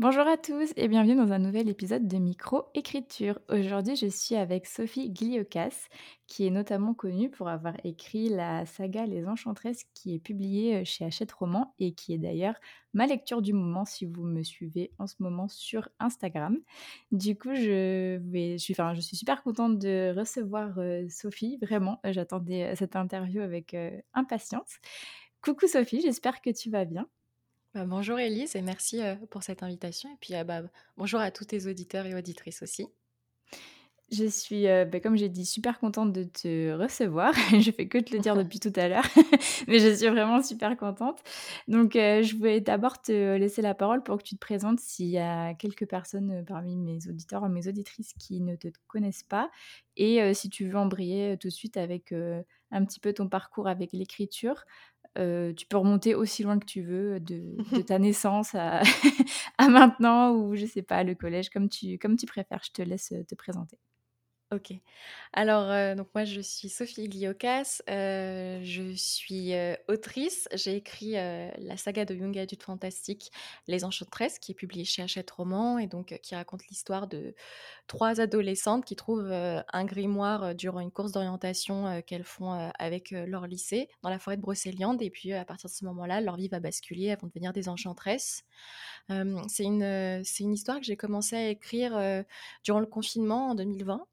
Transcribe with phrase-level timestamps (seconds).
[0.00, 3.40] Bonjour à tous et bienvenue dans un nouvel épisode de Micro Écriture.
[3.48, 5.88] Aujourd'hui, je suis avec Sophie Gliocas,
[6.28, 10.84] qui est notamment connue pour avoir écrit la saga Les Enchantresses qui est publiée euh,
[10.84, 12.54] chez Hachette Roman et qui est d'ailleurs
[12.94, 16.58] ma lecture du moment si vous me suivez en ce moment sur Instagram.
[17.10, 18.20] Du coup, je,
[18.56, 21.98] suis, super contente de recevoir euh, Sophie, vraiment.
[22.04, 24.76] J'attendais cette interview avec euh, impatience.
[25.42, 27.08] Coucou Sophie, j'espère que tu vas bien.
[27.74, 29.00] Bah, bonjour Elise et merci
[29.30, 30.10] pour cette invitation.
[30.10, 30.62] Et puis bah,
[30.96, 32.86] bonjour à tous tes auditeurs et auditrices aussi.
[34.10, 37.34] Je suis, bah, comme j'ai dit, super contente de te recevoir.
[37.60, 39.04] je fais que te le dire depuis tout à l'heure,
[39.68, 41.22] mais je suis vraiment super contente.
[41.68, 45.18] Donc, je voulais d'abord te laisser la parole pour que tu te présentes s'il y
[45.18, 49.50] a quelques personnes parmi mes auditeurs ou mes auditrices qui ne te connaissent pas.
[49.98, 52.14] Et si tu veux embrayer tout de suite avec
[52.70, 54.64] un petit peu ton parcours avec l'écriture,
[55.56, 58.82] tu peux remonter aussi loin que tu veux, de, ta naissance à,
[59.68, 62.62] maintenant, ou je sais pas, le collège, comme tu, comme tu préfères.
[62.64, 63.78] Je te laisse te présenter.
[64.50, 64.72] Ok.
[65.34, 67.82] Alors, donc moi, je suis Sophie Gliocas.
[67.86, 69.52] Je suis
[69.88, 70.48] autrice.
[70.54, 73.30] J'ai écrit la saga de Young Adult Fantastique,
[73.66, 77.34] Les Enchantresses, qui est publiée chez Hachette Roman et donc qui raconte l'histoire de
[77.88, 83.90] trois adolescentes qui trouvent un grimoire durant une course d'orientation qu'elles font avec leur lycée
[84.02, 85.02] dans la forêt de Brocéliande.
[85.02, 87.04] Et puis, à partir de ce moment-là, leur vie va basculer.
[87.04, 88.44] Elles vont devenir des enchantresses.
[89.10, 92.24] c'est une, c'est une histoire que j'ai commencé à écrire
[92.64, 94.06] durant le confinement en 2020.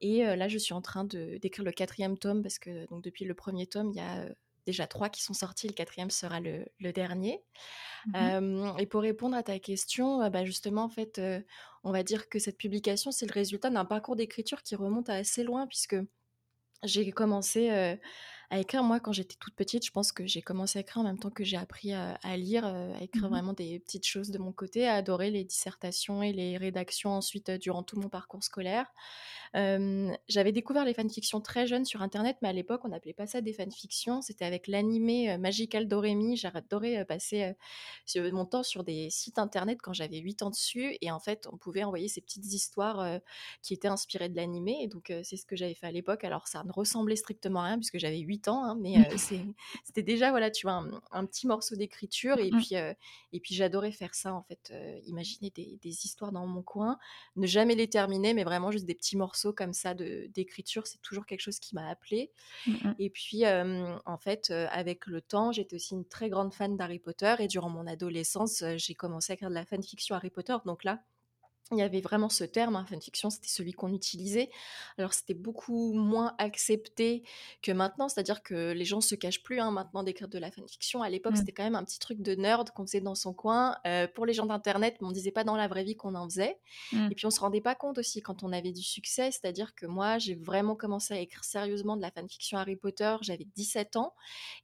[0.00, 3.34] Et là, je suis en train d'écrire le quatrième tome parce que donc, depuis le
[3.34, 4.28] premier tome, il y a
[4.66, 5.68] déjà trois qui sont sortis.
[5.68, 7.42] Le quatrième sera le, dernier.
[8.06, 11.20] Mmh et pour répondre à ta question, bah, justement, en fait,
[11.82, 15.14] on va dire que cette publication, c'est le résultat d'un parcours d'écriture qui remonte à
[15.14, 15.96] assez loin puisque
[16.82, 17.96] j'ai commencé
[18.50, 18.82] à écrire.
[18.82, 21.30] Moi, quand j'étais toute petite, je pense que j'ai commencé à écrire en même temps
[21.30, 24.52] que j'ai appris à, lire, euh, à écrire mmh vraiment des petites choses de mon
[24.52, 28.86] côté, à adorer les dissertations et les rédactions ensuite euh, durant tout mon parcours scolaire.
[30.28, 33.40] J'avais découvert les fanfictions très jeunes sur Internet, mais à l'époque, on n'appelait pas ça
[33.40, 34.20] des fanfictions.
[34.20, 36.36] C'était avec l'animé euh, Magical Doremi.
[36.36, 37.54] J'adorais passer
[38.16, 40.96] mon temps sur des sites Internet quand j'avais 8 ans dessus.
[41.00, 43.18] Et en fait, on pouvait envoyer ces petites histoires
[43.62, 44.78] qui étaient inspirées de l'animé.
[44.82, 46.24] Et donc, c'est ce que j'avais fait à l'époque.
[46.24, 48.96] Alors, ça ne ressemblait strictement à rien puisque j'avais 8 temps, hein, mais
[49.84, 52.38] c'était déjà, voilà, tu vois, un, petit morceau d'écriture.
[52.38, 52.74] Et, mmh puis
[53.32, 54.72] et puis, j'adorais faire ça, en fait,
[55.06, 56.98] imaginer des, histoires dans mon coin,
[57.36, 60.86] ne jamais les terminer, mais vraiment juste des petits morceaux comme ça d'écriture.
[60.86, 62.30] C'est toujours quelque chose qui m'a appelé.
[62.66, 66.98] Mmh et puis, en fait, avec le temps, j'étais aussi une très grande fan d'Harry
[66.98, 67.34] Potter.
[67.38, 70.56] Et durant mon adolescence, j'ai commencé à écrire de la fanfiction Harry Potter.
[70.64, 71.02] Donc là,
[71.72, 74.50] il y avait vraiment ce terme, hein, fanfiction, c'était celui qu'on utilisait.
[74.98, 77.24] Alors c'était beaucoup moins accepté
[77.60, 81.02] que maintenant, c'est-à-dire que les gens se cachent plus hein, maintenant d'écrire de la fanfiction.
[81.02, 81.36] À l'époque, mmh.
[81.36, 83.76] c'était quand même un petit truc de nerd qu'on faisait dans son coin.
[83.86, 86.28] Euh, pour les gens d'internet, mais on disait pas dans la vraie vie qu'on en
[86.28, 86.56] faisait.
[86.92, 87.08] Mmh.
[87.10, 89.86] Et puis on se rendait pas compte aussi quand on avait du succès, c'est-à-dire que
[89.86, 93.16] moi, j'ai vraiment commencé à écrire sérieusement de la fanfiction Harry Potter.
[93.22, 94.14] J'avais 17 ans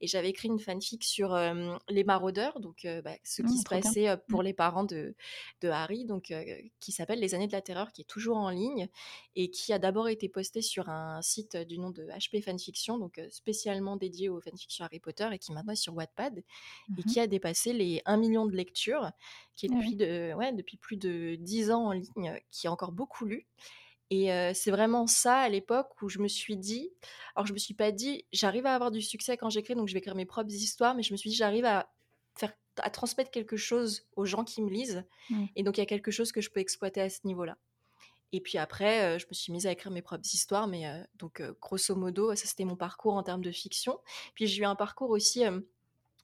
[0.00, 3.56] et j'avais écrit une fanfic sur euh, les maraudeurs, donc euh, bah, ce qui mmh,
[3.56, 5.16] se passait pour les parents de,
[5.62, 6.32] de Harry, donc
[6.80, 8.88] qui s'appelle Les années de la terreur, qui est toujours en ligne
[9.36, 13.20] et qui a d'abord été posté sur un site du nom de HP Fanfiction, donc
[13.30, 16.42] spécialement dédié aux fanfictions Harry Potter et qui maintenant est sur Wattpad et
[16.90, 19.10] mmh qui a dépassé les 1 million de lectures,
[19.54, 22.70] qui est ah depuis, de, ouais, depuis plus de 10 ans en ligne, qui est
[22.70, 23.46] encore beaucoup lu.
[24.10, 26.90] Et c'est vraiment ça à l'époque où je me suis dit,
[27.34, 29.94] alors je me suis pas dit, j'arrive à avoir du succès quand j'écris, donc je
[29.94, 31.90] vais écrire mes propres histoires, mais je me suis dit, j'arrive à
[32.36, 35.04] faire à transmettre quelque chose aux gens qui me lisent.
[35.30, 35.44] Mmh.
[35.56, 37.58] Et donc, il y a quelque chose que je peux exploiter à ce niveau-là.
[38.32, 40.84] Et puis après, je me suis mise à écrire mes propres histoires, mais
[41.16, 44.00] donc grosso modo, ça c'était mon parcours en termes de fiction.
[44.34, 45.44] Puis j'ai eu un parcours aussi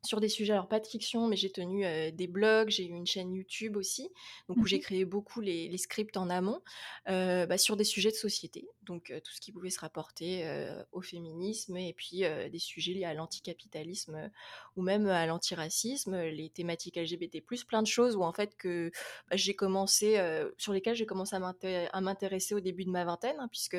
[0.08, 3.06] sur des sujets, alors pas de fiction, mais j'ai tenu des blogs, j'ai eu une
[3.06, 4.08] chaîne YouTube aussi,
[4.48, 6.62] donc où j'ai mmh créé beaucoup les, scripts en amont
[7.06, 10.48] bah, sur des sujets de société, donc tout ce qui pouvait se rapporter
[10.92, 14.30] au féminisme et puis des sujets liés à l'anticapitalisme
[14.76, 18.90] ou même à l'antiracisme, les thématiques LGBT+, plein de choses où en fait que
[19.28, 20.18] bah, j'ai commencé,
[20.56, 23.76] sur lesquelles j'ai commencé à m'intéresser au début de ma vingtaine, hein, puisque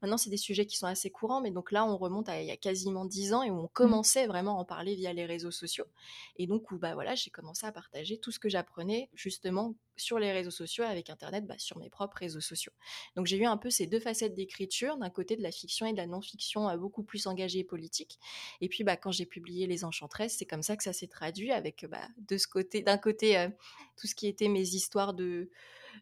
[0.00, 2.46] maintenant c'est des sujets qui sont assez courants, mais donc là on remonte à il
[2.46, 3.72] y a quasiment dix ans et où on mmh.
[3.72, 5.71] commençait vraiment à en parler via les réseaux sociaux
[6.36, 10.18] Et donc, où, bah, voilà, j'ai commencé à partager tout ce que j'apprenais justement sur
[10.18, 12.72] les réseaux sociaux avec Internet, bah, sur mes propres réseaux sociaux.
[13.16, 15.92] Donc, j'ai eu un peu ces deux facettes d'écriture, d'un côté de la fiction et
[15.92, 18.18] de la non-fiction euh, beaucoup plus engagée et politique.
[18.60, 21.52] Et puis, bah, quand j'ai publié Les Enchantresses, c'est comme ça que ça s'est traduit
[21.52, 23.48] avec bah, de ce côté, d'un côté, euh,
[23.96, 25.50] tout ce qui était mes histoires de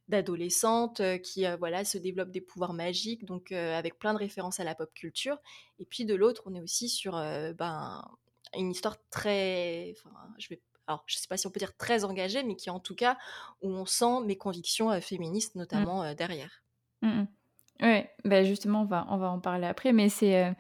[0.09, 4.77] d'adolescentes qui voilà se développent des pouvoirs magiques donc avec plein de références à la
[4.77, 5.37] pop culture
[5.81, 8.05] et puis de l'autre on est aussi sur ben
[8.57, 9.95] une histoire très
[10.39, 12.81] je vais alors je sais pas si on peut dire très engagée mais qui en
[12.81, 13.17] tout cas
[13.63, 15.59] où on sent mes convictions féministes mmh.
[15.59, 16.63] notamment derrière
[17.03, 17.25] mmh
[17.83, 20.55] Oui, bah justement on va on va en parler après mais c'est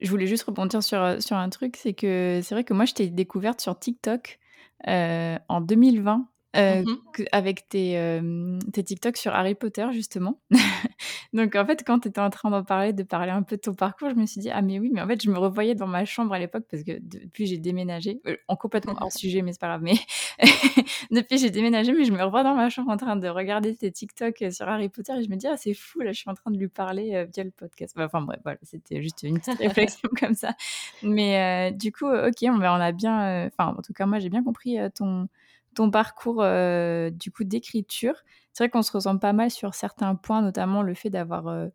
[0.00, 2.94] je voulais juste rebondir sur, sur un truc, c'est que c'est vrai que moi je
[2.94, 4.38] t'ai découverte sur TikTok
[4.86, 6.26] en 2020
[6.56, 10.40] euh, mmh avec tes, euh, tes TikTok sur Harry Potter, justement.
[11.34, 13.60] Donc, en fait, quand tu étais en train d'en parler, de parler un peu de
[13.60, 15.74] ton parcours, je me suis dit, ah, mais oui, mais en fait, je me revoyais
[15.74, 19.42] dans ma chambre à l'époque, parce que depuis, j'ai déménagé, euh, en complètement hors sujet,
[19.42, 19.96] mais c'est pas grave, mais
[21.10, 23.90] depuis, j'ai déménagé, mais je me revois dans ma chambre en train de regarder tes
[23.90, 26.34] TikTok sur Harry Potter, et je me dis, ah, c'est fou, là, je suis en
[26.34, 27.96] train de lui parler via le podcast.
[27.98, 30.54] Enfin, bref, voilà, c'était juste une petite réflexion comme ça.
[31.02, 34.78] Mais du coup, ok, on a bien, enfin, en tout cas, moi, j'ai bien compris
[34.94, 35.28] ton
[35.74, 38.14] ton parcours euh, du coup d'écriture.
[38.52, 41.68] C'est vrai qu'on se ressemble pas mal sur certains points, notamment le fait d'avoir euh,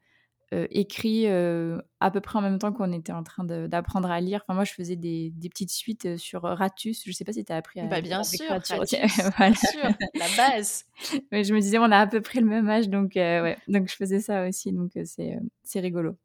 [0.54, 4.42] euh, écrit à peu près en même temps qu'on était en train d'apprendre à lire.
[4.44, 7.04] Enfin, moi, je faisais des, petites suites sur Ratus.
[7.06, 8.72] Je sais pas si tu as appris à bah, bien sûr, Ratus,
[9.38, 10.86] bien sûr, la base.
[11.32, 13.90] Mais je me disais, on a à peu près le même âge, donc ouais, donc
[13.90, 16.16] je faisais ça aussi, donc c'est rigolo.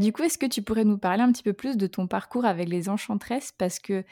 [0.00, 2.44] du coup, est-ce que tu pourrais nous parler un petit peu plus de ton parcours
[2.44, 4.04] avec les enchantresses Parce que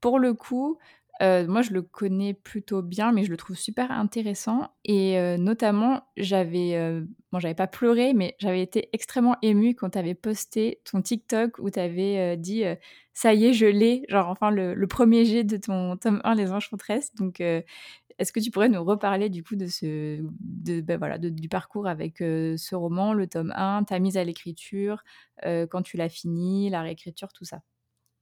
[0.00, 0.78] pour le coup,
[1.22, 4.70] euh, moi, je le connais plutôt bien, mais je le trouve super intéressant.
[4.84, 9.90] Et euh, notamment, j'avais, euh, bon, j'avais pas pleuré, mais j'avais été extrêmement émue quand
[9.90, 12.64] tu avais posté ton TikTok où tu avais dit
[13.12, 16.52] ça y est, je l'ai, genre enfin le, premier jet de ton tome 1, Les
[16.52, 17.14] Enchantresses.
[17.16, 21.48] Donc, est-ce que tu pourrais nous reparler du coup de ce, de, ben voilà, du
[21.48, 25.02] parcours avec ce roman, le tome 1, ta mise à l'écriture,
[25.44, 27.60] quand tu l'as fini, la réécriture, tout ça?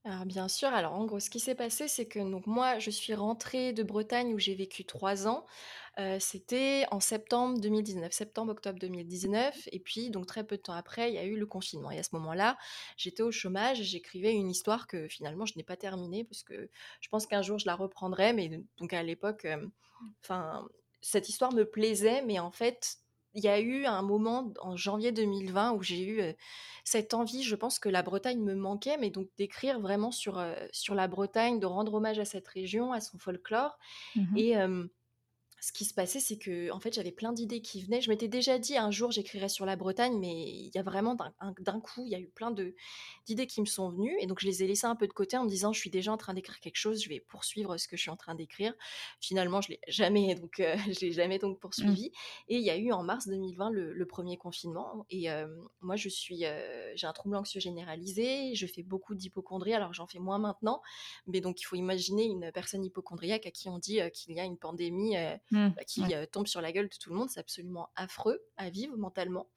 [0.09, 2.89] Alors bien sûr, alors en gros, ce qui s'est passé, c'est que donc moi, je
[2.91, 5.45] suis rentrée de Bretagne où j'ai vécu trois ans.
[6.19, 9.69] c'était en septembre 2019, septembre-octobre 2019.
[9.73, 11.91] Et puis, donc très peu de temps après, il y a eu le confinement.
[11.91, 12.57] Et à ce moment-là,
[12.97, 16.71] j'étais au chômage, j'écrivais une histoire que finalement, je n'ai pas terminée parce que
[17.01, 18.33] je pense qu'un jour, je la reprendrai.
[18.33, 19.47] Mais donc à l'époque,
[20.23, 20.67] enfin,
[21.03, 22.99] cette histoire me plaisait, mais en fait,
[23.39, 26.21] il y a eu un moment en janvier 2020 où j'ai eu
[26.85, 30.95] cette envie, je pense que la Bretagne me manquait, mais donc d'écrire vraiment sur, sur
[30.95, 33.79] la Bretagne, de rendre hommage à cette région, à son folklore.
[34.17, 34.57] Mmh et
[35.61, 38.01] ce qui se passait, c'est que en fait, j'avais plein d'idées qui venaient.
[38.01, 41.17] Je m'étais déjà dit un jour j'écrirais sur la Bretagne, mais il y a vraiment
[41.17, 44.47] d'un coup, il y a eu plein d'idées qui me sont venues, et donc je
[44.47, 46.35] les ai laissées un peu de côté en me disant je suis déjà en train
[46.35, 48.73] d'écrire quelque chose, je vais poursuivre ce que je suis en train d'écrire.
[49.21, 51.61] Finalement, je l'ai jamais donc euh, je l'ai jamais donc mmh.
[51.61, 52.13] poursuivi.
[52.49, 55.47] Et il y a eu en mars 2020 le, premier confinement, et euh,
[55.83, 60.07] moi je suis euh, j'ai un trouble anxieux généralisé, je fais beaucoup d'hypochondrie, alors j'en
[60.07, 60.81] fais moins maintenant,
[61.27, 64.45] mais donc il faut imaginer une personne hypochondriaque à qui on dit qu'il y a
[64.45, 65.17] une pandémie
[65.51, 67.31] Mmh, bah, qui tombe sur la gueule de tout le monde.
[67.31, 69.49] C'est absolument affreux à vivre mentalement.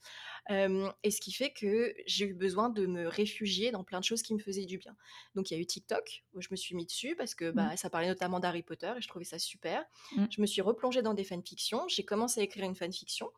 [0.50, 4.22] et ce qui fait que j'ai eu besoin de me réfugier dans plein de choses
[4.22, 4.96] qui me faisaient du bien.
[5.36, 7.74] Donc il y a eu TikTok, où je me suis mis dessus parce que bah,
[7.74, 7.78] mmh.
[7.78, 9.84] ça parlait notamment d'Harry Potter et je trouvais ça super.
[10.16, 10.26] Mmh.
[10.30, 11.88] Je me suis replongée dans des fanfictions.
[11.88, 13.32] J'ai commencé à écrire une fanfiction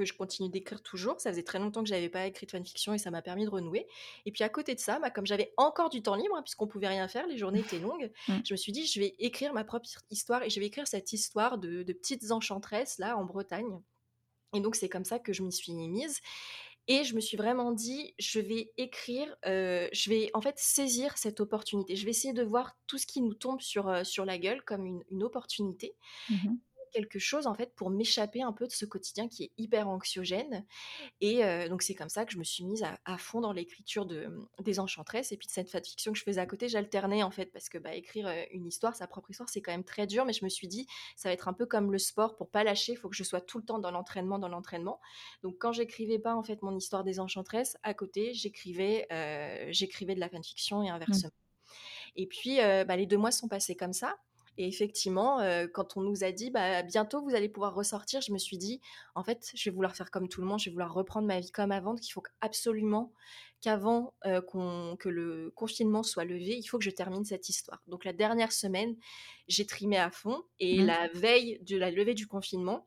[0.00, 1.20] que je continue d'écrire toujours.
[1.20, 3.50] Ça faisait très longtemps que j'avais pas écrit de fanfiction et ça m'a permis de
[3.50, 3.86] renouer.
[4.24, 6.66] Et puis à côté de ça, bah, comme j'avais encore du temps libre, hein, puisqu'on
[6.66, 8.38] pouvait rien faire, les journées étaient longues, mmh.
[8.44, 11.12] je me suis dit, je vais écrire ma propre histoire et je vais écrire cette
[11.12, 13.80] histoire de, petites enchantresses là en Bretagne.
[14.54, 16.20] Et donc c'est comme ça que je m'y suis mise.
[16.88, 21.16] Et je me suis vraiment dit, je vais écrire, euh, je vais en fait saisir
[21.18, 21.94] cette opportunité.
[21.94, 24.62] Je vais essayer de voir tout ce qui nous tombe sur, euh, sur la gueule
[24.62, 25.94] comme une, opportunité.
[26.30, 26.48] Mmh
[26.90, 30.64] quelque chose en fait pour m'échapper un peu de ce quotidien qui est hyper anxiogène.
[31.20, 34.26] Et donc c'est comme ça que je me suis mise à, fond dans l'écriture de,
[34.26, 37.30] mmh, des Enchantresses et puis de cette fiction que je faisais à côté, j'alternais en
[37.30, 40.24] fait parce que bah, écrire une histoire, sa propre histoire, c'est quand même très dur.
[40.24, 42.64] Mais je me suis dit, ça va être un peu comme le sport pour pas
[42.64, 45.00] lâcher, il faut que je sois tout le temps dans l'entraînement, dans l'entraînement.
[45.42, 49.06] Donc quand j'écrivais pas en fait mon histoire des Enchantresses, à côté, j'écrivais
[49.70, 50.94] j'écrivais de la fanfiction et mmh.
[50.94, 51.32] inversement.
[52.16, 54.16] Et puis, bah, les deux mois sont passés comme ça.
[54.60, 58.30] Et effectivement, euh, quand on nous a dit bah, bientôt vous allez pouvoir ressortir, je
[58.30, 58.82] me suis dit
[59.14, 61.40] en fait, je vais vouloir faire comme tout le monde, je vais vouloir reprendre ma
[61.40, 63.10] vie comme avant, qu'il faut absolument
[63.62, 67.82] qu'avant euh, que le confinement soit levé, il faut que je termine cette histoire.
[67.86, 68.96] Donc la dernière semaine,
[69.48, 70.84] j'ai trimé à fond et mmh.
[70.84, 72.86] la veille de la levée du confinement,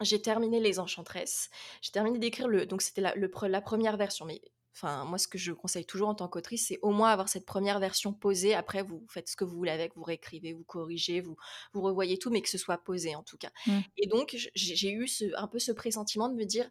[0.00, 1.48] j'ai terminé Les Enchantresses.
[1.80, 2.66] J'ai terminé d'écrire le.
[2.66, 4.42] Donc c'était la, la première version, mais
[4.74, 7.46] Enfin, moi, ce que je conseille toujours en tant qu'autrice, c'est au moins avoir cette
[7.46, 8.54] première version posée.
[8.54, 11.36] Après, vous faites ce que vous voulez avec, vous réécrivez, vous corrigez, vous,
[11.72, 13.50] vous revoyez tout, mais que ce soit posé en tout cas.
[13.66, 13.78] Mmh.
[13.98, 16.68] Et donc, j'ai eu un peu ce pressentiment de me dire,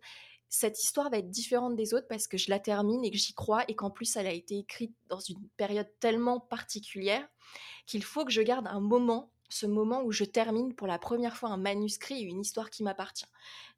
[0.49, 3.33] cette histoire va être différente des autres parce que je la termine et que j'y
[3.33, 7.27] crois et qu'en plus, elle a été écrite dans une période tellement particulière
[7.87, 11.37] qu'il faut que je garde un moment ce moment où je termine pour la première
[11.37, 13.25] fois un manuscrit et une histoire qui m'appartient.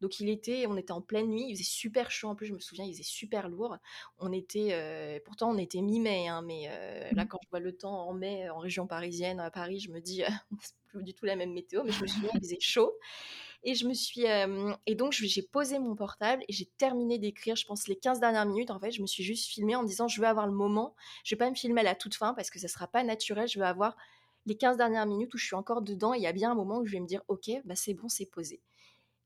[0.02, 2.54] Donc il était, on était en pleine nuit, il faisait super chaud en plus, je
[2.54, 3.78] me souviens, il faisait super lourd.
[4.20, 7.28] On était, euh, pourtant on était mi-mai, hein, mais euh, là mmh.
[7.28, 10.24] quand je vois le temps en mai en région parisienne, à Paris, je me dis,
[10.62, 12.94] c'est plus du tout la même météo, mais je me souviens, il faisait chaud.
[13.68, 14.26] Et je me suis,
[14.86, 18.46] et donc j'ai posé mon portable et j'ai terminé d'écrire, je pense les 15 dernières
[18.46, 18.70] minutes.
[18.70, 20.94] En fait, je me suis juste filmée en disant, je veux avoir le moment.
[21.24, 23.48] Je vais pas me filmer à la toute fin parce que ça sera pas naturel.
[23.48, 23.98] Je veux avoir
[24.46, 26.80] les 15 dernières minutes où je suis encore dedans, il y a bien un moment
[26.80, 28.62] où je vais me dire, ok, bah c'est bon, c'est posé.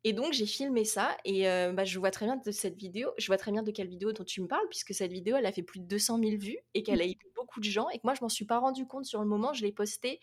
[0.06, 3.10] Et donc j'ai filmé ça et euh, bah, je vois très bien de cette vidéo,
[3.18, 5.46] je vois très bien de quelle vidéo dont tu me parles puisque cette vidéo elle
[5.46, 7.98] a fait plus de 200 000 vues et qu'elle a eu beaucoup de gens et
[7.98, 10.22] que moi je m'en suis pas rendu compte sur le moment, je l'ai postée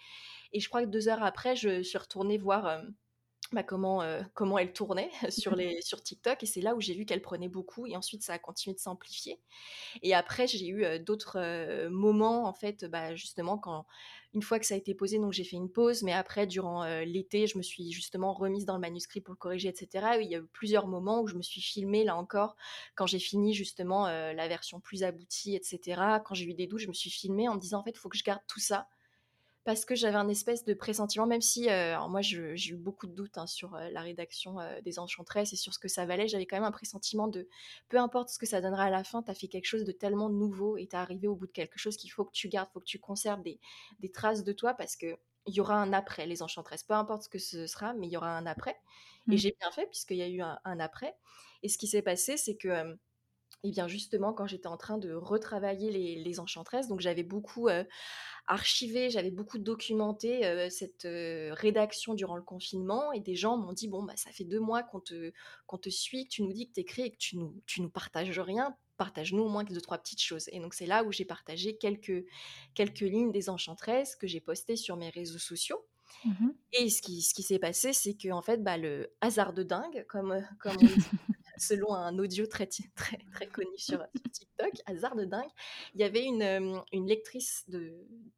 [0.52, 2.80] et je crois que deux heures après je suis retournée voir euh,
[3.52, 6.42] bah, comment, euh, comment elle tournait sur, les, sur TikTok.
[6.42, 7.86] Et c'est là où j'ai vu qu'elle prenait beaucoup.
[7.86, 9.40] Et ensuite, ça a continué de s'amplifier.
[10.02, 13.86] Et après, j'ai eu euh, d'autres euh, moments, en fait, bah, justement, quand
[14.34, 16.02] une fois que ça a été posé, donc j'ai fait une pause.
[16.02, 19.68] Mais après, durant l'été, je me suis justement remise dans le manuscrit pour le corriger,
[19.68, 20.18] etc.
[20.20, 22.54] il y a eu plusieurs moments où je me suis filmée, là encore,
[22.96, 26.20] quand j'ai fini justement la version plus aboutie, etc.
[26.22, 27.98] Quand j'ai eu des doutes, je me suis filmée en me disant, en fait, il
[27.98, 28.88] faut que je garde tout ça
[29.66, 33.12] parce que j'avais un espèce de pressentiment, même si euh, moi j'ai eu beaucoup de
[33.12, 36.28] doutes hein, sur euh, la rédaction euh, des Enchantresses et sur ce que ça valait,
[36.28, 37.48] j'avais quand même un pressentiment de
[37.88, 39.90] peu importe ce que ça donnera à la fin, tu as fait quelque chose de
[39.90, 42.48] tellement nouveau et tu es arrivé au bout de quelque chose qu'il faut que tu
[42.48, 43.58] gardes, faut que tu conserves des,
[44.14, 47.28] traces de toi parce que il y aura un après les Enchantresses, peu importe ce
[47.28, 48.76] que ce sera, mais il y aura un après.
[49.28, 49.36] Et mmh.
[49.36, 51.16] j'ai bien fait puisqu'il y a eu un, un, après.
[51.64, 52.96] Et ce qui s'est passé, c'est que
[53.62, 57.68] et bien justement, quand j'étais en train de retravailler les, Enchantresses, donc j'avais beaucoup
[58.46, 61.08] archivé, j'avais beaucoup documenté cette
[61.52, 64.82] rédaction durant le confinement, et des gens m'ont dit, bon, bah, ça fait deux mois
[64.82, 65.32] qu'on te,
[65.66, 67.80] qu'on te suit, que tu nous dis que tu écris et que tu nous, tu
[67.80, 70.48] nous partages rien, partage-nous au moins deux, trois petites choses.
[70.52, 72.24] Et donc c'est là où j'ai partagé quelques,
[72.74, 75.84] quelques lignes des Enchantresses que j'ai postées sur mes réseaux sociaux.
[76.24, 79.54] Mmh et ce qui, ce qui s'est passé, c'est que en fait, bah, le hasard
[79.54, 80.94] de dingue, comme, comme on dit,
[81.58, 85.50] selon un audio très, très, très connu sur, TikTok, hasard de dingue,
[85.94, 87.94] il y avait une, une lectrice de,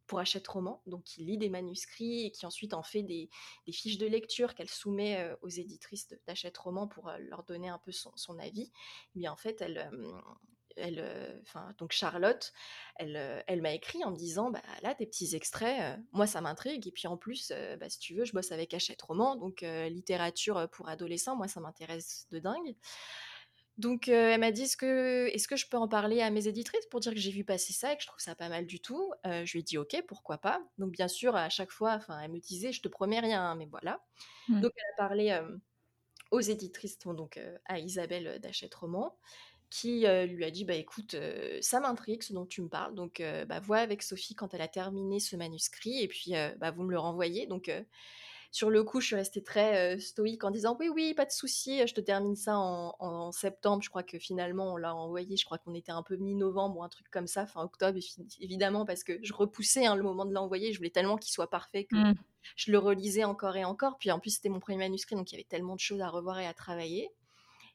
[0.07, 3.29] pour Hachette Roman, donc qui lit des manuscrits et qui ensuite en fait des,
[3.73, 8.13] fiches de lecture qu'elle soumet aux éditrices d'Hachette Roman pour leur donner un peu son,
[8.17, 8.63] son avis.
[8.63, 8.71] Et
[9.17, 9.91] eh bien en fait, elle,
[10.79, 12.53] elle, enfin, donc Charlotte,
[12.97, 16.87] elle, elle m'a écrit en me disant, bah là, tes petits extraits, moi ça m'intrigue.
[16.87, 20.69] Et puis en plus, bah, si tu veux, je bosse avec Hachette Roman, donc littérature
[20.71, 22.77] pour adolescents, moi ça m'intéresse de dingue.
[23.77, 26.87] Donc elle m'a dit est-ce que, est que je peux en parler à mes éditrices
[26.87, 28.81] pour dire que j'ai vu passer ça et que je trouve ça pas mal du
[28.81, 29.13] tout?
[29.25, 30.61] Je lui ai dit ok, pourquoi pas?
[30.79, 33.55] Donc bien sûr, à chaque fois, enfin, elle me disait je te promets rien, hein,
[33.55, 34.05] mais voilà.
[34.49, 34.61] Mmh.
[34.63, 35.41] Donc elle a parlé
[36.33, 39.17] aux éditrices, donc à Isabelle d'Achète Roman
[39.71, 41.17] qui lui a dit bah écoute
[41.61, 44.69] ça m'intrigue ce dont tu me parles donc bah vois avec Sophie quand elle a
[44.69, 47.47] terminé ce manuscrit et puis bah vous me le renvoyez.
[47.47, 47.71] Donc
[48.51, 51.87] sur le coup je suis restée très stoïque en disant oui oui pas de souci
[51.87, 53.83] je te termine ça en, septembre.
[53.83, 56.83] Je crois que finalement on l'a envoyé je crois qu'on était un peu mi-novembre ou
[56.83, 57.99] un truc comme ça fin octobre
[58.41, 61.51] évidemment parce que je repoussais hein, le moment de l'envoyer je voulais tellement qu'il soit
[61.51, 62.15] parfait que mmh.
[62.57, 65.35] je le relisais encore et encore puis en plus c'était mon premier manuscrit donc il
[65.35, 67.11] y avait tellement de choses à revoir et à travailler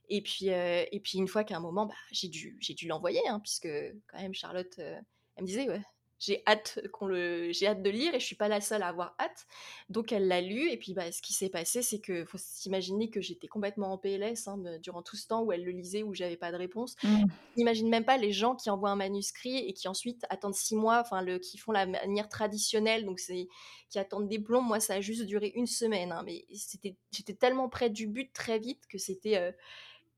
[0.10, 3.22] et puis, et puis une fois qu'à un moment, bah, j'ai dû, j'ai dû l'envoyer,
[3.28, 3.70] hein, puisque
[4.08, 5.82] quand même Charlotte, elle me disait, ouais,
[6.26, 8.88] j'ai hâte qu'on le, j'ai hâte de lire et je suis pas la seule à
[8.88, 9.46] avoir hâte.
[9.90, 13.10] Donc elle l'a lu et puis bah, ce qui s'est passé, c'est que faut s'imaginer
[13.10, 16.14] que j'étais complètement en PLS hein, durant tout ce temps où elle le lisait où
[16.14, 16.96] j'avais pas de réponse.
[17.04, 17.26] Mmh.
[17.58, 21.02] N'imagine même pas les gens qui envoient un manuscrit et qui ensuite attendent six mois,
[21.02, 23.50] enfin le, qui font la manière traditionnelle, donc c'est
[23.90, 24.62] qui attendent des plombs.
[24.62, 28.32] Moi, ça a juste duré une semaine, hein, mais c'était, j'étais tellement près du but
[28.32, 29.54] très vite que c'était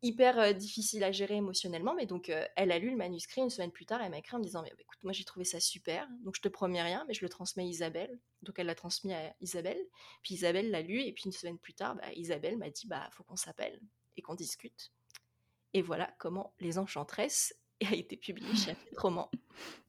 [0.06, 1.96] hyper difficile à gérer émotionnellement.
[1.96, 4.02] Mais donc, elle a lu le manuscrit une semaine plus tard.
[4.02, 6.08] Elle m'a écrit en me disant Écoute, moi j'ai trouvé ça super.
[6.24, 8.20] Donc, je te promets rien, mais je le transmets à Isabelle.
[8.44, 9.82] Donc, elle l'a transmis à Isabelle.
[10.22, 11.02] Puis, Isabelle l'a lu.
[11.02, 13.80] Et puis, une semaine plus tard, bah, Isabelle m'a dit Bah, faut qu'on s'appelle
[14.18, 14.92] et qu'on discute.
[15.74, 17.54] Et voilà comment Les Enchantresses
[17.86, 19.30] a été publié chez Roman.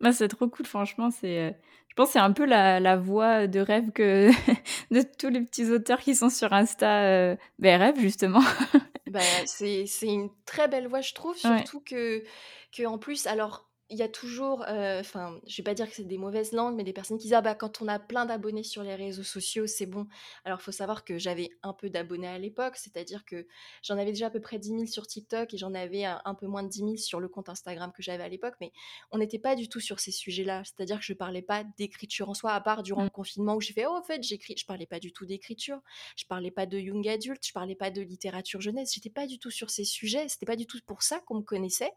[0.01, 1.11] Bah, c'est trop cool, franchement.
[1.11, 1.57] C'est,
[1.89, 4.31] je pense que c'est un peu la, la voix de rêve que
[4.91, 8.43] de tous les petits auteurs qui sont sur Insta euh, ben, rêve justement.
[9.11, 12.25] bah, c'est, c'est une très belle voix, je trouve, surtout que,
[12.73, 15.95] que en plus, alors il y a toujours, euh, enfin, je vais pas dire que
[15.95, 18.27] c'est des mauvaises langues, mais des personnes qui disent: «Ah bah, quand on a plein
[18.27, 20.07] d'abonnés sur les réseaux sociaux, c'est bon».
[20.45, 23.47] Alors, faut savoir que j'avais un peu d'abonnés à l'époque, c'est-à-dire que
[23.83, 26.35] j'en avais déjà à peu près 10 000 sur TikTok et j'en avais un, un
[26.35, 28.73] peu moins de 10 000 sur le compte Instagram que j'avais à l'époque, mais
[29.11, 30.63] on n'était pas du tout sur ces sujets-là.
[30.65, 33.05] C'est-à-dire que je parlais pas d'écriture en soi, à part durant Mmh.
[33.05, 34.55] le confinement où j'ai fait: «Oh, en fait, j'écris».
[34.57, 35.81] Je parlais pas du tout d'écriture,
[36.17, 39.39] je parlais pas de young adulte, je parlais pas de littérature jeunesse, j'étais pas du
[39.39, 41.93] tout sur ces sujets, c'était pas du tout pour ça qu'on me connaissait.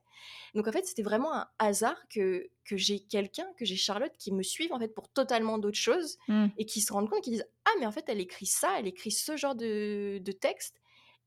[0.56, 1.79] Donc en fait, c'était vraiment un hasard
[2.10, 5.78] que, que j'ai quelqu'un, que j'ai Charlotte qui me suive en fait pour totalement d'autres
[5.78, 6.48] choses Mmh.
[6.58, 8.88] et qui se rendent compte, qui disent ah mais en fait elle écrit ça, elle
[8.88, 10.76] écrit ce genre de, de texte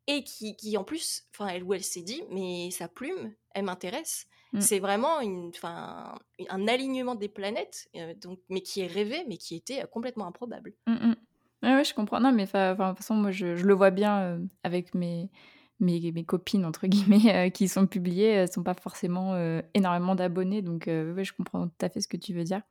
[0.07, 3.65] et qui, qui en plus, enfin elle où elle s'est dit mais sa plume, elle
[3.65, 4.27] m'intéresse.
[4.53, 4.61] Mmh.
[4.61, 6.15] C'est vraiment une, enfin,
[6.51, 10.27] un alignement des planètes, euh, donc, mais qui est rêvé, mais qui était euh, complètement
[10.27, 10.75] improbable.
[10.87, 11.15] Mmh
[11.63, 12.21] ouais, je comprends.
[12.21, 15.31] Non, mais de toute façon, moi, je je le vois bien, heu, avec mes
[15.81, 20.15] mes mes «copines» entre guillemets, heu, qui sont publiées, elles sont pas forcément, heu, énormément
[20.15, 22.63] d'abonnés donc je comprends tout à fait ce que tu veux dire.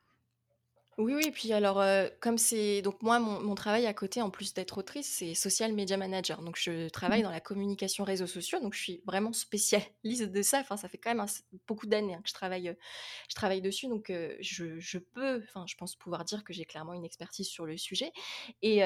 [0.97, 1.81] Oui, oui, puis alors,
[2.19, 5.71] comme c'est donc moi, mon mon travail à côté, en plus d'être autrice, c'est social
[5.73, 6.41] media manager.
[6.43, 7.23] Donc je travaille Mmh.
[7.23, 10.59] dans la communication réseaux sociaux, donc je suis vraiment spécialiste de ça.
[10.59, 11.25] Enfin, ça fait quand même un
[11.65, 12.75] beaucoup d'années, hein, que je travaille,
[13.29, 16.93] je travaille dessus, donc je je peux, enfin, je pense pouvoir dire que j'ai clairement
[16.93, 18.11] une expertise sur le sujet
[18.61, 18.83] et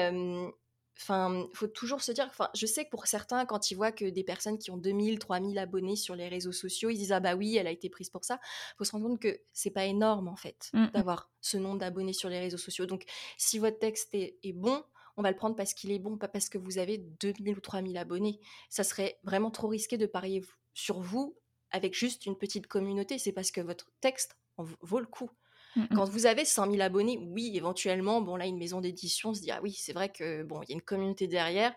[0.98, 4.04] enfin, faut toujours se dire enfin, je sais que pour certains, quand ils voient que
[4.06, 7.20] des personnes qui ont 2 000-3 000 abonnés sur les réseaux sociaux, ils disent: «Ah
[7.20, 8.40] bah oui, elle a été prise pour ça».
[8.78, 11.02] Faut se rendre compte que c'est pas énorme, en fait, Mmh mh.
[11.02, 12.86] d'avoir ce nombre d'abonnés sur les réseaux sociaux.
[12.86, 13.04] Donc,
[13.38, 14.82] si votre texte est, est bon,
[15.16, 17.60] on va le prendre parce qu'il est bon, pas parce que vous avez 2000 ou
[17.60, 18.40] 3000 abonnés.
[18.70, 20.42] Ça serait vraiment trop risqué de parier
[20.74, 21.38] sur vous
[21.70, 23.18] avec juste une petite communauté.
[23.18, 25.30] C'est parce que votre texte en vaut le coup.
[25.76, 25.96] Mmh mh.
[25.96, 29.50] Quand vous avez 100 000 abonnés, oui, éventuellement, bon là, une maison d'édition se dit,
[29.50, 31.74] ah oui, c'est vrai que bon, il y a une communauté derrière.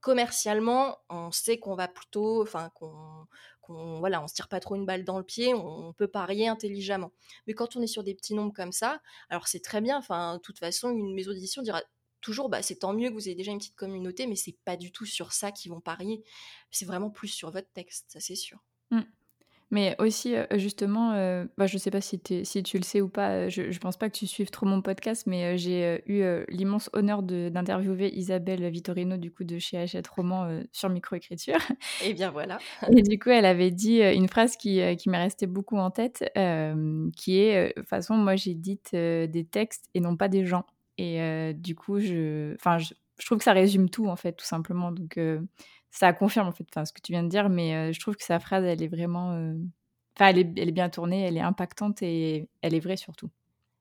[0.00, 3.26] Commercialement, on sait qu'on va plutôt, enfin, qu'on,
[3.62, 6.08] qu'on, voilà, on se tire pas trop une balle dans le pied, on, on peut
[6.08, 7.12] parier intelligemment.
[7.46, 9.98] Mais quand on est sur des petits nombres comme ça, alors c'est très bien.
[9.98, 11.82] Enfin, de toute façon, une maison d'édition dira
[12.20, 14.76] toujours, bah, c'est tant mieux que vous ayez déjà une petite communauté, mais c'est pas
[14.76, 16.22] du tout sur ça qu'ils vont parier.
[16.70, 18.58] C'est vraiment plus sur votre texte, ça c'est sûr.
[19.72, 23.00] Mais aussi, heu, justement, heu, bah, je sais pas si tu si tu le sais
[23.00, 26.02] ou pas, heu, je je pense pas que tu suives trop mon podcast, mais j'ai,
[26.06, 31.56] eu, l'immense honneur d'interviewer Isabelle Vittorino, du coup, de chez Hachette Roman, sur microécriture.
[32.04, 32.58] Et bien voilà.
[32.94, 36.18] et du coup, elle avait dit, une phrase qui, qui m'est restée beaucoup en tête,
[37.16, 40.66] qui est, «De toute façon, moi, j'édite, des textes et non pas des gens»
[40.98, 44.92] et du coup, je je je trouve que ça résume tout, en fait, tout simplement.
[44.92, 45.18] Donc
[45.92, 48.16] ça confirme, en fait, enfin, ce que tu viens de dire mais heu, je trouve
[48.16, 49.60] que sa phrase, elle est vraiment, heu
[50.18, 53.30] Enfin, elle est elle est bien tournée, elle est impactante et elle est vraie surtout.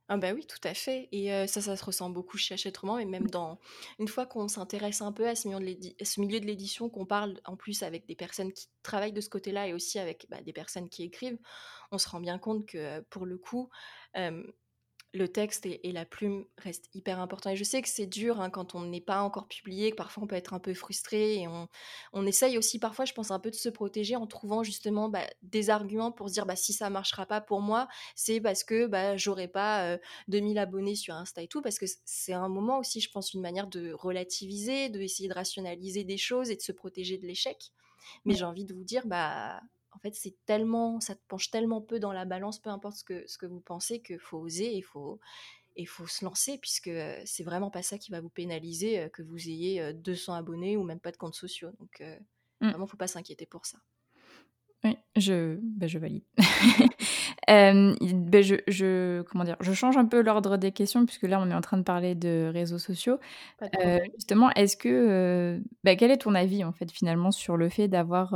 [0.10, 2.78] Ah bah oui, tout à fait et heu, ça, ça se ressent beaucoup chez Hachette
[2.80, 3.60] Roman et même dans
[3.97, 7.82] une fois qu'on s'intéresse un peu à ce milieu de l'édition, qu'on parle en plus
[7.82, 11.04] avec des personnes qui travaillent de ce côté-là et aussi avec, bah, des personnes qui
[11.04, 11.39] écrivent,
[11.93, 13.69] on se rend bien compte que, pour le coup,
[15.13, 17.50] le texte et, et la plume restent hyper importants.
[17.50, 20.24] Et je sais que c'est dur hein, quand on n'est pas encore publié, que parfois
[20.24, 21.67] on peut être un peu frustré et on,
[22.13, 25.26] on essaye aussi parfois, je pense, un peu de se protéger en trouvant justement bah,
[25.41, 28.88] des arguments pour se dire bah, si ça marchera pas pour moi, c'est parce que
[28.88, 29.97] bah, j'aurai pas euh,
[30.28, 33.41] 2000 abonnés sur Insta et tout, parce que c'est un moment aussi, je pense, une
[33.41, 37.71] manière de relativiser, de essayer de rationaliser des choses et de se protéger de l'échec.
[38.26, 38.36] Mais Ouais.
[38.36, 41.99] j'ai envie de vous dire, bah, en fait, c'est tellement, ça te penche tellement peu
[41.99, 44.82] dans la balance, peu importe ce que, ce que vous pensez, qu'il faut oser et
[44.82, 45.19] faut,
[45.75, 49.10] et faut se lancer, puisque euh, c'est vraiment pas ça qui va vous pénaliser, euh,
[49.10, 51.71] que vous ayez euh, 200 abonnés ou même pas de comptes sociaux.
[51.80, 52.17] Donc, euh,
[52.62, 52.71] Mmh.
[52.71, 53.80] vraiment, faut pas s'inquiéter pour ça.
[54.84, 56.23] Oui, je bah, je valide.
[57.51, 59.57] I beh, je je comment dire?
[59.59, 62.15] Je change un peu l'ordre des questions puisque là, on est en train de parler
[62.15, 63.19] de réseaux sociaux.
[63.57, 63.99] Problème.
[64.15, 67.87] justement, est-ce que, heu, bah, quel est ton avis, en fait, finalement, sur le fait
[67.87, 68.33] d'avoir,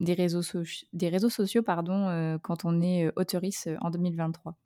[0.00, 3.12] des réseaux soc des réseaux sociaux, pardon, quand on est, heu,
[3.80, 4.56] en 2023?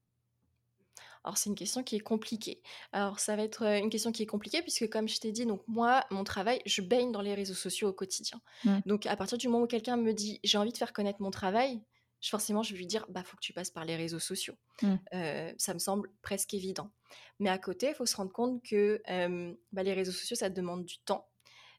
[1.25, 2.63] Alors, c'est une question qui est compliquée.
[2.93, 5.47] Alors, ça va être euh, une question qui est compliquée puisque, comme je t'ai dit,
[5.47, 8.41] donc moi, mon travail, je baigne dans les réseaux sociaux au quotidien.
[8.65, 8.79] Mmh.
[8.87, 11.31] Donc, à partir du moment où quelqu'un me dit j'ai envie de faire connaître mon
[11.31, 11.83] travail,
[12.21, 14.55] je- forcément, je vais lui dire bah faut que tu passes par les réseaux sociaux.
[14.83, 14.95] Mmh.
[15.15, 16.91] Euh, ça me semble presque évident.
[17.39, 20.51] Mais à côté, il faut se rendre compte que euh, bah, les réseaux sociaux, ça
[20.51, 21.29] demande du temps.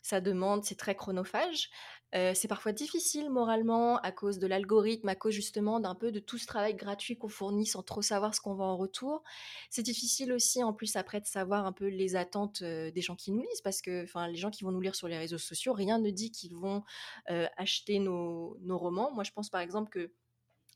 [0.02, 1.70] Ça demande, c'est très chronophage.
[2.16, 6.20] Euh, c'est parfois difficile moralement à cause de l'algorithme, à cause justement d'un peu de
[6.20, 9.22] tout ce travail gratuit qu'on fournit sans trop savoir ce qu'on va en retour.
[9.70, 13.16] C'est difficile aussi en plus après de savoir un peu les attentes euh, des gens
[13.16, 15.38] qui nous lisent parce que enfin les gens qui vont nous lire sur les réseaux
[15.38, 16.84] sociaux, rien ne dit qu'ils vont
[17.30, 19.12] euh, acheter nos, nos romans.
[19.14, 20.14] Moi je pense par exemple que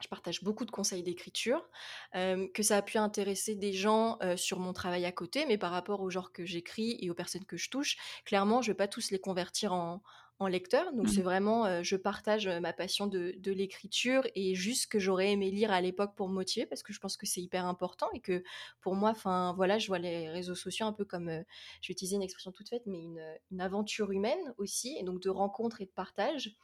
[0.02, 1.70] je partage beaucoup de conseils d'écriture,
[2.14, 6.02] que ça a pu intéresser des gens sur mon travail à côté, mais par rapport
[6.02, 8.88] au genre que j'écris et aux personnes que je touche, clairement, je ne vais pas
[8.88, 10.02] tous les convertir en,
[10.44, 10.94] en lecteur.
[10.94, 11.10] Donc, Mmh.
[11.10, 15.72] c'est vraiment, je partage ma passion de, de l'écriture et juste que j'aurais aimé lire
[15.72, 18.44] à l'époque pour me motiver parce que je pense que c'est hyper important et que
[18.82, 22.16] pour moi, enfin, voilà, je vois les réseaux sociaux un peu comme, je vais utiliser
[22.16, 25.86] une expression toute faite, mais une, une, aventure humaine aussi, et donc de rencontres et
[25.86, 26.56] de partage.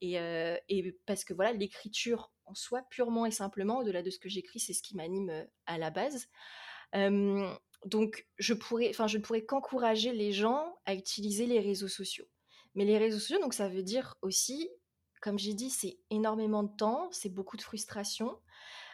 [0.00, 0.14] Et,
[0.68, 4.60] et parce que voilà, l'écriture en soi, purement et simplement, au-delà de ce que j'écris,
[4.60, 6.28] c'est ce qui m'anime à la base.
[7.84, 12.26] donc, je pourrais, enfin, je ne pourrais qu'encourager les gens à utiliser les réseaux sociaux.
[12.78, 14.70] Mais les réseaux sociaux, donc ça veut dire aussi,
[15.20, 18.38] comme j'ai dit, c'est énormément de temps, c'est beaucoup de frustration,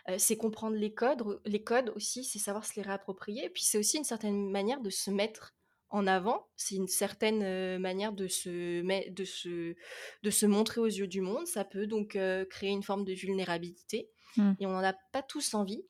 [0.09, 3.45] euh, c'est comprendre les codes, les codes aussi, c'est savoir se les réapproprier.
[3.45, 5.55] Et puis c'est aussi une certaine manière de se mettre
[5.91, 9.75] en avant, c'est une certaine euh, manière de se, de, se,
[10.23, 11.47] de se montrer aux yeux du monde.
[11.47, 14.53] Ça peut donc euh, créer une forme de vulnérabilité mmh.
[14.61, 15.85] et on n'en a pas tous envie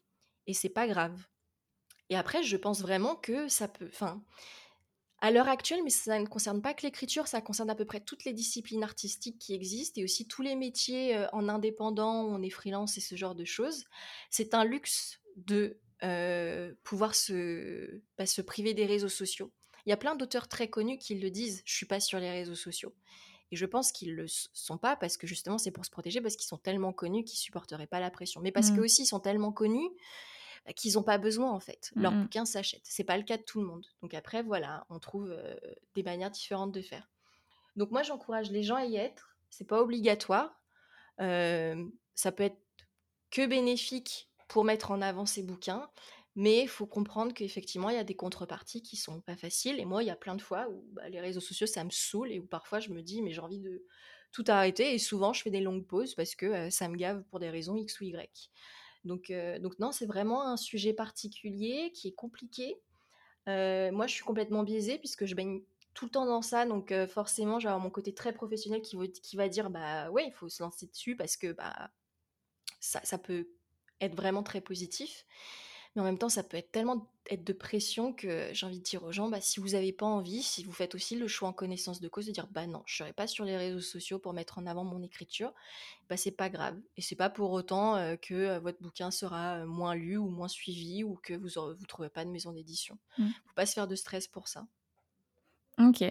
[0.49, 1.29] et c'est pas grave.
[2.11, 4.21] Et après, je pense vraiment que ça peut, enfin,
[5.25, 8.01] à l'heure actuelle, mais ça ne concerne pas que l'écriture, ça concerne à peu près
[8.01, 12.43] toutes les disciplines artistiques qui existent et aussi tous les métiers euh, en indépendant, on
[12.43, 13.85] est freelance et ce genre de choses.
[14.29, 19.51] C'est un luxe de euh, pouvoir se, bah, se priver des réseaux sociaux.
[19.87, 22.31] Il y a plein d'auteurs très connus qui le disent, je suis pas sur les
[22.31, 22.95] réseaux sociaux.
[23.51, 26.37] Et je pense qu'ils le sont pas parce que justement c'est pour se protéger, parce
[26.37, 28.43] qu'ils sont tellement connus qu'ils supporteraient pas la pression.
[28.43, 28.77] Mais parce mmh.
[28.77, 29.89] qu'eux aussi ils sont tellement connus
[30.67, 31.93] bah, qu'ils n'ont pas besoin en fait.
[31.95, 32.83] Leur mmh bouquin s'achète.
[32.85, 33.87] C'est pas le cas de tout le monde.
[34.03, 35.37] Donc après, voilà, on trouve
[35.95, 37.11] des manières différentes de faire.
[37.77, 39.37] Donc moi, j'encourage les gens à y être.
[39.51, 40.61] C'est pas obligatoire.
[41.19, 42.61] ça peut être
[43.31, 45.91] que bénéfique pour mettre en avant ses bouquins.
[46.37, 49.79] Mais il faut comprendre qu'effectivement, il y a des contreparties qui sont pas faciles.
[49.79, 51.91] Et moi, il y a plein de fois où bah, les réseaux sociaux, ça me
[51.91, 53.85] saoule et où parfois je me dis, mais j'ai envie de
[54.33, 54.95] tout arrêter.
[54.95, 57.77] Et souvent, je fais des longues pauses parce que ça me gave pour des raisons
[57.77, 58.51] X ou Y.
[59.05, 62.81] Donc, donc non, c'est vraiment un sujet particulier qui est compliqué.
[63.47, 65.63] moi, je suis complètement biaisée puisque je baigne
[65.93, 69.71] tout le temps dans ça, donc forcément, j'ai mon côté très professionnel qui, va dire,
[69.71, 71.91] bah ouais, il faut se lancer dessus parce que bah,
[72.81, 73.49] ça peut
[74.01, 75.27] être vraiment très positif.
[75.95, 78.85] Mais en même temps, ça peut être tellement être de pression que j'ai envie de
[78.85, 81.49] dire aux gens, bah, si vous n'avez pas envie, si vous faites aussi le choix
[81.49, 83.81] en connaissance de cause de dire, bah non, je ne serai pas sur les réseaux
[83.81, 85.53] sociaux pour mettre en avant mon écriture,
[86.09, 86.79] bah c'est pas grave.
[86.97, 90.29] Et c'est pas pour autant euh, que euh, votre bouquin sera euh, moins lu ou
[90.29, 92.99] moins suivi ou que vous ne vous trouverez pas de maison d'édition.
[93.19, 93.29] Il mmh.
[93.47, 94.67] faut pas se faire de stress pour ça.
[95.79, 96.05] Ok.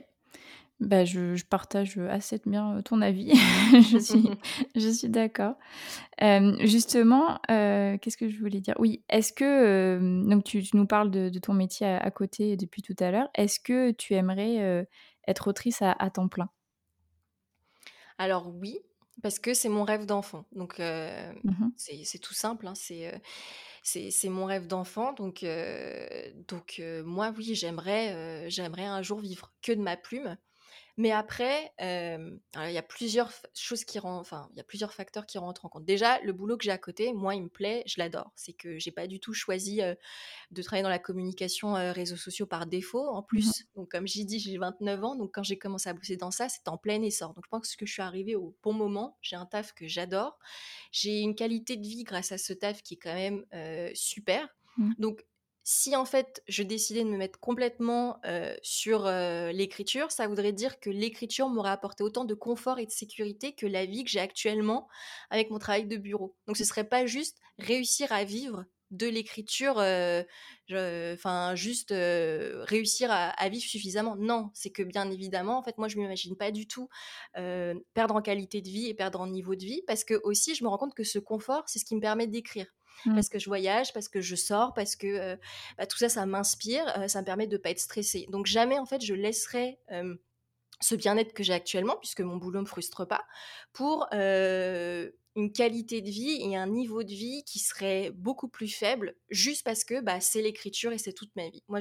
[0.80, 3.32] Bah, je, partage assez bien ton avis.
[3.92, 4.30] je suis,
[4.76, 5.56] je suis d'accord.
[6.60, 8.76] justement, qu'est-ce que je voulais dire?
[8.80, 13.12] Oui, est-ce que donc tu, nous parles de, ton métier à, côté depuis tout à
[13.12, 13.30] l'heure.
[13.36, 14.88] Est-ce que tu aimerais
[15.28, 16.50] être autrice à, temps plein?
[18.18, 18.80] Alors oui,
[19.22, 20.46] parce que c'est mon rêve d'enfant.
[20.52, 22.68] Donc mmh c'est tout simple.
[22.68, 23.12] Hein, c'est
[23.84, 25.14] c'est mon rêve d'enfant.
[25.14, 25.46] Donc,
[26.48, 30.36] donc moi, oui, j'aimerais j'aimerais un jour vivre que de ma plume.
[30.96, 35.26] Mais après, il y a plusieurs choses qui rentrent, enfin, il y a plusieurs facteurs
[35.26, 35.86] qui rentrent en compte.
[35.86, 38.32] Déjà, le boulot que j'ai à côté, moi, il me plaît, je l'adore.
[38.36, 39.82] C'est que j'ai pas du tout choisi
[40.52, 43.08] de travailler dans la communication réseaux sociaux par défaut.
[43.08, 45.94] En mmh plus, donc comme j'ai dit, j'ai 29 ans, donc quand j'ai commencé à
[45.94, 47.34] bosser dans ça, c'était en plein essor.
[47.34, 49.18] Donc je pense que je suis arrivée au bon moment.
[49.22, 50.38] J'ai un taf que j'adore.
[50.92, 53.44] J'ai une qualité de vie grâce à ce taf qui est quand même
[53.96, 54.48] super.
[54.78, 54.94] Mmh.
[55.00, 55.26] Donc
[55.64, 58.20] si en fait je décidais de me mettre complètement
[58.62, 63.54] sur l'écriture, ça voudrait dire que l'écriture m'aurait apporté autant de confort et de sécurité
[63.54, 64.88] que la vie que j'ai actuellement
[65.30, 66.36] avec mon travail de bureau.
[66.48, 69.78] Donc ce serait pas juste réussir à vivre de l'écriture,
[70.70, 74.16] enfin juste réussir à, vivre suffisamment.
[74.16, 76.90] Non, c'est que bien évidemment, en fait, moi je m'imagine pas du tout
[77.34, 80.64] perdre en qualité de vie et perdre en niveau de vie, parce que aussi je
[80.64, 82.68] me rends compte que ce confort, c'est ce qui me permet d'écrire.
[83.06, 83.16] Mmh.
[83.16, 85.38] parce que je voyage, parce que je sors, parce que
[85.78, 88.28] bah, tout ça, ça m'inspire, ça me permet de ne pas être stressée.
[88.30, 89.80] Donc jamais, en fait, je laisserai
[90.80, 93.26] ce bien-être que j'ai actuellement, puisque mon boulot ne me frustre pas,
[93.74, 94.08] pour
[95.36, 99.64] une qualité de vie et un niveau de vie qui serait beaucoup plus faible juste
[99.64, 101.64] parce que bah, c'est l'écriture et c'est toute ma vie.
[101.68, 101.80] Moi,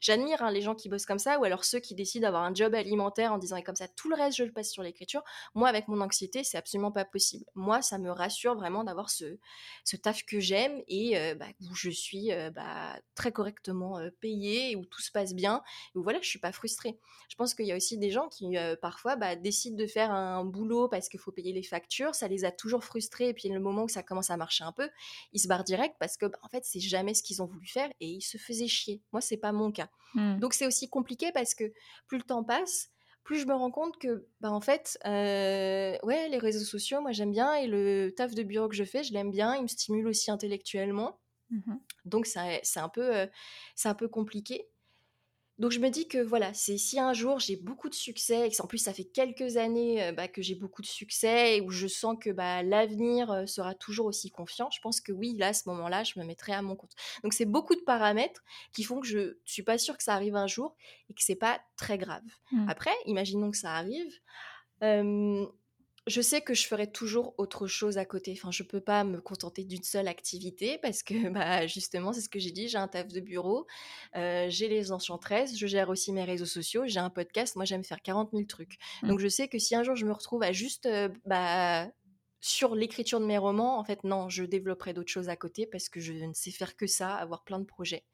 [0.00, 2.54] j'admire hein, les gens qui bossent comme ça ou alors ceux qui décident d'avoir un
[2.54, 5.22] job alimentaire en disant et comme ça tout le reste je le passe sur l'écriture.
[5.54, 7.44] Moi, avec mon anxiété, c'est absolument pas possible.
[7.54, 9.38] Moi, ça me rassure vraiment d'avoir ce,
[9.84, 14.84] ce taf que j'aime et bah, où je suis bah, très correctement euh, payée où
[14.84, 15.62] tout se passe bien
[15.94, 16.98] et où voilà, je suis pas frustrée.
[17.28, 20.44] Je pense qu'il y a aussi des gens qui parfois bah, décident de faire un
[20.44, 23.60] boulot parce qu'il faut payer les factures, ça les a toujours frustrés et puis le
[23.60, 24.88] moment où ça commence à marcher un peu,
[25.32, 27.66] ils se barrent direct parce que bah, en fait c'est jamais ce qu'ils ont voulu
[27.66, 29.02] faire et ils se faisaient chier.
[29.12, 29.88] Moi c'est pas mon cas.
[30.14, 30.38] Mmh.
[30.38, 31.72] Donc c'est aussi compliqué parce que
[32.06, 32.90] plus le temps passe,
[33.24, 37.12] plus je me rends compte que bah en fait euh, ouais les réseaux sociaux moi
[37.12, 39.68] j'aime bien et le taf de bureau que je fais je l'aime bien, il me
[39.68, 41.18] stimule aussi intellectuellement.
[41.50, 41.74] Mmh
[42.06, 42.38] donc c'est
[42.76, 43.26] un peu euh,
[43.74, 44.66] c'est un peu compliqué.
[45.60, 48.50] Donc je me dis que voilà, c'est si un jour j'ai beaucoup de succès et
[48.50, 51.70] que en plus ça fait quelques années bah, que j'ai beaucoup de succès et où
[51.70, 55.52] je sens que bah, l'avenir sera toujours aussi confiant, je pense que oui, là, à
[55.52, 56.92] ce moment-là, je me mettrai à mon compte.
[57.22, 58.42] Donc c'est beaucoup de paramètres
[58.72, 60.74] qui font que je ne suis pas sûre que ça arrive un jour
[61.10, 62.24] et que c'est pas très grave.
[62.52, 62.68] Mmh.
[62.68, 64.12] Après, imaginons que ça arrive.
[64.82, 65.46] euh,
[66.06, 68.32] je sais que je ferai toujours autre chose à côté.
[68.36, 72.28] Enfin, je peux pas me contenter d'une seule activité parce que, bah, justement, c'est ce
[72.28, 73.66] que j'ai dit, j'ai un taf de bureau,
[74.16, 77.84] euh, j'ai les enchantresses, je gère aussi mes réseaux sociaux, j'ai un podcast, moi j'aime
[77.84, 78.78] faire 40 000 trucs.
[79.02, 79.08] Mm.
[79.08, 81.88] Donc je sais que si un jour je me retrouve à juste, euh, bah,
[82.40, 85.90] sur l'écriture de mes romans, en fait, non, je développerai d'autres choses à côté parce
[85.90, 88.04] que je ne sais faire que ça, avoir plein de projets.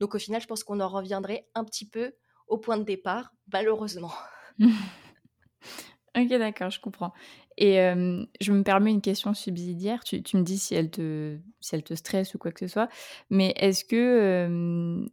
[0.00, 2.14] Donc au final, je pense qu'on en reviendrait un petit peu
[2.46, 4.12] au point de départ, malheureusement.
[6.16, 7.12] Ok, d'accord, je comprends.
[7.58, 7.76] Et
[8.40, 10.04] je me permets une question subsidiaire.
[10.04, 12.72] Tu, tu me dis si elle, te, si elle te stresse ou quoi que ce
[12.72, 12.88] soit.
[13.30, 15.04] Mais est-ce que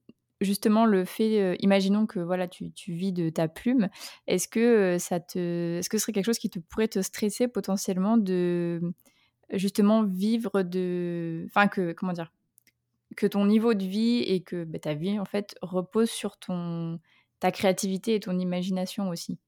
[0.41, 3.89] justement le fait, imaginons que voilà, tu, tu vis de ta plume,
[4.27, 7.47] est-ce que ça te, est-ce que ce serait quelque chose qui te pourrait te stresser
[7.47, 8.81] potentiellement de
[9.53, 12.31] justement vivre de, enfin que comment dire,
[13.17, 16.99] que ton niveau de vie et que bah, ta vie en fait repose sur ton
[17.39, 19.39] ta créativité et ton imagination aussi?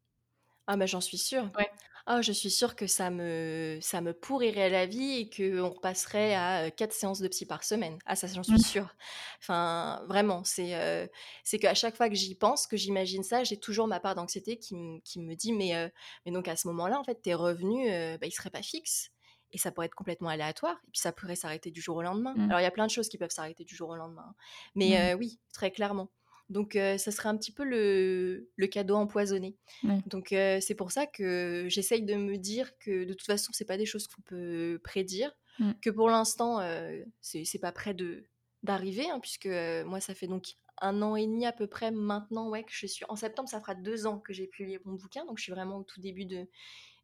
[0.67, 1.51] Ah mais j'en suis sûre.
[1.57, 1.69] Ouais.
[2.05, 6.33] Ah, je suis sûre que ça me ça me pourrirait la vie et qu'on repasserait
[6.35, 7.97] à, heu, 4 séances de psy par semaine.
[8.05, 8.59] Ah ça, j'en suis Mmh.
[8.59, 8.95] sûre.
[9.39, 11.09] Enfin, vraiment, c'est, heu,
[11.45, 14.57] c'est qu'à chaque fois que j'y pense, que j'imagine ça, j'ai toujours ma part d'anxiété
[14.59, 15.91] qui qui me dit: «Mais, heu,
[16.25, 17.87] mais donc à ce moment-là, en fait, tes revenus,
[18.19, 19.11] bah, ils seraient pas fixes
[19.51, 22.35] et ça pourrait être complètement aléatoire et puis ça pourrait s'arrêter du jour au lendemain».
[22.35, 22.49] Mmh.
[22.49, 24.35] Alors il y a plein de choses qui peuvent s'arrêter du jour au lendemain, hein,
[24.83, 25.07] Mmh.
[25.07, 26.09] mais, heu, oui, très clairement.
[26.53, 29.57] Donc, ça serait un petit peu le le cadeau empoisonné.
[29.83, 30.03] Ouais.
[30.05, 33.77] Donc c'est pour ça que j'essaye de me dire que de toute façon, c'est pas
[33.77, 35.73] des choses qu'on peut prédire, Mmh.
[35.81, 38.25] que pour l'instant, heu, c'est pas près de
[38.63, 39.47] d'arriver, hein, puisque,
[39.85, 42.87] moi, ça fait donc un an et demi à peu près maintenant, ouais, que je
[42.87, 45.51] suis en septembre, ça fera 2 ans que j'ai publié mon bouquin, donc je suis
[45.53, 46.47] vraiment au tout début de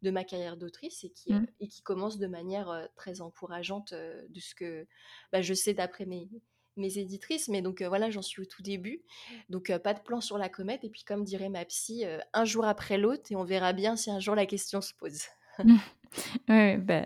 [0.04, 1.50] de ma carrière d'autrice et qui, Mmh.
[1.60, 4.88] et qui commence de manière, très encourageante, de ce que,
[5.32, 6.30] bah, je sais d'après mes
[6.80, 7.48] mes éditrices.
[7.50, 9.02] Mais donc, voilà, j'en suis au tout début.
[9.50, 12.66] Donc, pas de plan sur la comète et puis comme dirait ma psy, un jour
[12.66, 15.24] après l'autre et on verra bien si un jour la question se pose.
[16.48, 17.06] Ouais, bah,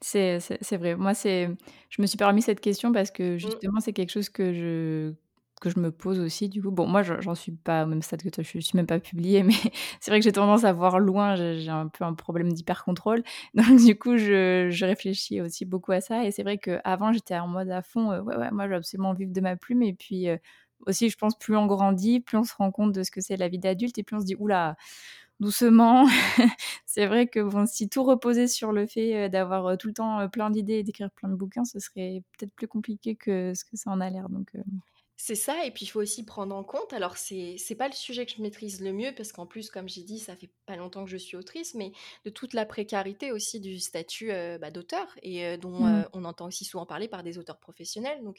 [0.00, 0.38] c'est
[0.72, 0.94] vrai.
[0.96, 1.48] Moi, c'est
[1.90, 3.60] je me suis permis cette question parce que Mmh.
[3.60, 5.14] justement, c'est quelque chose que je
[5.60, 6.70] que je me pose aussi du coup.
[6.70, 9.42] Bon, moi, j'en suis pas au même stade que toi, je suis même pas publiée,
[9.44, 9.54] mais
[10.00, 13.22] c'est vrai que j'ai tendance à voir loin, j'ai un peu un problème d'hyper-contrôle.
[13.54, 17.48] Donc du coup, je réfléchis aussi beaucoup à ça et c'est vrai qu'avant, j'étais en
[17.48, 19.94] mode à fond, heu: «Ouais, ouais, moi, je veux absolument vivre de ma plume» et
[19.94, 20.38] puis, heu,
[20.86, 23.36] aussi, je pense, plus on grandit, plus on se rend compte de ce que c'est
[23.36, 24.76] la vie d'adulte et plus on se dit: «Ouh là,
[25.40, 26.06] doucement».
[26.86, 30.50] C'est vrai que si tout reposait sur le fait, heu, d'avoir, tout le temps, plein
[30.50, 33.90] d'idées et d'écrire plein de bouquins, ce serait peut-être plus compliqué que ce que ça
[33.90, 34.62] en a l'air donc heu,
[35.18, 38.26] C'est ça et puis il faut aussi prendre en compte alors c'est pas le sujet
[38.26, 41.04] que je maîtrise le mieux parce qu'en plus, comme j'ai dit, ça fait pas longtemps
[41.04, 41.92] que je suis autrice, mais
[42.26, 44.28] de toute la précarité aussi du statut,
[44.60, 48.22] bah, d'auteur et dont, mmh, on entend aussi souvent parler par des auteurs professionnels.
[48.24, 48.36] Donc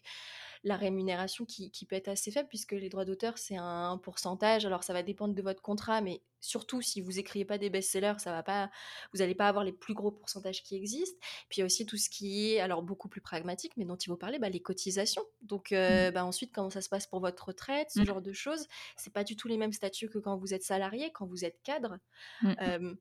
[0.64, 4.66] la rémunération qui qui peut être assez faible puisque les droits d'auteur, c'est un pourcentage.
[4.66, 8.16] Alors ça va dépendre de votre contrat, mais surtout si vous écrivez pas des best-sellers,
[8.20, 8.70] ça va pas
[9.14, 11.18] vous allez pas avoir les plus gros pourcentages qui existent.
[11.50, 13.96] Puis il y a aussi tout ce qui est, alors beaucoup plus pragmatique, mais dont
[13.96, 15.24] il faut parler, bah, les cotisations.
[15.42, 18.22] Donc mmh, euh, bah, ensuite, comment ça se passe pour votre retraite, ce mmh, genre
[18.22, 18.68] de choses.
[18.96, 21.62] C'est pas du tout les mêmes statuts que quand vous êtes salarié, quand vous êtes
[21.64, 21.98] cadre.
[22.42, 22.96] mmh, mmh, Euh,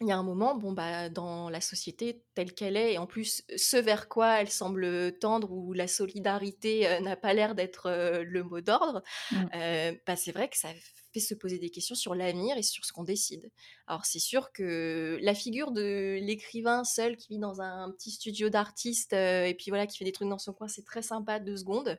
[0.00, 3.06] il y a un moment, bon, bah, dans la société telle qu'elle est, et en
[3.06, 7.86] plus, ce vers quoi elle semble tendre, où la solidarité euh, n'a pas l'air d'être
[7.86, 9.36] euh, le mot d'ordre, mmh.
[9.54, 10.70] euh, bah, c'est vrai que ça
[11.12, 13.50] fait se poser des questions sur l'avenir et sur ce qu'on décide.
[13.86, 18.48] Alors, c'est sûr que la figure de l'écrivain seul qui vit dans un petit studio
[18.48, 21.38] d'artiste euh, et puis voilà, qui fait des trucs dans son coin, c'est très sympa
[21.38, 21.98] deux secondes.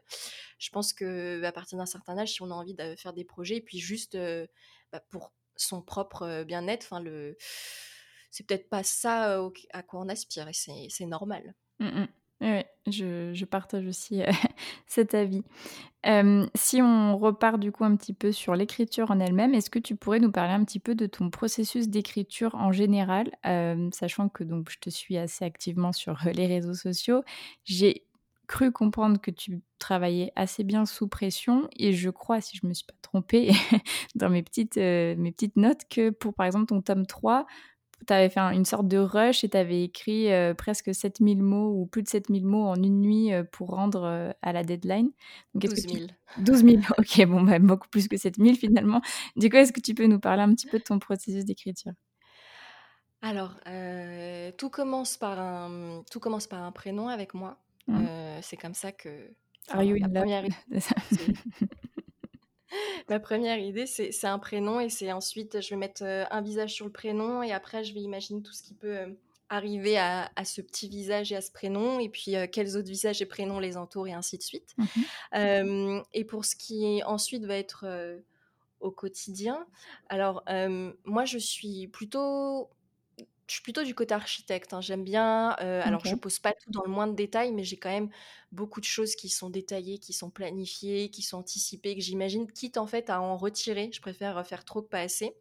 [0.58, 3.26] Je pense que à partir d'un certain âge, si on a envie de faire des
[3.26, 4.47] projets, et puis juste euh,
[4.91, 7.38] bah, pour son propre euh, bien-être, enfin le
[8.32, 9.39] c'est peut-être pas ça,
[9.73, 11.54] à quoi on aspire et c'est normal.
[11.80, 12.06] Mmh
[12.44, 14.26] ouais, je partage aussi, heu,
[14.88, 15.44] cet avis.
[16.56, 19.96] Si on repart du coup un petit peu sur l'écriture en elle-même, est-ce que tu
[19.96, 23.32] pourrais nous parler un petit peu de ton processus d'écriture en général?
[23.94, 27.24] Sachant que donc je te suis assez activement sur, heu, les réseaux sociaux.
[27.66, 28.06] J'ai
[28.48, 32.74] cru comprendre que tu travaillais assez bien sous pression et je crois, si je me
[32.74, 33.52] suis pas trompée
[34.16, 37.46] dans mes petites, heu, mes petites notes que pour par exemple ton tome 3
[38.06, 41.20] tu avais fait un une sorte de rush et tu avais écrit, heu, presque 7
[41.22, 44.34] 000 mots ou plus de 7 000 mots en une nuit, heu, pour rendre, heu,
[44.42, 45.12] à la deadline.
[45.54, 46.16] Donc est-ce que Douze tu mille.
[46.38, 49.02] 12 000 OK, bon, bah, beaucoup plus que 7 000 finalement.
[49.36, 51.94] Du coup, est-ce que tu peux nous parler un petit peu de ton processus d'écriture?
[53.22, 57.58] Alors, heu, tout commence par un, tout commence par un prénom avec moi.
[57.88, 58.08] Mmh.
[58.08, 59.34] Heu, c'est comme ça que
[59.72, 60.28] Are enfin you la in love?
[60.28, 60.44] première
[63.10, 66.86] Ma première idée, c'est un prénom et c'est ensuite, je vais mettre un visage sur
[66.86, 69.16] le prénom et après, je vais imaginer tout ce qui peut
[69.50, 73.26] arriver à, ce petit visage et à ce prénom et puis quels autres visages et
[73.26, 74.76] prénoms les entourent et ainsi de suite.
[74.78, 77.86] Mmh et pour ce qui ensuite va être
[78.80, 79.66] au quotidien,
[80.10, 80.44] alors
[81.04, 82.70] moi, je suis plutôt
[83.48, 84.74] je suis plutôt du côté architecte.
[84.74, 84.82] Hein.
[84.82, 85.56] J'aime bien.
[85.60, 88.10] Euh, alors, je pose pas tout dans le moindre détail, mais j'ai quand même
[88.52, 92.78] beaucoup de choses qui sont détaillées, qui sont planifiées, qui sont anticipées, que j'imagine, quitte
[92.78, 93.90] en fait à en retirer.
[93.94, 95.36] Je préfère faire trop que pas assez.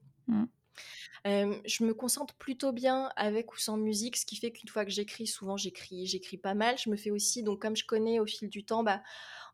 [1.24, 4.90] Je me concentre plutôt bien avec ou sans musique, ce qui fait qu'une fois que
[4.90, 6.78] j'écris, souvent j'écris, j'écris pas mal.
[6.78, 9.02] Je me fais aussi, donc comme je connais au fil du temps, bah,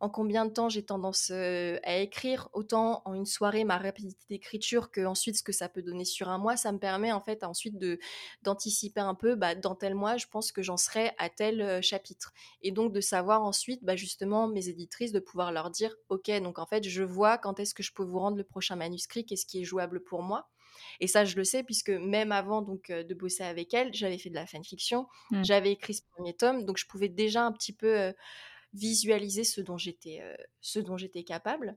[0.01, 4.91] en combien de temps j'ai tendance à écrire, autant en une soirée ma rapidité d'écriture
[4.91, 7.45] que ensuite ce que ça peut donner sur un mois, ça me permet en fait
[7.45, 7.99] ensuite de
[8.43, 12.33] d'anticiper un peu bah, dans tel mois je pense que j'en serai à tel chapitre.
[12.63, 16.59] Et donc de savoir ensuite bah, justement mes éditrices de pouvoir leur dire ok donc
[16.59, 19.45] en fait je vois quand est-ce que je peux vous rendre le prochain manuscrit, qu'est-ce
[19.47, 20.49] qui est jouable pour moi?
[21.01, 24.31] Et ça, je le sais puisque même avant donc de bosser avec elle, j'avais fait
[24.31, 25.45] de la fanfiction, mmh.
[25.45, 28.13] j'avais écrit ce premier tome, donc je pouvais déjà un petit peu
[28.75, 30.21] visualiser ce dont j'étais,
[31.25, 31.77] capable.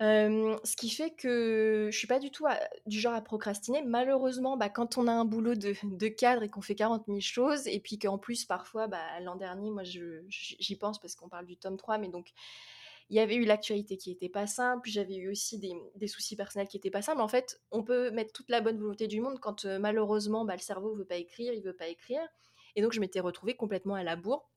[0.00, 2.46] ce qui fait que je suis pas du tout
[2.86, 3.82] du genre à procrastiner.
[3.82, 7.20] Malheureusement, bah, quand on a un boulot de, de cadre et qu'on fait 40 000
[7.20, 11.46] choses, et puis qu'en plus, parfois, bah, l'an dernier, moi, j'y pense parce qu'on parle
[11.46, 12.32] du tome 3, mais donc,
[13.10, 16.36] il y avait eu l'actualité qui était pas simple, j'avais eu aussi des, des, soucis
[16.36, 17.20] personnels qui étaient pas simples.
[17.20, 20.62] En fait, on peut mettre toute la bonne volonté du monde quand malheureusement, bah, le
[20.62, 22.22] cerveau veut pas écrire, il veut pas écrire.
[22.74, 24.48] Et donc, je m'étais retrouvée complètement à la bourre.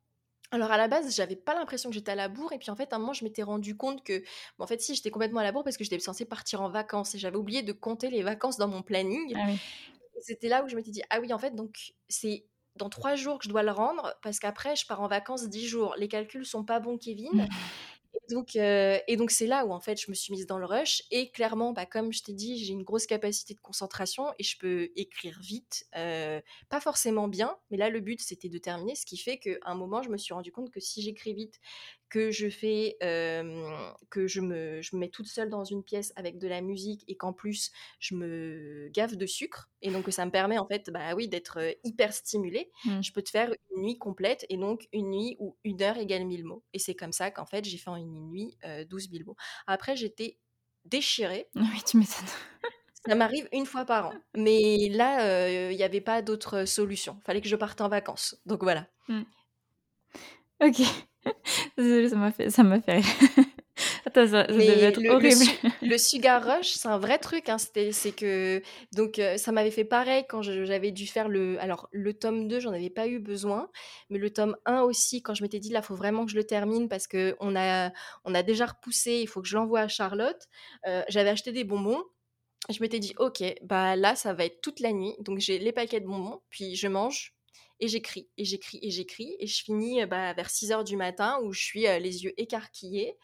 [0.51, 2.75] Alors à la base, j'avais pas l'impression que j'étais à la bourre et puis en
[2.75, 4.23] fait à un moment je m'étais rendu compte que
[4.59, 7.15] en fait si j'étais complètement à la bourre parce que j'étais censée partir en vacances
[7.15, 9.33] et j'avais oublié de compter les vacances dans mon planning.
[9.35, 9.47] Ah
[10.21, 13.39] C'était là où je m'étais dit ah oui en fait donc c'est dans trois jours
[13.39, 15.95] que je dois le rendre parce qu'après je pars en vacances dix jours.
[15.97, 17.47] Les calculs sont pas bons Kevin.
[18.29, 21.03] donc, et donc c'est là où en fait je me suis mise dans le rush.
[21.11, 24.57] Et clairement, bah, comme je t'ai dit, j'ai une grosse capacité de concentration et je
[24.57, 29.17] peux écrire vite, pas forcément bien, mais là le but c'était de terminer, ce qui
[29.17, 31.59] fait qu'à un moment je me suis rendu compte que si j'écris vite,
[32.09, 36.37] que je fais, que je me, je me mets toute seule dans une pièce avec
[36.37, 40.31] de la musique et qu'en plus je me gave de sucre et donc ça me
[40.31, 42.71] permet en fait, bah oui, d'être hyper stimulée.
[42.85, 43.01] Mmh.
[43.01, 46.25] Je peux te faire une nuit complète et donc une nuit où une heure égale
[46.25, 46.63] 1000 mots.
[46.73, 48.57] Et c'est comme ça qu'en fait j'ai fait en une nuit
[48.89, 49.35] 12 000 mots.
[49.67, 50.37] Après j'étais
[50.85, 51.49] déchirée.
[51.55, 52.27] Oui, tu m'étonnes.
[53.07, 54.13] Ça m'arrive une fois par an.
[54.35, 57.19] Mais là, il n'y avait pas d'autre solution.
[57.23, 58.39] Fallait que je parte en vacances.
[58.45, 58.87] Donc voilà.
[59.07, 59.21] Mmh.
[60.61, 60.81] Ok.
[61.77, 63.01] Désolée, ça m'a fait, ça m'a fait
[64.05, 65.43] Attends, ça, devait être le, horrible.
[65.81, 67.49] Le, sugar rush, c'est un vrai truc.
[67.49, 68.61] Hein, c'est que
[68.93, 71.59] donc euh, ça m'avait fait pareil quand j'avais dû faire le.
[71.59, 73.69] Alors le tome 2, j'en avais pas eu besoin,
[74.09, 76.45] mais le tome 1 aussi, quand je m'étais dit là, faut vraiment que je le
[76.45, 77.91] termine parce que on a
[78.23, 80.47] on a déjà repoussé, il faut que je l'envoie à Charlotte.
[80.87, 82.03] Euh, j'avais acheté des bonbons.
[82.69, 85.71] Je m'étais dit ok, bah là ça va être toute la nuit, donc j'ai les
[85.71, 87.34] paquets de bonbons, puis je mange,
[87.79, 91.39] et j'écris, et j'écris, et j'écris, et je finis bah, vers 6 heures du matin
[91.43, 93.17] où je suis les yeux écarquillés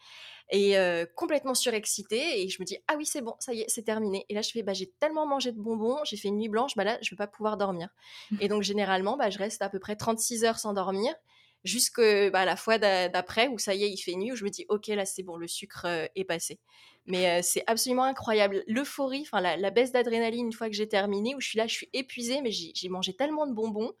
[0.50, 0.76] et
[1.16, 4.26] complètement surexcitée, et je me dis, ah oui, c'est bon, ça y est, c'est terminé.
[4.28, 6.76] Et là, je fais, bah, j'ai tellement mangé de bonbons, j'ai fait une nuit blanche,
[6.76, 7.88] bah là, je vais pas pouvoir dormir.
[8.40, 11.14] et donc, généralement, bah, je reste à peu près 36 heures sans dormir,
[11.64, 14.50] jusqu'à bah, la fois d'après où ça y est, il fait nuit, où je me
[14.50, 16.58] dis, ok, là, c'est bon, le sucre est passé.
[17.06, 18.62] Mais c'est absolument incroyable.
[18.68, 21.74] L'euphorie, enfin la, baisse d'adrénaline une fois que j'ai terminé, où je suis là, je
[21.74, 23.92] suis épuisée, mais j'ai mangé tellement de bonbons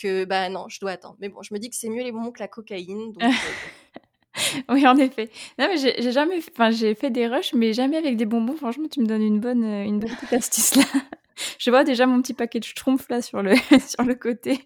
[0.00, 1.16] que bah non, je dois attendre.
[1.20, 3.12] Mais bon, je me dis que c'est mieux les bonbons que la cocaïne.
[4.68, 5.30] oui, en effet.
[5.58, 8.56] Non, mais j'ai jamais, enfin j'ai fait des rushs, mais jamais avec des bonbons.
[8.56, 10.84] Franchement, tu me donnes une bonne, une bonne petite astuce là.
[11.58, 13.54] je vois déjà mon petit paquet de schtroumpfs là sur le,
[13.86, 14.60] sur le côté.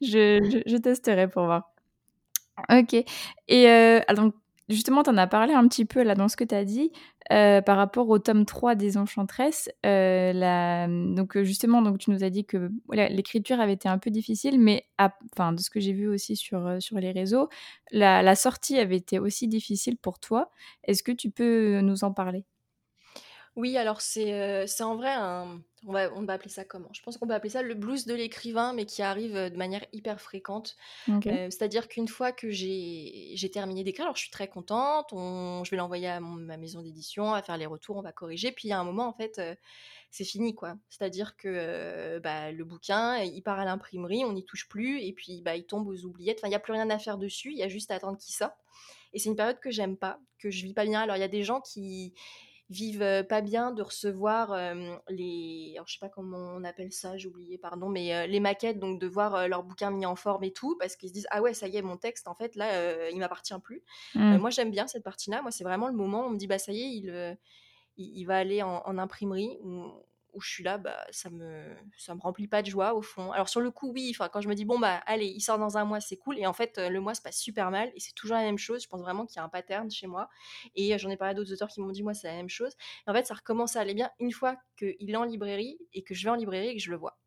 [0.00, 1.72] Je, testerai pour voir.
[2.70, 2.94] Ok.
[3.48, 4.30] Et euh, alors,
[4.68, 6.92] Justement, tu en as parlé un petit peu là dans ce que tu as dit
[7.32, 9.68] euh, par rapport au tome 3 des Enchantresses.
[9.84, 11.14] Euh.
[11.14, 14.86] Donc justement, donc, tu nous as dit que l'écriture avait été un peu difficile, mais
[14.98, 17.48] enfin, de ce que j'ai vu aussi sur, euh, sur les réseaux,
[17.90, 20.50] la sortie avait été aussi difficile pour toi.
[20.84, 22.44] Est-ce que tu peux nous en parler?
[23.56, 26.88] Oui, alors c'est c'est en vrai un on va on va appeler ça comment?
[26.92, 29.84] Je pense qu'on peut appeler ça le blues de l'écrivain, mais qui arrive, de manière
[29.92, 30.76] hyper fréquente.
[31.50, 35.76] c'est-à-dire qu'une fois que j'ai terminé d'écrire, alors je suis très contente, on je vais
[35.76, 38.70] l'envoyer à ma maison d'édition, on va faire les retours, on va corriger, puis il
[38.70, 39.40] y a un moment en fait,
[40.10, 40.76] c'est fini quoi.
[40.88, 45.42] C'est-à-dire que, bah, le bouquin, il part à l'imprimerie, on n'y touche plus et puis,
[45.42, 46.38] bah, il tombe aux oubliettes.
[46.40, 48.18] Enfin, il y a plus rien à faire dessus, il y a juste à attendre
[48.18, 48.54] qu'il sorte
[49.12, 51.00] et c'est une période que j'aime pas, que je vis pas bien.
[51.00, 52.14] Alors il y a des gens qui
[52.72, 54.56] vivent pas bien de recevoir
[55.08, 55.72] les.
[55.74, 59.00] Alors, je sais pas comment on appelle ça, j'ai oublié, pardon, mais les maquettes, donc
[59.00, 61.54] de voir leur bouquin mis en forme et tout, parce qu'ils se disent Ah ouais,
[61.54, 63.82] ça y est, mon texte, en fait, là, il m'appartient plus.
[64.14, 64.38] Mmh.
[64.38, 65.42] moi, j'aime bien cette partie-là.
[65.42, 67.38] Moi, c'est vraiment le moment où on me dit Bah, ça y est, il,
[67.96, 69.58] il, va aller en, en imprimerie.
[69.62, 69.92] Où,
[70.32, 73.32] où je suis là, bah, ça me ça me remplit pas de joie au fond.
[73.32, 75.58] Alors sur le coup, oui, enfin quand je me dis bon bah allez, il sort
[75.58, 76.38] dans un mois, c'est cool.
[76.38, 78.82] Et en fait, le mois se passe super mal et c'est toujours la même chose.
[78.82, 80.28] Je pense vraiment qu'il y a un pattern chez moi.
[80.74, 82.72] Et j'en ai parlé à d'autres auteurs qui m'ont dit moi c'est la même chose.
[83.06, 86.02] Et en fait, ça recommence à aller bien une fois qu'il est en librairie et
[86.02, 87.18] que je vais en librairie et que je le vois.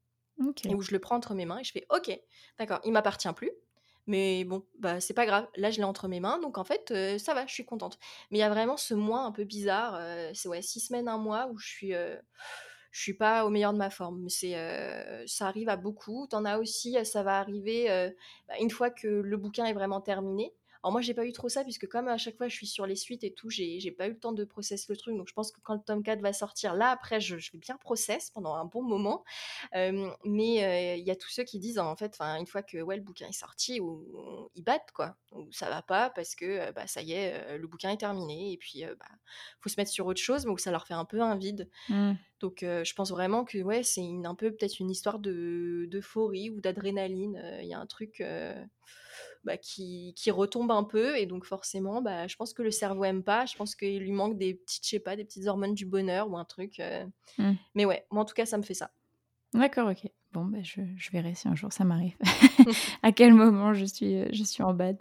[0.65, 2.11] Et où je le prends entre mes mains et je fais ok,
[2.59, 3.51] d'accord, il m'appartient plus.
[4.07, 5.47] Mais bon, bah c'est pas grave.
[5.55, 7.97] Là, je l'ai entre mes mains, donc en fait, ça va, je suis contente.
[8.29, 9.99] Mais il y a vraiment ce mois un peu bizarre.
[10.35, 11.93] c'est ouais, six semaines, un mois où je suis
[12.95, 14.29] je suis pas au meilleur de ma forme.
[14.29, 16.27] C'est, euh, ça arrive à beaucoup.
[16.27, 18.09] T'en as aussi, ça va arriver euh,
[18.47, 20.53] bah, une fois que le bouquin est vraiment terminé.
[20.85, 22.85] Alors moi, j'ai pas eu trop ça, puisque comme à chaque fois, je suis sur
[22.85, 25.17] les suites et tout, j'ai, j'ai pas eu le temps de processer le truc.
[25.17, 27.57] Donc je pense que quand le tome 4 va sortir, là, après, je, je vais
[27.57, 29.23] bien process pendant un bon moment.
[29.73, 33.01] mais il y a tous ceux qui disent, en fait, une fois que ouais, le
[33.01, 35.17] bouquin est sorti, ou, ils battent, quoi.
[35.31, 38.51] Ou ça va pas, parce que bah, ça y est, le bouquin est terminé.
[38.51, 39.07] Et puis, bah,
[39.61, 41.67] faut se mettre sur autre chose, mais ça leur fait un peu un vide.
[41.89, 42.11] Mmh.
[42.41, 46.51] Donc je pense vraiment que ouais, c'est une, un peu peut-être une histoire de, d'euphorie
[46.51, 47.41] ou d'adrénaline.
[47.63, 48.21] Il y a un truc
[49.45, 51.17] bah, qui, qui, retombe un peu.
[51.17, 53.45] Et donc, forcément, bah, je pense que le cerveau aime pas.
[53.45, 56.29] Je pense qu'il lui manque des petites, je sais pas, des petites hormones du bonheur
[56.29, 56.79] ou un truc.
[56.79, 57.05] Euh.
[57.37, 57.53] Mmh.
[57.75, 58.91] Mais ouais, moi, en tout cas, ça me fait ça.
[59.53, 60.09] D'accord, ok.
[60.33, 62.17] Bon, bah, je, je, verrai si un jour ça m'arrive.
[63.03, 64.97] à quel moment je suis, je suis en bad.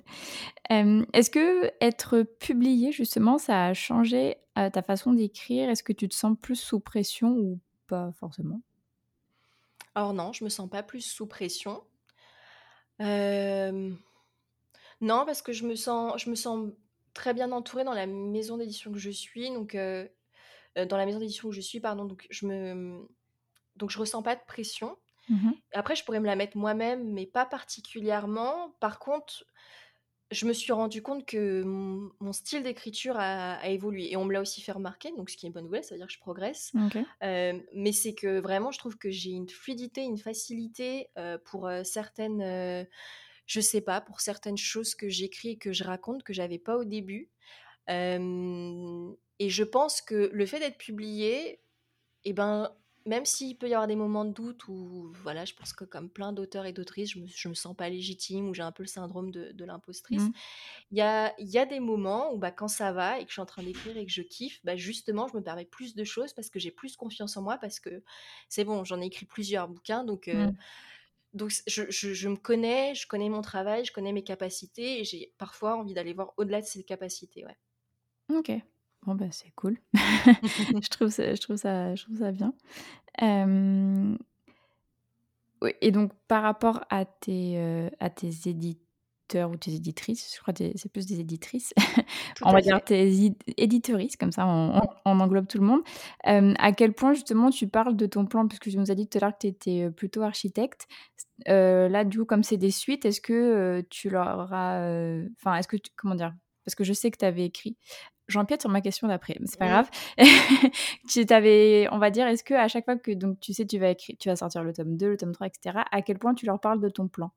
[0.70, 5.68] Est-ce que être publié, justement, ça a changé euh, ta façon d'écrire?
[5.68, 8.60] Est-ce que tu te sens plus sous pression ou pas forcément?
[9.96, 11.82] Alors non, je me sens pas plus sous pression.
[13.00, 13.92] Euh...
[15.00, 16.70] Non, parce que je me sens, je me sens
[17.14, 19.50] très bien entourée dans la maison d'édition que je suis.
[19.50, 20.06] Donc, euh,
[20.76, 22.04] euh, dans la maison d'édition où je suis, pardon.
[22.04, 23.08] Donc, je me,
[23.76, 24.98] donc je ressens pas de pression.
[25.30, 28.74] Mmh Après, je pourrais me la mettre moi-même, mais pas particulièrement.
[28.80, 29.46] Par contre,
[30.30, 34.40] je me suis rendu compte que mon, style d'écriture a, évolué et on me l'a
[34.40, 36.18] aussi fait remarquer, donc ce qui est une bonne nouvelle, ça veut dire que je
[36.18, 36.72] progresse.
[37.22, 41.08] Euh, mais c'est que vraiment, je trouve que j'ai une fluidité, une facilité
[41.44, 42.86] pour certaines
[43.46, 46.76] je sais pas, pour certaines choses que j'écris et que je raconte que j'avais pas
[46.76, 47.30] au début.
[47.88, 51.60] et je pense que le fait d'être publié,
[52.24, 52.70] eh ben,
[53.06, 56.08] même s'il peut y avoir des moments de doute où, voilà, je pense que comme
[56.08, 58.88] plein d'auteurs et d'autrices, je me, me sens pas légitime ou j'ai un peu le
[58.88, 60.32] syndrome de, de l'impostrice, mmh.
[60.92, 63.34] il y, a, y a des moments où bah, quand ça va et que je
[63.34, 66.04] suis en train d'écrire et que je kiffe, bah, justement, je me permets plus de
[66.04, 68.02] choses parce que j'ai plus confiance en moi parce que
[68.48, 70.28] c'est bon, j'en ai écrit plusieurs bouquins, donc...
[70.28, 70.52] Mmh.
[71.34, 75.76] Donc je, me connais, je connais mon travail, je connais mes capacités et j'ai parfois
[75.76, 77.44] envie d'aller voir au-delà de ces capacités.
[77.44, 77.56] Ouais.
[78.36, 78.52] Ok,
[79.02, 79.78] bon bah c'est cool.
[79.94, 82.54] je, trouve ça, je, trouve ça, je trouve ça bien.
[85.80, 88.83] Et donc par rapport à tes, euh, à tes éditeurs,
[89.34, 91.72] ou tes éditrices, je crois que c'est plus des éditrices,
[92.42, 95.80] on va dire tes éditrices, comme ça on, englobe tout le monde.
[96.24, 99.18] à quel point justement tu parles de ton plan, puisque tu nous as dit tout
[99.18, 100.86] à l'heure que tu étais plutôt architecte.
[101.46, 105.20] là, du coup, comme c'est des suites, est-ce que tu leur as.
[105.38, 105.76] Enfin, est-ce que.
[105.76, 107.76] Tu, comment dire Parce que je sais que tu avais écrit.
[108.26, 109.90] J'empiète sur ma question d'après, mais c'est pas grave.
[111.10, 113.78] tu t'avais, on va dire, est-ce que à chaque fois que donc tu sais tu
[113.78, 115.80] vas écrire, tu vas sortir le tome 2, le tome 3, etc.
[115.90, 117.32] À quel point tu leur parles de ton plan?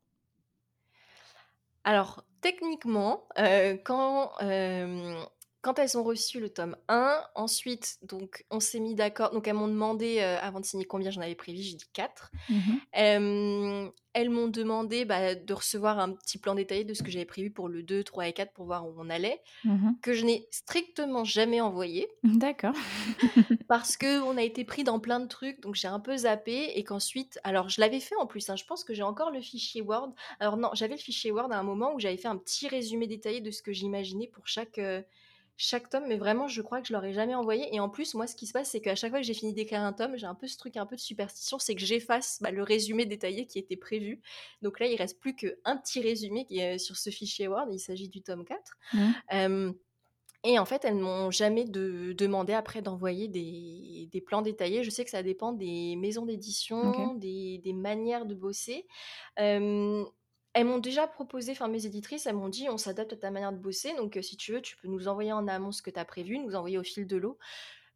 [1.88, 5.24] Alors, techniquement, euh, quand, euh,
[5.62, 9.32] quand elles ont reçu le tome 1, ensuite, donc, on s'est mis d'accord.
[9.32, 12.32] Donc, elles m'ont demandé, euh, avant de signer combien j'en avais prévu, j'ai dit 4.
[12.50, 17.26] Mmh elles m'ont demandé bah, de recevoir un petit plan détaillé de ce que j'avais
[17.26, 20.26] prévu pour le 2, 3 et 4 pour voir où on allait, mmh que je
[20.26, 22.08] n'ai strictement jamais envoyé.
[22.24, 22.74] D'accord.
[23.68, 26.84] parce qu'on a été pris dans plein de trucs, donc j'ai un peu zappé, et
[26.84, 29.84] qu'ensuite, alors je l'avais fait en plus, hein, je pense que j'ai encore le fichier
[29.84, 30.14] Word.
[30.40, 33.06] Alors non, j'avais le fichier Word à un moment où j'avais fait un petit résumé
[33.06, 34.80] détaillé de ce que j'imaginais pour chaque
[35.58, 37.74] chaque tome, mais vraiment, je crois que je leur ai jamais envoyé.
[37.74, 39.54] Et en plus, moi, ce qui se passe, c'est qu'à chaque fois que j'ai fini
[39.54, 42.38] d'écrire un tome, j'ai un peu ce truc, un peu de superstition, c'est que j'efface
[42.42, 44.22] bah, le résumé détaillé qui était prévu.
[44.62, 47.68] Donc là, il reste plus qu'un petit résumé qui est sur ce fichier Word.
[47.72, 48.78] Il s'agit du tome 4.
[48.94, 49.72] Mmh.
[50.44, 54.84] et en fait, elles m'ont jamais de, demandé après d'envoyer des, plans détaillés.
[54.84, 58.86] Je sais que ça dépend des maisons d'édition, des, manières de bosser
[60.58, 63.52] elles m'ont déjà proposé, enfin mes éditrices, elles m'ont dit on s'adapte à ta manière
[63.52, 66.00] de bosser, donc si tu veux, tu peux nous envoyer en amont ce que tu
[66.00, 67.38] as prévu, nous envoyer au fil de l'eau.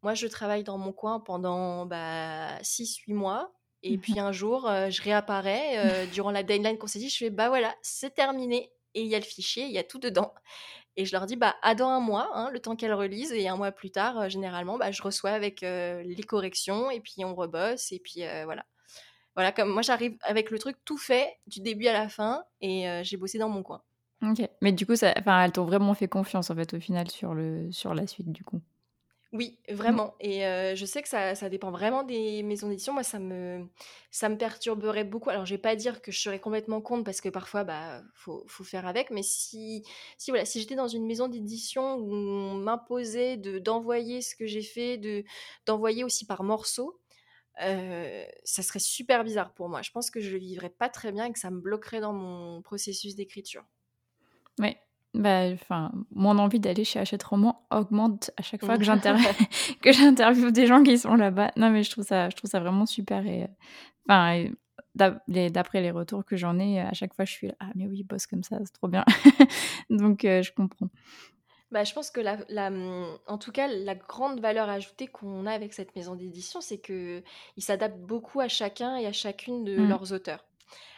[0.03, 3.53] Moi, je travaille dans mon coin pendant bah, 6-8 mois,
[3.83, 7.49] et puis un jour, je réapparais durant la deadline qu'on s'est dit, je fais bah
[7.49, 10.33] voilà, c'est terminé, et il y a le fichier, il y a tout dedans.
[10.97, 13.31] Et je leur dis, bah, à dans un mois, hein, le temps qu'elles relisent.
[13.31, 16.99] Et un mois plus tard, euh, généralement, bah, je reçois avec euh, les corrections et
[16.99, 17.91] puis on rebosse.
[17.91, 18.65] Et puis euh, voilà.
[19.35, 22.85] Voilà, comme moi, j'arrive avec le truc tout fait du début à la fin et
[23.03, 23.83] j'ai bossé dans mon coin.
[24.23, 24.47] Ok.
[24.61, 27.33] Mais du coup, ça, enfin, elles t'ont vraiment fait confiance en fait au final sur,
[27.33, 28.61] le, sur la suite du coup.
[29.33, 30.41] Oui, vraiment et
[30.75, 32.91] je sais que ça ça dépend vraiment des maisons d'édition.
[32.91, 33.65] Moi, ça me
[34.11, 35.29] ça me perturberait beaucoup.
[35.29, 38.43] Alors, je vais pas dire que je serais complètement contre parce que parfois, bah, faut
[38.47, 39.83] faut faire avec, mais si
[40.17, 44.47] si voilà, si j'étais dans une maison d'édition où on m'imposait de d'envoyer ce que
[44.47, 45.23] j'ai fait, de
[45.65, 46.99] d'envoyer aussi par morceaux,
[47.57, 49.81] ça serait super bizarre pour moi.
[49.81, 52.13] Je pense que je le vivrais pas très bien et que ça me bloquerait dans
[52.13, 53.63] mon processus d'écriture.
[54.59, 54.77] Ouais.
[55.13, 58.83] Bah, enfin, mon envie d'aller chez Hachette Roman augmente à chaque fois que
[59.81, 61.51] que j'interviewe des gens qui sont là-bas.
[61.57, 63.25] Non, mais je trouve ça, je trouve ça vraiment super.
[63.25, 63.47] Et,
[64.07, 64.45] enfin,
[64.95, 68.03] d'après les retours que j'en ai, à chaque fois, je suis là, ah, mais oui,
[68.03, 69.03] bosse comme ça, c'est trop bien.
[69.89, 70.89] Donc, euh, je comprends.
[71.71, 72.69] Bah, je pense que la, la,
[73.27, 77.23] en tout cas, la grande valeur ajoutée qu'on a avec cette maison d'édition, c'est qu'ils
[77.59, 79.87] s'adaptent beaucoup à chacun et à chacune de mmh.
[79.87, 80.45] leurs auteurs.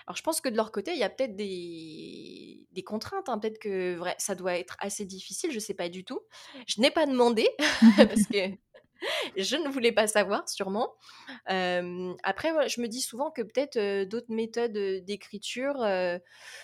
[0.08, 3.30] Alors, je pense que de leur côté, il y a peut-être des, des contraintes.
[3.30, 3.38] Hein.
[3.38, 6.22] Peut-être que vrai, ça doit être assez difficile, je ne sais pas du tout.
[6.68, 7.48] Je n'ai pas demandé
[7.98, 8.50] parce que
[9.38, 10.94] je ne voulais pas savoir, sûrement.
[11.48, 14.74] après, je me dis souvent que peut-être d'autres méthodes
[15.06, 15.86] d'écriture,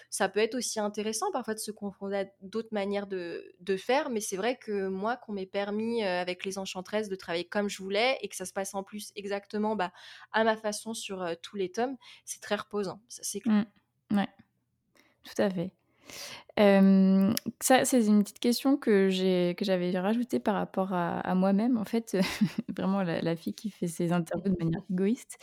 [0.09, 3.43] ça peut être aussi intéressant parfois de se confronter à d'autres manières de,
[3.77, 4.09] faire.
[4.09, 7.81] Mais c'est vrai que moi, qu'on m'ait permis avec les Enchantresses de travailler comme je
[7.81, 9.91] voulais et que ça se passe en plus exactement bah,
[10.31, 12.99] à ma façon sur tous les tomes, c'est très reposant.
[13.07, 13.65] Ça, c'est clair.
[14.11, 14.17] Mmh.
[14.17, 14.27] Ouais,
[15.23, 15.71] tout à fait
[16.57, 21.77] ça, c'est une petite question que j'avais rajoutée par rapport à, moi-même.
[21.77, 22.17] En fait,
[22.75, 25.37] vraiment la, fille qui fait ses interviews de manière égoïste.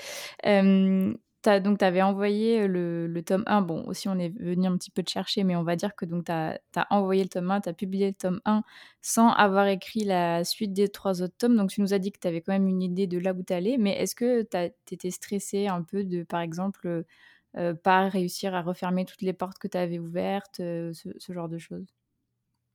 [1.47, 3.63] As, donc, tu avais envoyé le, le, tome 1.
[3.63, 6.05] Bon, aussi, on est venu un petit peu te chercher, mais on va dire que
[6.05, 8.63] tu as, as, envoyé le tome 1, tu as publié le tome 1
[9.03, 11.57] sans avoir écrit la suite des trois autres tomes.
[11.57, 13.43] Donc, tu nous as dit que tu avais quand même une idée de là où
[13.43, 17.05] tu allais, mais est-ce que tu étais stressée un peu de, par exemple,
[17.57, 21.49] euh, pas réussir à refermer toutes les portes que tu avais ouvertes, euh, ce, genre
[21.49, 21.87] de choses?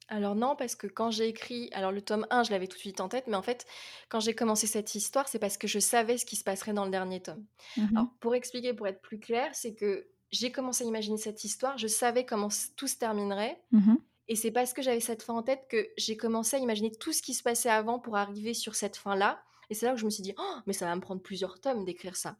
[0.08, 2.82] Alors non, parce que quand j'ai écrit, alors le tome 1, je l'avais tout de
[2.82, 3.66] suite en tête, mais en fait,
[4.10, 6.86] quand j'ai commencé cette histoire, c'est parce que je savais ce qui se passerait dans
[6.86, 7.46] le dernier tome.
[7.78, 11.44] Mmh alors, pour expliquer, pour être plus clair, c'est que j'ai commencé à imaginer cette
[11.44, 13.96] histoire, je savais comment tout se terminerait, mmh
[14.28, 17.12] et c'est parce que j'avais cette fin en tête que j'ai commencé à imaginer tout
[17.12, 20.06] ce qui se passait avant pour arriver sur cette fin-là, et c'est là où je
[20.06, 22.38] me suis dit, oh, mais ça va me prendre plusieurs tomes d'écrire ça.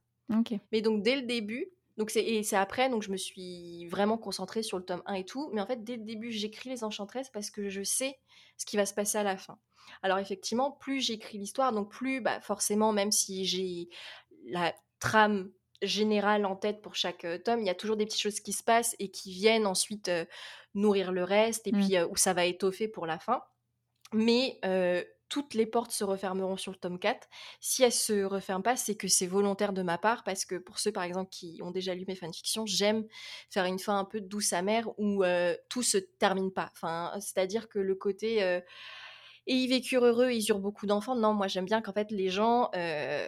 [0.72, 1.68] Mais donc, dès le début,
[2.02, 5.14] donc c'est et c'est après donc je me suis vraiment concentrée sur le tome 1
[5.14, 8.18] et tout, mais en fait dès le début j'écris les Enchantresses parce que je sais
[8.58, 9.60] ce qui va se passer à la fin.
[10.02, 13.88] Alors effectivement, plus j'écris l'histoire, donc plus bah, forcément même si j'ai
[14.48, 15.52] la trame
[15.84, 18.64] générale en tête pour chaque tome, il y a toujours des petites choses qui se
[18.64, 20.10] passent et qui viennent ensuite
[20.74, 21.86] nourrir le reste et mmh.
[21.86, 23.44] puis où ça va étoffer pour la fin.
[24.12, 24.60] Mais
[25.32, 27.30] toutes les portes se refermeront sur le tome 4.
[27.62, 30.78] Si elles se referment pas, c'est que c'est volontaire de ma part, parce que pour
[30.78, 33.06] ceux, par exemple, qui ont déjà lu mes fanfictions, j'aime
[33.50, 36.70] faire une fin un peu douce amère où euh, tout se termine pas.
[36.74, 38.60] Enfin, c'est-à-dire que le côté euh,
[39.48, 41.16] et ils vécurent heureux, ils eurent beaucoup d'enfants.
[41.16, 43.28] Non, moi j'aime bien qu'en fait les gens euh,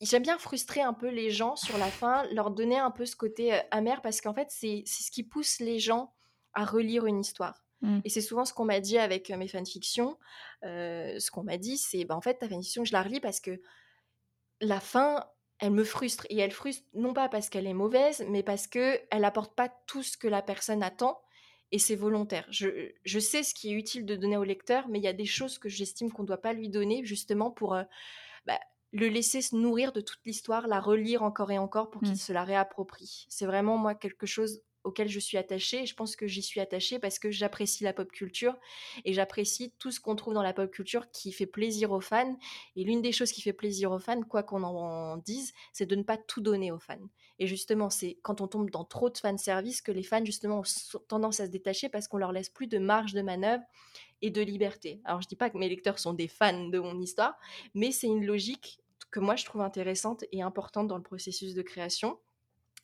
[0.00, 3.16] j'aime bien frustrer un peu les gens sur la fin, leur donner un peu ce
[3.16, 6.14] côté amer parce qu'en fait c'est ce qui pousse les gens
[6.54, 7.62] à relire une histoire.
[7.82, 8.00] Mmh.
[8.04, 10.18] Et c'est souvent ce qu'on m'a dit avec mes fanfictions.
[10.62, 13.60] ce qu'on m'a dit, c'est bah, en fait, ta fanfiction, je la relis parce que
[14.60, 15.24] la fin,
[15.58, 16.26] elle me frustre.
[16.30, 20.02] Et elle frustre non pas parce qu'elle est mauvaise, mais parce qu'elle n'apporte pas tout
[20.02, 21.20] ce que la personne attend.
[21.72, 22.46] Et c'est volontaire.
[22.50, 25.12] Je, je, sais ce qui est utile de donner au lecteur, mais il y a
[25.12, 27.78] des choses que j'estime qu'on ne doit pas lui donner, justement pour
[28.44, 28.58] bah,
[28.92, 32.16] le laisser se nourrir de toute l'histoire, la relire encore et encore pour qu'il mmh.
[32.16, 33.26] se la réapproprie.
[33.28, 35.86] C'est vraiment, moi, quelque chose auquel je suis attachée.
[35.86, 38.56] Je pense que j'y suis attachée parce que j'apprécie la pop culture
[39.04, 42.36] et j'apprécie tout ce qu'on trouve dans la pop culture qui fait plaisir aux fans.
[42.76, 45.96] Et l'une des choses qui fait plaisir aux fans, quoi qu'on en dise, c'est de
[45.96, 47.08] ne pas tout donner aux fans.
[47.38, 50.98] Et justement, c'est quand on tombe dans trop de fanservice que les fans, justement, ont
[51.08, 53.64] tendance à se détacher parce qu'on leur laisse plus de marge de manœuvre
[54.22, 55.00] et de liberté.
[55.04, 57.38] Alors, je dis pas que mes lecteurs sont des fans de mon histoire,
[57.74, 61.62] mais c'est une logique que moi je trouve intéressante et importante dans le processus de
[61.62, 62.18] création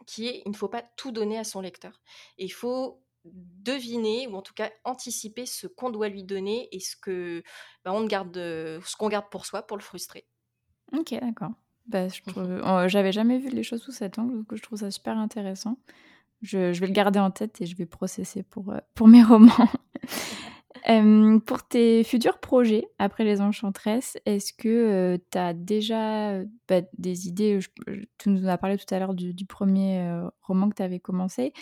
[0.07, 2.01] qui est il ne faut pas tout donner à son lecteur.
[2.39, 6.81] Et il faut deviner ou en tout cas anticiper ce qu'on doit lui donner et
[6.81, 7.43] ce que
[7.85, 10.27] bah, on garde ce qu'on garde pour soi pour le frustrer.
[10.93, 11.53] Ok, d'accord.
[11.87, 15.17] Bah, oh, j'avais jamais vu les choses sous cet angle, donc je trouve ça super
[15.19, 15.79] intéressant.
[16.43, 19.23] Je, je, vais le garder en tête et je vais processer pour, euh, pour mes
[19.23, 19.69] romans.
[21.47, 27.59] Pour tes futurs projets après Les Enchantresses, est-ce que tu as déjà bah, des idées
[28.19, 31.53] Tu nous as parlé tout à l'heure du, premier roman que tu avais commencé.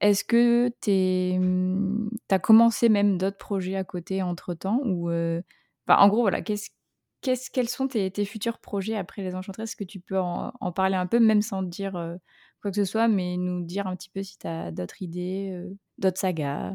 [0.00, 6.42] Est-ce que tu mmh, as commencé même d'autres projets à côté entre-temps En gros, voilà,
[6.42, 9.70] quels sont tes, futurs projets après Les Enchantresses?
[9.70, 11.92] Est-ce que tu peux en, parler un peu, même sans dire
[12.60, 15.58] quoi que ce soit, mais nous dire un petit peu si tu as d'autres idées,
[15.98, 16.74] d'autres sagas?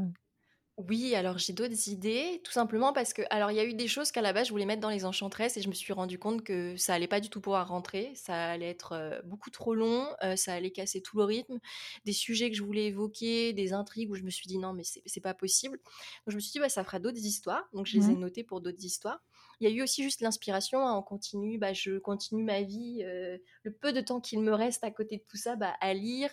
[0.87, 3.89] Oui, alors j'ai d'autres idées, tout simplement parce que, alors il y a eu des
[3.89, 6.17] choses qu'à la base je voulais mettre dans les Enchantresses et je me suis rendu
[6.17, 10.07] compte que ça allait pas du tout pouvoir rentrer, ça allait être beaucoup trop long,
[10.37, 11.59] ça allait casser tout le rythme,
[12.05, 14.83] des sujets que je voulais évoquer, des intrigues où je me suis dit non mais
[14.83, 15.77] c'est pas possible.
[15.79, 18.45] Donc je me suis dit bah ça fera d'autres histoires, donc je les ai notées
[18.45, 19.19] pour d'autres histoires.
[19.59, 23.03] Il y a eu aussi juste l'inspiration, hein, on continue, bah, je continue ma vie,
[23.03, 26.29] le peu de temps qu'il me reste à côté de tout ça, bah, à lire,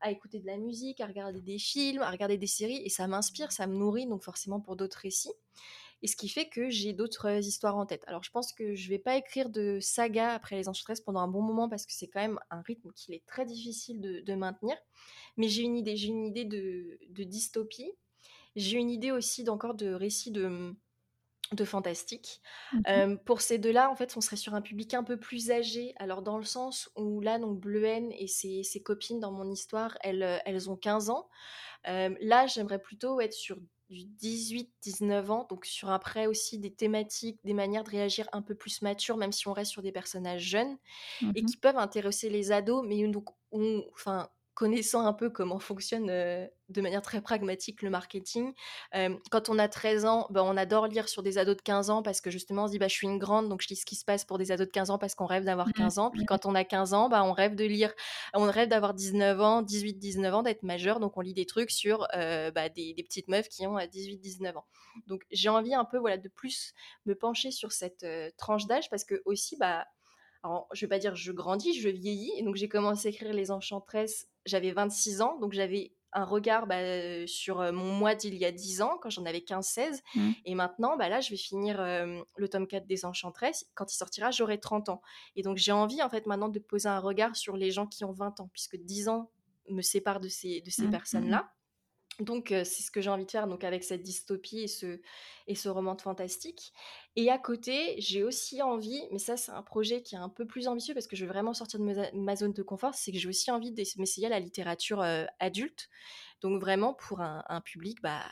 [0.00, 3.06] à écouter de la musique, à regarder des films, à regarder des séries, et ça
[3.06, 5.32] m'inspire, ça me nourrit, donc forcément pour d'autres récits.
[6.02, 8.02] Et ce qui fait que j'ai d'autres histoires en tête.
[8.06, 11.28] Alors je pense que je vais pas écrire de saga après les Enchantress pendant un
[11.28, 14.76] bon moment parce que c'est quand même un rythme qu'il est très difficile de, maintenir.
[15.36, 17.92] Mais j'ai une idée, j'ai une idée de, de dystopie.
[18.56, 20.74] J'ai une idée aussi d'encore de récits de,
[21.52, 22.40] de fantastique.
[22.72, 25.94] Mmh pour ces deux-là, en fait, on serait sur un public un peu plus âgé.
[25.96, 29.96] Alors, dans le sens où là, donc, Bleuhen et ses, ses copines dans mon histoire,
[30.02, 31.28] elles, elles ont 15 ans.
[31.86, 33.58] là, j'aimerais plutôt être sur
[33.90, 38.54] du 18-19 ans, donc sur après aussi des thématiques, des manières de réagir un peu
[38.54, 40.78] plus matures, même si on reste sur des personnages jeunes,
[41.34, 43.28] et mmh qui peuvent intéresser les ados, mais donc,
[43.94, 44.30] enfin,
[44.60, 48.52] connaissant un peu comment fonctionne de manière très pragmatique le marketing,
[49.30, 52.02] quand on a 13 ans, bah, on adore lire sur des ados de 15 ans
[52.02, 53.86] parce que justement on se dit bah, je suis une grande donc je lis ce
[53.86, 56.00] qui se passe pour des ados de 15 ans parce qu'on rêve d'avoir 15 mmh,
[56.00, 56.10] ans.
[56.10, 57.94] Puis quand on a 15 ans, bah, on rêve de lire,
[58.34, 61.00] on rêve d'avoir 19 ans, 18-19 ans, d'être majeur.
[61.00, 64.66] Donc on lit des trucs sur bah, des, petites meufs qui ont 18-19 ans.
[65.06, 66.74] Donc j'ai envie un peu voilà, de plus
[67.06, 68.04] me pencher sur cette
[68.36, 69.86] tranche d'âge parce que aussi, bah,
[70.42, 72.32] alors, je vais pas dire je grandis, je vieillis.
[72.36, 75.38] Et donc, j'ai commencé à écrire Les Enchantresses, j'avais 26 ans.
[75.38, 79.24] Donc, j'avais un regard bah, sur mon mois d'il y a 10 ans, quand j'en
[79.26, 80.00] avais 15-16.
[80.14, 80.30] Mmh.
[80.46, 83.66] Et maintenant, bah, là, je vais finir le tome 4 des Enchanteresses.
[83.74, 85.02] Quand il sortira, j'aurai 30 ans.
[85.36, 88.04] Et donc, j'ai envie, en fait, maintenant de poser un regard sur les gens qui
[88.04, 89.30] ont 20 ans, puisque 10 ans
[89.68, 91.52] me séparent de ces, de ces mmh, mmh, personnes-là.
[92.20, 95.00] Donc, c'est ce que j'ai envie de faire donc avec cette dystopie et ce,
[95.46, 96.72] et ce roman de fantastique.
[97.16, 100.46] Et à côté, j'ai aussi envie, mais ça, c'est un projet qui est un peu
[100.46, 103.18] plus ambitieux parce que je veux vraiment sortir de ma, zone de confort, c'est que
[103.18, 105.02] j'ai aussi envie de m'essayer à la littérature
[105.38, 105.88] adulte.
[106.42, 108.22] Donc, vraiment pour un, un public bah,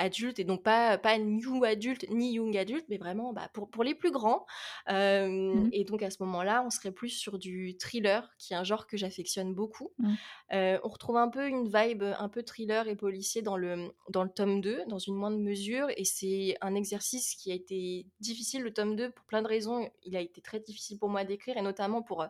[0.00, 3.84] adulte et donc pas, pas new adulte ni young adulte, mais vraiment bah, pour, pour
[3.84, 4.46] les plus grands.
[4.88, 8.64] Mmh et donc à ce moment-là, on serait plus sur du thriller, qui est un
[8.64, 9.92] genre que j'affectionne beaucoup.
[9.98, 10.14] Mmh.
[10.52, 14.30] on retrouve un peu une vibe un peu thriller et policier dans le, dans le
[14.30, 18.72] tome 2, dans une moindre mesure, et c'est un exercice qui a été difficile, le
[18.72, 19.88] tome 2, pour plein de raisons.
[20.02, 22.26] Il a été très difficile pour moi d'écrire, et notamment pour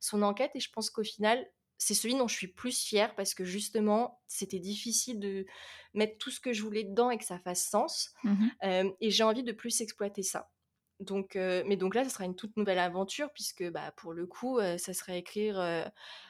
[0.00, 1.46] son enquête, et je pense qu'au final,
[1.78, 5.46] c'est celui dont je suis plus fière parce que justement, c'était difficile de
[5.92, 8.12] mettre tout ce que je voulais dedans et que ça fasse sens.
[8.24, 8.46] Mmh
[9.00, 10.50] et j'ai envie de plus exploiter ça.
[11.00, 14.60] Donc, mais donc là, ça sera une toute nouvelle aventure puisque bah, pour le coup,
[14.78, 15.56] ça serait écrire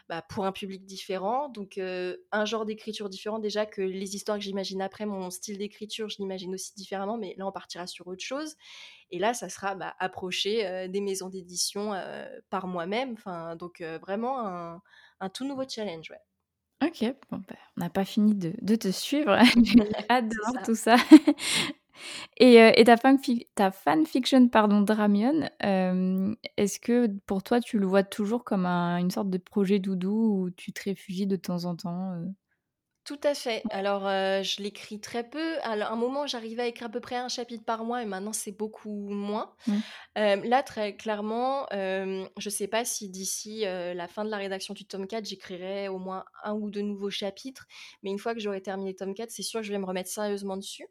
[0.08, 1.48] bah, pour un public différent.
[1.48, 3.38] Donc, un genre d'écriture différent.
[3.38, 7.34] Déjà que les histoires que j'imagine après, mon style d'écriture, je l'imagine aussi différemment, mais
[7.36, 8.56] là, on partira sur autre chose.
[9.10, 11.92] Et là, ça sera bah, approcher des maisons d'édition
[12.50, 13.12] par moi-même.
[13.12, 14.82] Enfin, donc, vraiment un,
[15.20, 16.10] un, tout nouveau challenge.
[16.10, 16.88] Ouais.
[16.88, 19.38] Ok, bon, bah, on n'a pas fini de, de te suivre.
[19.64, 20.96] J'ai hâte de voir tout ça.
[22.38, 23.18] Et, euh, et ta, fan
[23.54, 29.10] ta fanfiction, pardon, Dramion, euh, est-ce que pour toi, tu le vois toujours comme une
[29.10, 32.24] sorte de projet doudou où tu te réfugies de temps en temps euh?
[33.04, 33.62] Tout à fait.
[33.70, 35.58] Alors, je l'écris très peu.
[35.62, 38.32] À un moment, j'arrivais à écrire à peu près un chapitre par mois et maintenant,
[38.32, 39.54] c'est beaucoup moins.
[39.66, 39.78] Mmh.
[40.16, 44.86] là, très clairement, je ne sais pas si d'ici la fin de la rédaction du
[44.86, 47.66] tome 4, j'écrirai au moins un ou deux nouveaux chapitres.
[48.02, 49.86] Mais une fois que j'aurai terminé le tome 4, c'est sûr que je vais me
[49.86, 50.86] remettre sérieusement dessus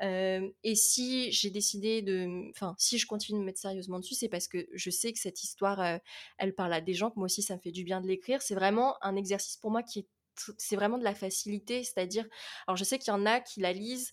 [0.00, 4.28] et si j'ai décidé de, enfin, si je continue de me mettre sérieusement dessus, c'est
[4.28, 6.00] parce que je sais que cette histoire,
[6.38, 8.42] elle parle à des gens, que moi aussi ça me fait du bien de l'écrire.
[8.42, 10.06] C'est vraiment un exercice pour moi qui est
[10.58, 12.26] c'est vraiment de la facilité, c'est-à-dire,
[12.66, 14.12] alors je sais qu'il y en a qui la lisent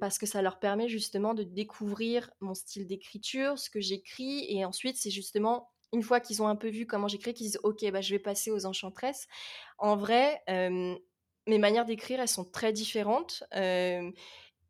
[0.00, 4.64] parce que ça leur permet justement de découvrir mon style d'écriture, ce que j'écris, et
[4.64, 7.90] ensuite c'est justement une fois qu'ils ont un peu vu comment j'écris, qu'ils disent ok,
[7.90, 9.26] bah, je vais passer aux enchantresses.
[9.78, 13.44] En vrai, mes manières d'écrire, elles sont très différentes.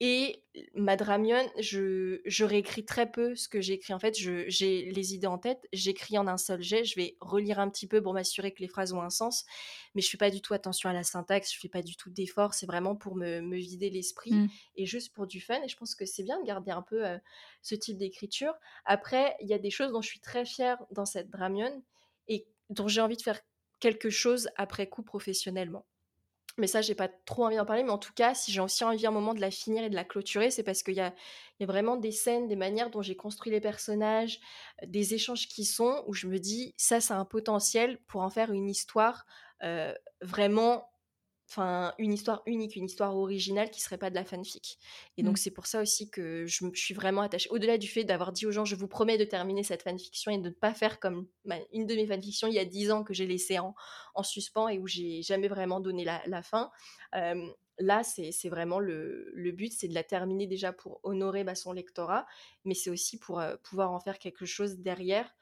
[0.01, 0.43] Et
[0.75, 3.95] Madramion, je, je réécris très peu ce que j'écris.
[3.95, 7.59] En fait, j'ai les idées en tête, j'écris en un seul jet, je vais relire
[7.59, 9.47] un petit peu pour m'assurer que les phrases ont un sens,
[9.95, 12.11] mais je fais pas du tout attention à la syntaxe, je fais pas du tout
[12.11, 14.49] d'effort, c'est vraiment pour me, me vider l'esprit mmh.
[14.77, 15.63] et juste pour du fun.
[15.63, 17.19] Et je pense que c'est bien de garder un peu euh,
[17.63, 18.53] ce type d'écriture.
[18.85, 21.83] Après, il y a des choses dont je suis très fière dans cette Dramion
[22.29, 23.41] et dont j'ai envie de faire
[23.81, 25.87] quelque chose après coup professionnellement.
[26.59, 27.83] Mais ça, j'ai pas trop envie d'en parler.
[27.83, 29.95] Mais en tout cas, si j'ai aussi envie un moment de la finir et de
[29.95, 31.15] la clôturer, c'est parce qu'il y a,
[31.61, 34.41] a vraiment des scènes, des manières dont j'ai construit les personnages,
[34.83, 38.31] euh, des échanges qui sont, où je me dis, ça, c'est un potentiel pour en
[38.31, 39.27] faire une histoire
[39.63, 40.89] euh, vraiment
[41.49, 44.79] enfin une histoire unique, une histoire originale qui serait pas de la fanfic.
[45.17, 45.37] Et donc mmh.
[45.37, 47.49] c'est pour ça aussi que je, suis vraiment attachée.
[47.51, 50.39] Au-delà du fait d'avoir dit aux gens, je vous promets de terminer cette fanfiction et
[50.39, 51.29] de ne pas faire comme
[51.73, 53.75] une de mes fanfictions il y a dix ans que j'ai laissé en,
[54.15, 56.71] en, suspens et où j'ai jamais vraiment donné la, fin.
[57.79, 61.73] là, c'est vraiment le, le but, c'est de la terminer déjà pour honorer bah, son
[61.73, 62.27] lectorat,
[62.65, 65.35] mais c'est aussi pour pouvoir en faire quelque chose derrière.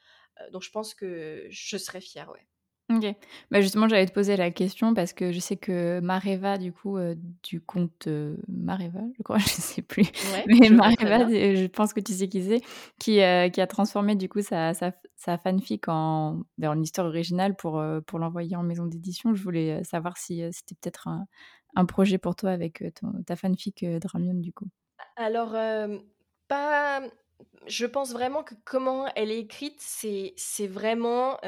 [0.52, 2.46] donc je pense que je serais fière, ouais.
[2.92, 3.16] OK.
[3.50, 6.98] Bah, justement, j'allais te poser la question parce que je sais que Mareva, du coup,
[6.98, 10.04] euh, du compte, euh, Mareva, je crois, je sais plus.
[10.46, 12.60] Mais Mareva, je pense que tu sais qui c'est,
[12.98, 17.06] qui, euh, qui a transformé, du coup, sa sa sa fanfic en ben, en histoire
[17.06, 19.34] originale pour, pour l'envoyer en maison d'édition.
[19.34, 21.26] Je voulais, savoir si, c'était peut-être un
[21.76, 22.84] un projet pour toi avec,
[23.26, 24.68] ta fanfic, Dramion, du coup?
[25.16, 25.56] Alors,
[26.46, 27.00] pas
[27.66, 31.38] je pense vraiment que comment elle est écrite, c'est c'est vraiment,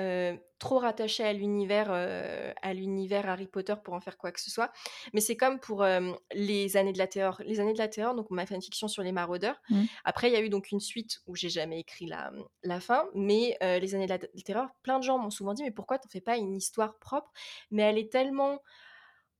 [0.58, 4.72] trop rattaché à l'univers, à l'univers Harry Potter pour en faire quoi que ce soit.
[5.12, 5.84] Mais c'est comme pour,
[6.32, 7.42] Les Années de la Terreur.
[7.44, 9.60] Les Années de la Terreur, donc ma fanfiction sur les maraudeurs.
[9.68, 9.84] Mmh.
[10.04, 12.32] Après, il y a eu donc une suite où j'ai jamais écrit la,
[12.62, 15.70] la fin, mais Les Années de la Terreur, plein de gens m'ont souvent dit: «Mais
[15.70, 17.30] pourquoi t'en fais pas une histoire propre?»
[17.70, 18.60] mais elle est tellement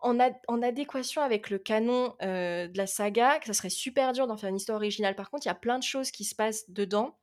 [0.06, 4.50] en, adéquation avec le canon de la saga, que ça serait super dur d'en faire
[4.50, 5.14] une histoire originale.
[5.14, 7.18] Par contre, il y a plein de choses qui se passent dedans,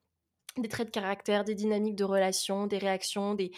[0.57, 3.51] des traits de caractère, des dynamiques de relations, des réactions, des,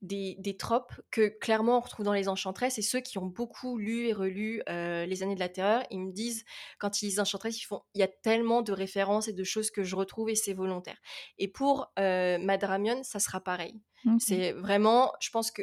[0.00, 2.78] des, tropes que clairement on retrouve dans les Enchantresses.
[2.78, 6.12] Et ceux qui ont beaucoup lu et relu Les Années de la Terreur, ils me
[6.12, 6.44] disent,
[6.78, 9.70] quand ils lisent Enchantress, ils font il y a tellement de références et de choses
[9.70, 10.98] que je retrouve et c'est volontaire.
[11.38, 13.80] Et pour Madramion, ça sera pareil.
[14.18, 15.62] C'est vraiment, je pense que,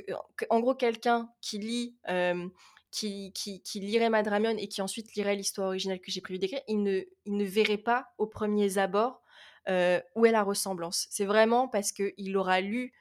[0.50, 1.98] en gros, quelqu'un qui lit
[2.96, 6.82] qui, qui, lirait Madramion et qui ensuite lirait l'histoire originale que j'ai prévu d'écrire, il
[6.82, 9.22] ne, il ne verrait pas au premier abord
[9.68, 11.08] euh, où est la ressemblance.
[11.10, 12.94] C'est vraiment parce qu'il aura lu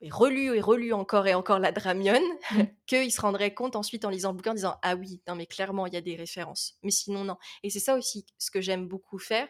[0.00, 2.20] et relu et relu encore et encore la Dramion
[2.52, 2.62] mmh.
[2.86, 5.46] qu'il se rendrait compte ensuite en lisant le bouquin en disant ah oui non mais
[5.46, 8.60] clairement il y a des références mais sinon non et c'est ça aussi ce que
[8.60, 9.48] j'aime beaucoup faire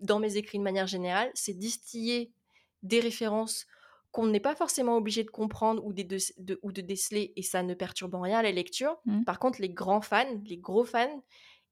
[0.00, 2.32] dans mes écrits de manière générale c'est distiller
[2.82, 3.66] des références
[4.14, 7.74] qu'on n'est pas forcément obligé de comprendre ou de, ou de déceler et ça ne
[7.74, 8.96] perturbe en rien la lecture.
[9.06, 9.24] Mmh.
[9.24, 11.20] Par contre, les grands fans, les gros fans,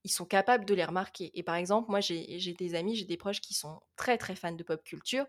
[0.03, 1.31] ils sont capables de les remarquer.
[1.35, 4.51] Et par exemple, moi, j'ai des amis, j'ai des proches qui sont très, très fans
[4.51, 5.25] de pop culture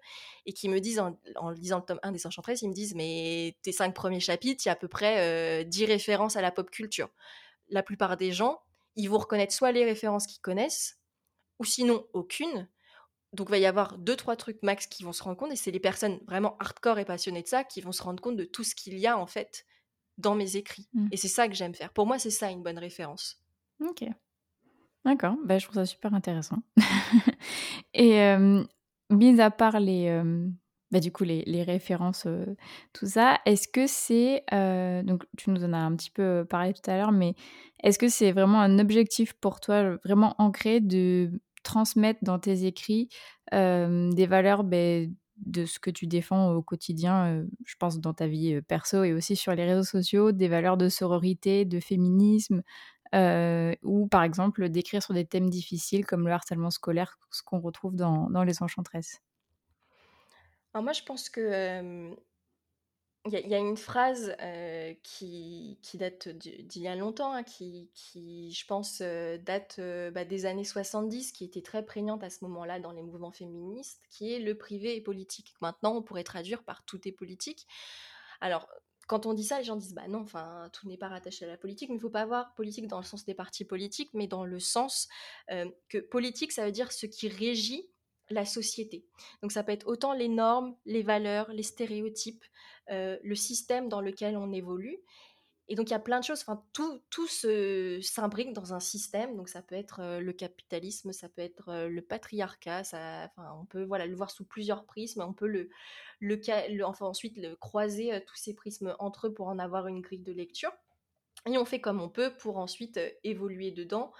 [0.47, 3.57] et qui me disent, en, lisant le tome 1 des Enchantresses, ils me disent, mais
[3.61, 6.51] tes cinq premiers chapitres, il y a à peu près euh, 10 références à la
[6.51, 7.11] pop culture.
[7.69, 8.59] La plupart des gens,
[8.95, 10.97] ils vont reconnaître soit les références qu'ils connaissent,
[11.59, 12.67] ou sinon aucune,
[13.33, 15.55] donc, il va y avoir deux, trois trucs max qui vont se rendre compte, et
[15.55, 18.45] c'est les personnes vraiment hardcore et passionnées de ça qui vont se rendre compte de
[18.45, 19.65] tout ce qu'il y a, en fait,
[20.17, 20.87] dans mes écrits.
[20.93, 21.07] Mmh.
[21.11, 21.91] Et c'est ça que j'aime faire.
[21.91, 23.41] Pour moi, c'est ça une bonne référence.
[23.81, 24.05] Ok.
[25.03, 25.35] D'accord.
[25.43, 26.59] Bah, je trouve ça super intéressant.
[27.93, 28.63] et euh,
[29.09, 30.21] mis à part les,
[30.91, 32.27] bah, du coup, les, les références,
[32.93, 34.43] tout ça, est-ce que c'est.
[35.03, 37.33] donc, tu nous en as un petit peu parlé tout à l'heure, mais
[37.81, 41.31] est-ce que c'est vraiment un objectif pour toi, vraiment ancré, de
[41.63, 43.09] transmettre dans tes écrits
[43.51, 49.03] des valeurs de ce que tu défends au quotidien, je pense dans ta vie perso
[49.03, 52.61] et aussi sur les réseaux sociaux, des valeurs de sororité, de féminisme,
[53.13, 57.95] ou par exemple d'écrire sur des thèmes difficiles comme le harcèlement scolaire, ce qu'on retrouve
[57.95, 59.21] dans, dans Les Enchantresses.
[60.73, 62.15] Alors moi je pense que
[63.25, 64.35] il y, a une phrase
[65.01, 69.79] qui, qui, date d'il y a longtemps, hein, qui, qui, je pense, date
[70.11, 74.01] bah, des années 70, qui était très prégnante à ce moment-là dans les mouvements féministes,
[74.09, 75.53] qui est le privé est politique.
[75.61, 77.65] Maintenant, on pourrait traduire par tout est politique.
[78.41, 78.67] Alors,
[79.07, 81.47] quand on dit ça, les gens disent bah non, enfin tout n'est pas rattaché à
[81.47, 84.09] la politique, mais il ne faut pas voir politique dans le sens des partis politiques,
[84.13, 85.07] mais dans le sens
[85.89, 87.89] que politique, ça veut dire ce qui régit
[88.29, 89.05] la société.
[89.41, 92.43] Donc ça peut être autant les normes, les valeurs, les stéréotypes,
[92.89, 94.99] euh, le système dans lequel on évolue.
[95.69, 99.37] Et donc il y a plein de choses, enfin tout, tout s'imbrique dans un système,
[99.37, 103.57] donc ça peut être euh, le capitalisme, ça peut être euh, le patriarcat, ça, enfin,
[103.61, 105.69] on peut voilà, le voir sous plusieurs prismes, on peut le,
[106.19, 110.19] le, enfin, ensuite le, croiser tous ces prismes entre eux pour en avoir une grille
[110.19, 110.71] de lecture.
[111.45, 114.13] Et on fait comme on peut pour ensuite évoluer dedans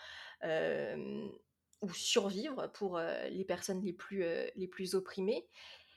[1.89, 4.23] survivre pour les personnes les plus,
[4.55, 5.45] les plus opprimées.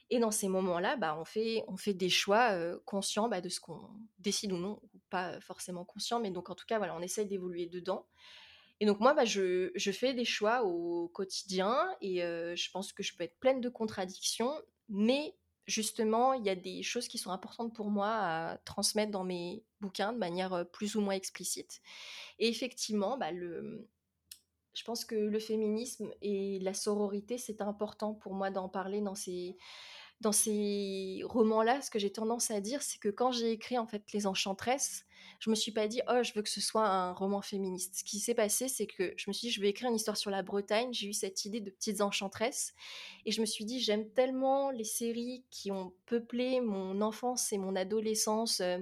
[0.09, 3.61] Et dans ces moments-là, bah, on, fait, on fait des choix conscients bah, de ce
[3.61, 4.81] qu'on décide ou non,
[5.11, 8.07] pas forcément conscients, mais donc en tout cas, voilà, on essaye d'évoluer dedans.
[8.79, 13.03] Et donc moi, bah, je, je, fais des choix au quotidien et je pense que
[13.03, 14.53] je peux être pleine de contradictions,
[14.89, 15.35] mais
[15.67, 19.65] justement, il y a des choses qui sont importantes pour moi à transmettre dans mes
[19.81, 21.81] bouquins de manière plus ou moins explicite.
[22.39, 23.89] Et effectivement, bah, le,
[24.77, 29.15] je pense que le féminisme et la sororité, c'est important pour moi d'en parler dans
[29.15, 29.57] ces,
[30.21, 31.81] dans ces romans-là.
[31.81, 35.07] Ce que j'ai tendance à dire, c'est que quand j'ai écrit en fait Les Enchantresses,
[35.41, 37.97] je me suis pas dit oh je veux que ce soit un roman féministe.
[37.97, 40.19] Ce qui s'est passé, c'est que je me suis dit je vais écrire une histoire
[40.19, 40.93] sur la Bretagne.
[40.93, 42.75] J'ai eu cette idée de petites enchantresses
[43.25, 47.59] et je me suis dit j'aime tellement les séries qui ont peuplé mon enfance et
[47.59, 48.61] mon adolescence.
[48.61, 48.79] Euh,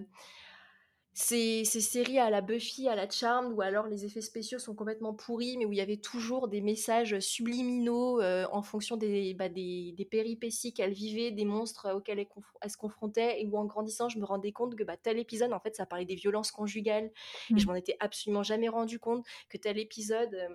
[1.17, 5.15] ces, séries à la Buffy, à la Charmed, où alors les effets spéciaux sont complètement
[5.15, 9.95] pourris, mais où il y avait toujours des messages subliminaux euh, en fonction bah, des,
[9.97, 14.19] des, péripéties qu'elle vivait, des monstres auxquels elle, se confrontait, et où en grandissant, je
[14.19, 17.13] me rendais compte que bah, tel épisode, en fait, ça parlait des violences conjugales,
[17.51, 17.69] et je mmh.
[17.69, 20.35] m'en étais absolument jamais rendu compte, que tel épisode...
[20.35, 20.49] Euh,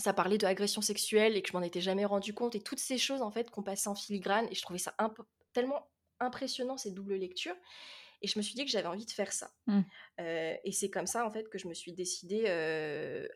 [0.00, 2.80] ça parlait de agression sexuelle et que je m'en étais jamais rendu compte et toutes
[2.80, 4.92] ces choses en fait qu'on passait en filigrane et je trouvais ça
[5.52, 5.86] tellement
[6.18, 7.54] impressionnant ces doubles lectures
[8.24, 9.50] et je me suis dit que j'avais envie de faire ça.
[9.66, 9.80] Mmh.
[10.18, 12.48] et c'est comme ça, en fait, que je me suis décidée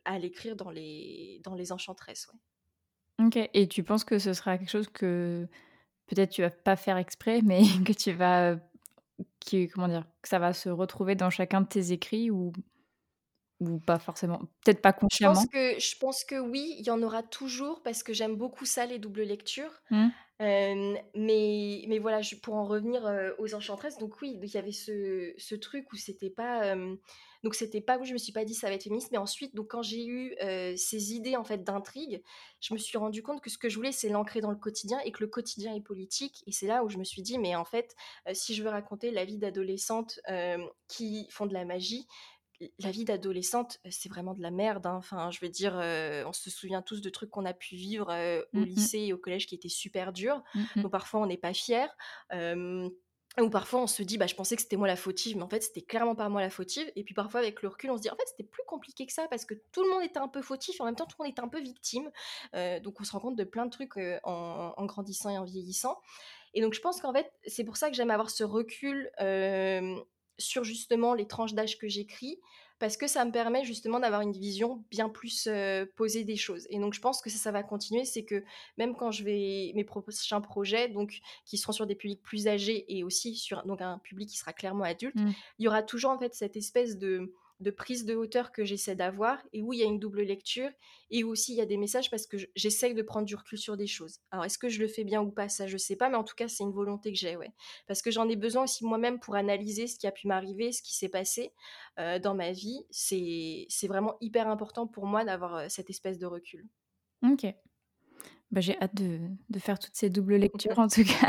[0.05, 2.29] à l'écrire dans les, dans les Enchantresses.
[2.33, 2.39] Ouais.
[3.27, 3.51] Ok.
[3.55, 5.49] Et tu penses que ce sera quelque chose que
[6.07, 8.57] peut-être tu vas pas faire exprès, mais que tu vas.
[9.41, 12.53] Qui, comment dire Que ça va se retrouver dans chacun de tes écrits ou
[13.61, 16.91] ou pas forcément Peut-être pas consciemment je pense, que, je pense que oui, il y
[16.91, 19.83] en aura toujours parce que j'aime beaucoup ça, les doubles lectures.
[19.91, 20.09] Mmh
[20.41, 23.03] mais, mais voilà, pour en revenir
[23.39, 26.77] aux Enchantresses, donc oui, il y avait ce, ce truc où c'était pas.
[27.43, 29.55] donc c'était pas où je me suis pas dit ça va être féministe, mais ensuite,
[29.55, 30.35] donc quand j'ai eu
[30.77, 32.23] ces idées en fait d'intrigue,
[32.61, 35.01] je me suis rendu compte que ce que je voulais, c'est l'ancrer dans le quotidien
[35.05, 36.43] et que le quotidien est politique.
[36.47, 37.95] Et c'est là où je me suis dit, mais en fait,
[38.33, 40.21] si je veux raconter la vie d'adolescentes
[40.89, 42.07] qui font de la magie,
[42.79, 44.87] la vie d'adolescente, c'est vraiment de la merde.
[44.87, 44.97] Hein.
[44.97, 45.75] Enfin, je veux dire,
[46.27, 48.09] on se souvient tous de trucs qu'on a pu vivre
[48.53, 50.43] au mmh lycée et au collège qui étaient super durs.
[50.55, 51.89] Mmh Donc parfois, on n'est pas fier.
[52.33, 55.49] ou parfois, on se dit, bah, je pensais que c'était moi la fautive, mais en
[55.49, 56.91] fait, c'était clairement pas moi la fautive.
[56.97, 59.13] Et puis parfois, avec le recul, on se dit, en fait, c'était plus compliqué que
[59.13, 61.17] ça parce que tout le monde était un peu fautif et en même temps, tout
[61.19, 62.11] le monde était un peu victime.
[62.83, 66.01] donc, on se rend compte de plein de trucs en, en, grandissant et en vieillissant.
[66.55, 69.11] Et donc, je pense qu'en fait, c'est pour ça que j'aime avoir ce recul
[70.39, 72.39] sur justement les tranches d'âge que j'écris,
[72.79, 75.49] parce que ça me permet justement d'avoir une vision bien plus
[75.97, 76.67] posée des choses.
[76.71, 78.45] Et donc je pense que ça, ça va continuer, c'est que
[78.77, 82.85] même quand je vais mes prochains projets, donc qui seront sur des publics plus âgés
[82.89, 85.33] et aussi sur donc un public qui sera clairement adulte, mmh.
[85.59, 88.95] il y aura toujours en fait cette espèce de de prise de hauteur que j'essaie
[88.95, 90.71] d'avoir et où il y a une double lecture
[91.11, 93.59] et où aussi il y a des messages parce que j'essaye de prendre du recul
[93.59, 94.21] sur des choses.
[94.31, 96.25] Alors est-ce que je le fais bien ou pas, ça je sais pas, mais en
[96.25, 97.53] tout cas c'est une volonté que j'ai, ouais.
[97.87, 100.83] Parce que j'en ai besoin aussi moi-même pour analyser ce qui a pu m'arriver, ce
[100.83, 101.53] qui s'est passé
[101.99, 102.85] euh, dans ma vie.
[102.91, 106.67] C'est vraiment hyper important pour moi d'avoir euh, cette espèce de recul.
[107.25, 107.47] Ok.
[108.51, 111.29] Bah, j'ai hâte de, de, faire toutes ces doubles lectures en tout cas.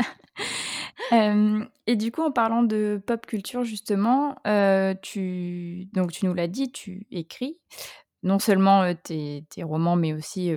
[1.12, 6.34] Euh, et du coup, en parlant de pop culture, justement, euh, tu, donc tu nous
[6.34, 7.58] l'as dit, tu écris.
[8.22, 10.52] Non seulement euh, tes, tes, romans, mais aussi,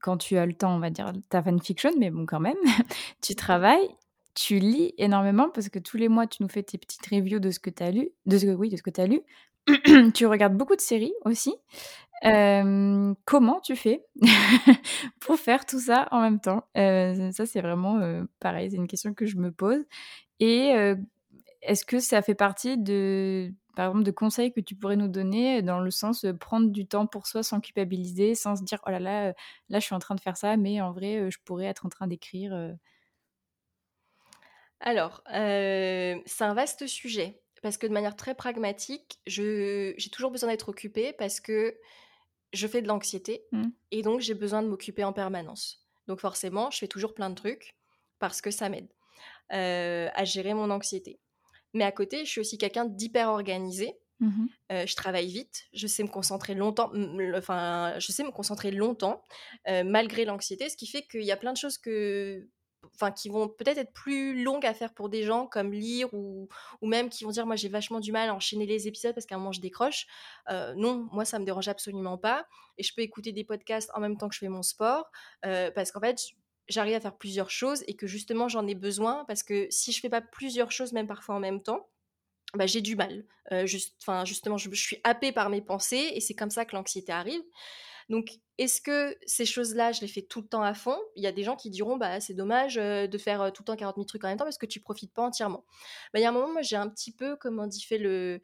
[0.00, 2.56] quand tu as le temps, on va dire, ta fanfiction, mais bon, quand même,
[3.22, 3.88] tu travailles,
[4.34, 7.50] tu lis énormément parce que tous les mois, tu nous fais tes petites reviews de
[7.50, 9.20] ce que tu as lu, de ce que, oui, de ce que tu as lu.
[10.14, 11.54] tu regardes beaucoup de séries aussi
[12.22, 14.04] comment tu fais
[15.20, 16.64] pour faire tout ça en même temps?
[16.74, 19.84] Ça, c'est vraiment pareil, c'est une question que je me pose.
[20.38, 20.72] Et
[21.62, 25.62] est-ce que ça fait partie de, par exemple, de conseils que tu pourrais nous donner
[25.62, 28.90] dans le sens de prendre du temps pour soi sans culpabiliser, sans se dire oh
[28.90, 29.34] là là,
[29.68, 31.88] là je suis en train de faire ça, mais en vrai je pourrais être en
[31.88, 32.54] train d'écrire.
[34.80, 40.68] Alors, c'est un vaste sujet parce que de manière très pragmatique, j'ai toujours besoin d'être
[40.68, 41.76] occupée parce que
[42.52, 43.68] je fais de l'anxiété mmh.
[43.90, 45.86] et donc j'ai besoin de m'occuper en permanence.
[46.06, 47.76] Donc forcément, je fais toujours plein de trucs
[48.18, 48.88] parce que ça m'aide
[49.50, 51.20] à gérer mon anxiété.
[51.74, 53.96] Mais à côté, je suis aussi quelqu'un d'hyper organisé.
[54.20, 56.92] Mmh je travaille vite, je sais me concentrer longtemps,
[57.34, 59.24] enfin, je sais me concentrer longtemps
[59.66, 62.46] malgré l'anxiété, ce qui fait qu'il y a plein de choses que
[62.94, 66.48] enfin qui vont peut-être être plus longues à faire pour des gens comme lire ou,
[66.80, 69.26] ou même qui vont dire moi j'ai vachement du mal à enchaîner les épisodes parce
[69.26, 70.06] qu'à un moment je décroche.
[70.50, 72.46] Euh, non, moi ça me dérange absolument pas
[72.78, 75.10] et je peux écouter des podcasts en même temps que je fais mon sport
[75.44, 76.20] euh, parce qu'en fait
[76.68, 80.00] j'arrive à faire plusieurs choses et que justement j'en ai besoin parce que si je
[80.00, 81.88] fais pas plusieurs choses même parfois en même temps
[82.54, 83.24] bah, j'ai du mal.
[83.52, 86.74] Euh, juste, justement, je, je, suis happée par mes pensées et c'est comme ça que
[86.74, 87.42] l'anxiété arrive.
[88.10, 90.98] Donc, est-ce que ces choses-là, je les fais tout le temps à fond?
[91.16, 93.76] Il y a des gens qui diront, bah, c'est dommage de faire tout le temps
[93.76, 95.64] 40 000 trucs en même temps parce que tu profites pas entièrement.
[96.12, 98.42] Bah, il y a un moment, j'ai un petit peu, comment on dit, fait le...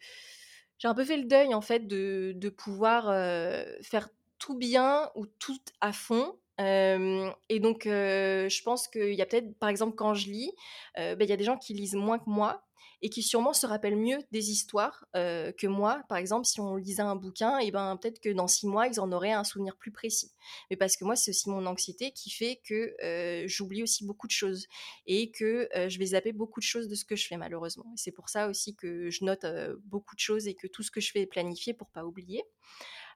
[0.79, 3.05] J'ai un peu fait le deuil, en fait, de, de pouvoir
[3.83, 4.09] faire
[4.39, 9.69] tout bien ou tout à fond et donc, je pense qu'il y a peut-être, par
[9.69, 10.53] exemple, quand je lis,
[10.97, 12.66] bah, il y a des gens qui lisent moins que moi
[13.03, 16.03] et qui sûrement se rappellent mieux des histoires que moi.
[16.09, 19.01] Par exemple, si on lisait un bouquin, et ben peut-être que dans six mois, ils
[19.01, 20.33] en auraient un souvenir plus précis.
[20.71, 22.95] Mais parce que moi, c'est aussi mon anxiété qui fait que
[23.47, 24.67] j'oublie aussi beaucoup de choses
[25.07, 27.91] et que je vais zapper beaucoup de choses de ce que je fais malheureusement.
[27.95, 29.47] Et c'est pour ça aussi que je note
[29.85, 32.43] beaucoup de choses et que tout ce que je fais est planifié pour pas oublier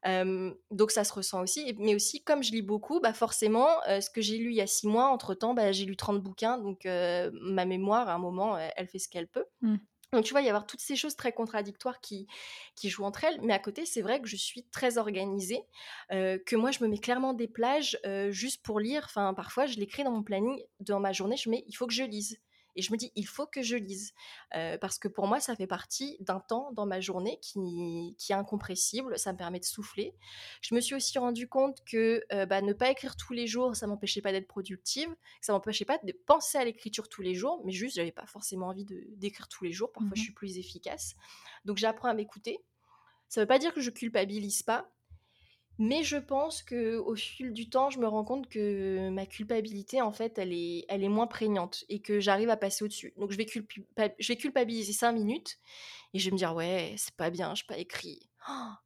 [0.04, 1.74] donc ça se ressent aussi.
[1.78, 4.66] Mais aussi, comme je lis beaucoup, bah forcément, ce que j'ai lu il y a
[4.66, 6.58] six mois, entre-temps, bah, j'ai lu 30 bouquins.
[6.58, 9.44] Donc ma mémoire, à un moment, elle fait ce qu'elle peut.
[9.62, 9.76] Mmh.
[10.12, 12.26] Donc tu vois, il y avoir toutes ces choses très contradictoires qui,
[12.74, 13.40] qui jouent entre elles.
[13.42, 15.62] Mais à côté, c'est vrai que je suis très organisée,
[16.10, 17.98] que moi, je me mets clairement des plages
[18.30, 19.04] juste pour lire.
[19.04, 21.92] Enfin, parfois, je l'écris dans mon planning, dans ma journée, je mets, il faut que
[21.92, 22.38] je lise.
[22.76, 24.12] Et je me dis, il faut que je lise.
[24.80, 28.34] parce que pour moi, ça fait partie d'un temps dans ma journée qui, qui, est
[28.34, 29.18] incompressible.
[29.18, 30.14] Ça me permet de souffler.
[30.62, 33.86] Je me suis aussi rendu compte que bah, ne pas écrire tous les jours, ça
[33.86, 35.14] m'empêchait pas d'être productive.
[35.40, 37.62] Ça m'empêchait pas de penser à l'écriture tous les jours.
[37.64, 39.92] Mais juste, j'avais pas forcément envie d'écrire tous les jours.
[39.92, 41.14] Parfois, je mmh suis plus efficace.
[41.64, 42.58] Donc, j'apprends à m'écouter.
[43.28, 44.90] Ça veut pas dire que je culpabilise pas.
[45.80, 50.02] Mais je pense que au fil du temps, je me rends compte que ma culpabilité,
[50.02, 53.14] en fait, elle est, elle est moins prégnante et que j'arrive à passer au-dessus.
[53.16, 55.58] Donc je vais, je vais culpabiliser cinq minutes
[56.12, 58.28] et je vais me dire ouais, c'est pas bien, je pas écrit.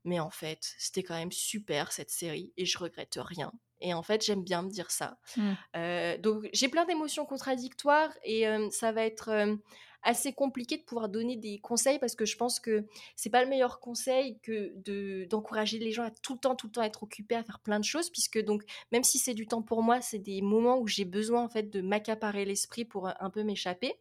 [0.04, 3.52] mais en fait, c'était quand même super cette série et je regrette rien.
[3.80, 5.18] Et en fait, j'aime bien me dire ça.
[5.36, 5.52] Mmh.
[5.76, 9.56] Euh, donc j'ai plein d'émotions contradictoires et euh, ça va être euh,
[10.04, 12.84] assez compliqué de pouvoir donner des conseils parce que je pense que
[13.16, 16.66] c'est pas le meilleur conseil que de d'encourager les gens à tout le temps tout
[16.66, 19.46] le temps être occupés à faire plein de choses puisque donc même si c'est du
[19.46, 23.08] temps pour moi c'est des moments où j'ai besoin en fait de m'accaparer l'esprit pour
[23.08, 23.94] un peu m'échapper.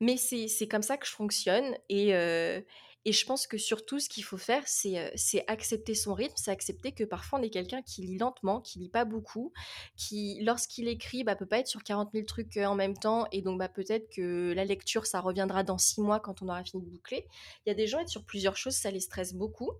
[0.00, 2.60] Mais c'est comme ça que je fonctionne et, euh,
[3.04, 6.92] et je pense que surtout, ce qu'il faut faire, c'est accepter son rythme, c'est accepter
[6.92, 9.52] que parfois on est quelqu'un qui lit lentement, qui lit pas beaucoup,
[9.96, 13.42] qui, lorsqu'il écrit, bah, peut pas être sur 40 000 trucs en même temps, et
[13.42, 16.82] donc bah, peut-être que la lecture, ça reviendra dans six mois quand on aura fini
[16.82, 17.26] de boucler.
[17.66, 19.72] Il y a des gens être sur plusieurs choses, ça les stresse beaucoup.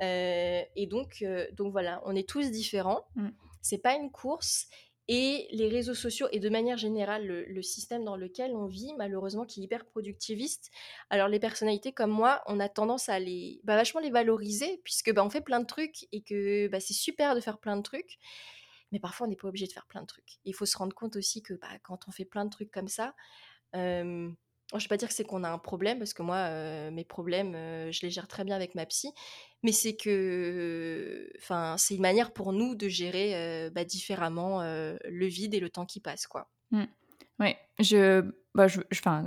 [0.00, 3.06] et donc, donc voilà, on est tous différents.
[3.14, 3.28] Mmh.
[3.62, 4.68] C'est pas une course
[5.08, 9.44] et les réseaux sociaux et de manière générale le, système dans lequel on vit malheureusement
[9.44, 10.70] qui est hyper productiviste.
[11.10, 15.12] Alors les personnalités comme moi on a tendance à les bah, vachement les valoriser puisque
[15.12, 17.82] bah, on fait plein de trucs et que bah, c'est super de faire plein de
[17.82, 18.18] trucs.
[18.92, 20.38] Mais parfois on n'est pas obligé de faire plein de trucs.
[20.44, 22.88] Il faut se rendre compte aussi que bah, quand on fait plein de trucs comme
[22.88, 23.14] ça
[24.72, 27.04] je ne vais pas dire que c'est qu'on a un problème, parce que moi, mes
[27.04, 27.52] problèmes,
[27.90, 29.12] je les gère très bien avec ma psy,
[29.62, 31.30] mais c'est que,
[31.76, 36.00] c'est une manière pour nous de gérer bah, différemment le vide et le temps qui
[36.00, 36.48] passe, quoi.
[36.70, 36.84] Mmh.
[37.40, 38.80] Oui, je, bah, je,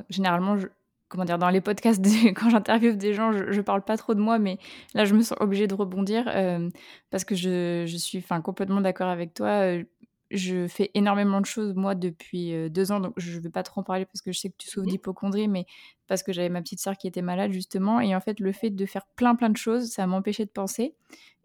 [0.09, 0.67] généralement, je,
[1.09, 2.03] comment dire, dans les podcasts,
[2.35, 4.57] quand j'interviewe des gens, je, ne parle pas trop de moi, mais
[4.93, 6.25] là, je me sens obligée de rebondir
[7.09, 9.77] parce que je, je suis, complètement d'accord avec toi
[10.31, 12.99] je fais énormément de choses, moi, depuis deux ans.
[12.99, 14.87] Donc, je ne vais pas trop en parler parce que je sais que tu souffres
[14.87, 15.65] mmh d'hypochondrie, mais
[16.07, 17.99] parce que j'avais ma petite sœur qui était malade, justement.
[17.99, 20.95] Et en fait, le fait de faire plein, plein de choses, ça m'empêchait de penser.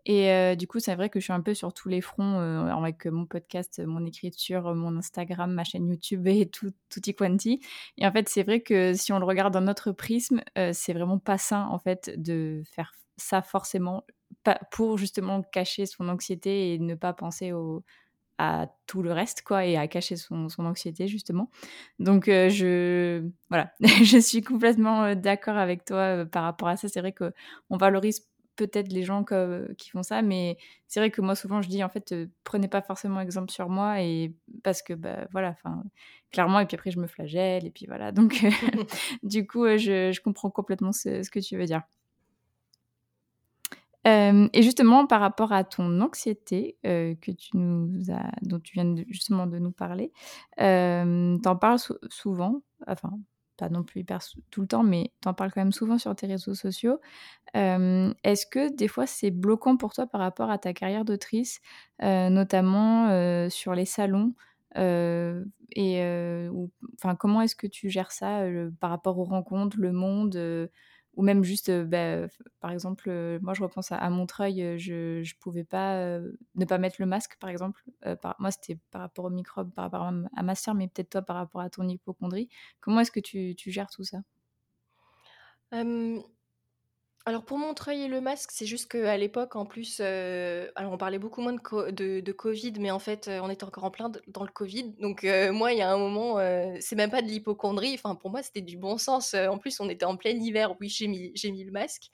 [0.04, 3.06] Et du coup, c'est vrai que je suis un peu sur tous les fronts avec
[3.06, 7.60] mon podcast, mon écriture, mon Instagram, ma chaîne YouTube et tout, tutti quanti.
[7.98, 11.20] Et en fait, c'est vrai que si on le regarde dans notre prisme, c'est vraiment
[11.20, 14.04] pas sain, en fait, de faire ça forcément
[14.72, 17.84] pour justement cacher son anxiété et ne pas penser au,
[18.38, 21.50] à tout le reste, quoi, et à cacher son, son anxiété, justement.
[21.98, 23.72] Donc, euh, je, voilà,
[24.04, 26.88] je suis complètement euh, d'accord avec toi euh, par rapport à ça.
[26.88, 28.26] C'est vrai qu'on valorise
[28.56, 29.24] peut-être les gens
[29.78, 32.14] qui font ça, mais c'est vrai que moi, souvent, je dis, en fait,
[32.44, 35.82] prenez pas forcément exemple sur moi, et parce que, bah, voilà, enfin,
[36.32, 38.12] clairement, et puis après, je me flagelle, et puis voilà.
[38.12, 38.42] Donc,
[39.22, 41.82] du coup, je, je, comprends complètement ce, ce que tu veux dire
[44.04, 49.46] et justement, par rapport à ton anxiété que tu nous as, dont tu viens justement
[49.46, 50.12] de nous parler,
[50.60, 51.78] euh, tu en parles
[52.08, 53.10] souvent, enfin
[53.58, 54.18] pas non plus hyper
[54.50, 56.98] tout le temps, mais tu en parles quand même souvent sur tes réseaux sociaux.
[57.54, 61.60] Est-ce que des fois c'est bloquant pour toi par rapport à ta carrière d'autrice,
[62.00, 63.08] notamment
[63.50, 64.34] sur les salons
[64.74, 66.02] et
[66.94, 68.40] enfin comment est-ce que tu gères ça
[68.80, 70.70] par rapport aux rencontres, le monde
[71.14, 72.26] ou même juste, bah,
[72.60, 73.10] par exemple,
[73.42, 76.18] moi je repense à, Montreuil, je ne pouvais pas
[76.54, 77.82] ne pas mettre le masque, par exemple.
[78.38, 80.02] Moi, c'était par rapport aux microbes, par rapport
[80.36, 82.48] à, ma soeur, mais peut-être toi par rapport à ton hypochondrie.
[82.80, 84.18] Comment est-ce que tu, gères tout ça?
[87.24, 90.98] Alors pour Montreuil et le masque, c'est juste qu'à l'époque, en plus, heu, alors on
[90.98, 93.84] parlait beaucoup moins de co de de covid, mais en fait, heu, on était encore
[93.84, 94.94] en plein dans le covid.
[94.98, 96.38] Donc heu, moi, il y a un moment,
[96.80, 99.88] c'est même pas de l'hypocondrie, enfin pour moi, c'était du bon sens, en plus, on
[99.88, 102.10] était en plein hiver, oui, j'ai mis mis le masque.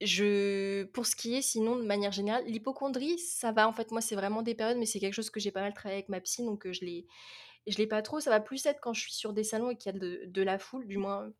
[0.00, 4.00] Je pour ce qui est sinon de manière générale, l'hypocondrie, ça va en fait, moi,
[4.00, 6.20] c'est vraiment des périodes, mais c'est quelque chose que j'ai pas mal travaillé avec ma
[6.20, 7.06] psy, donc je l'ai
[7.66, 8.20] je l'ai pas trop.
[8.20, 10.22] Ça va plus être quand je suis sur des salons et qu'il y a de
[10.26, 11.30] de la foule, du moins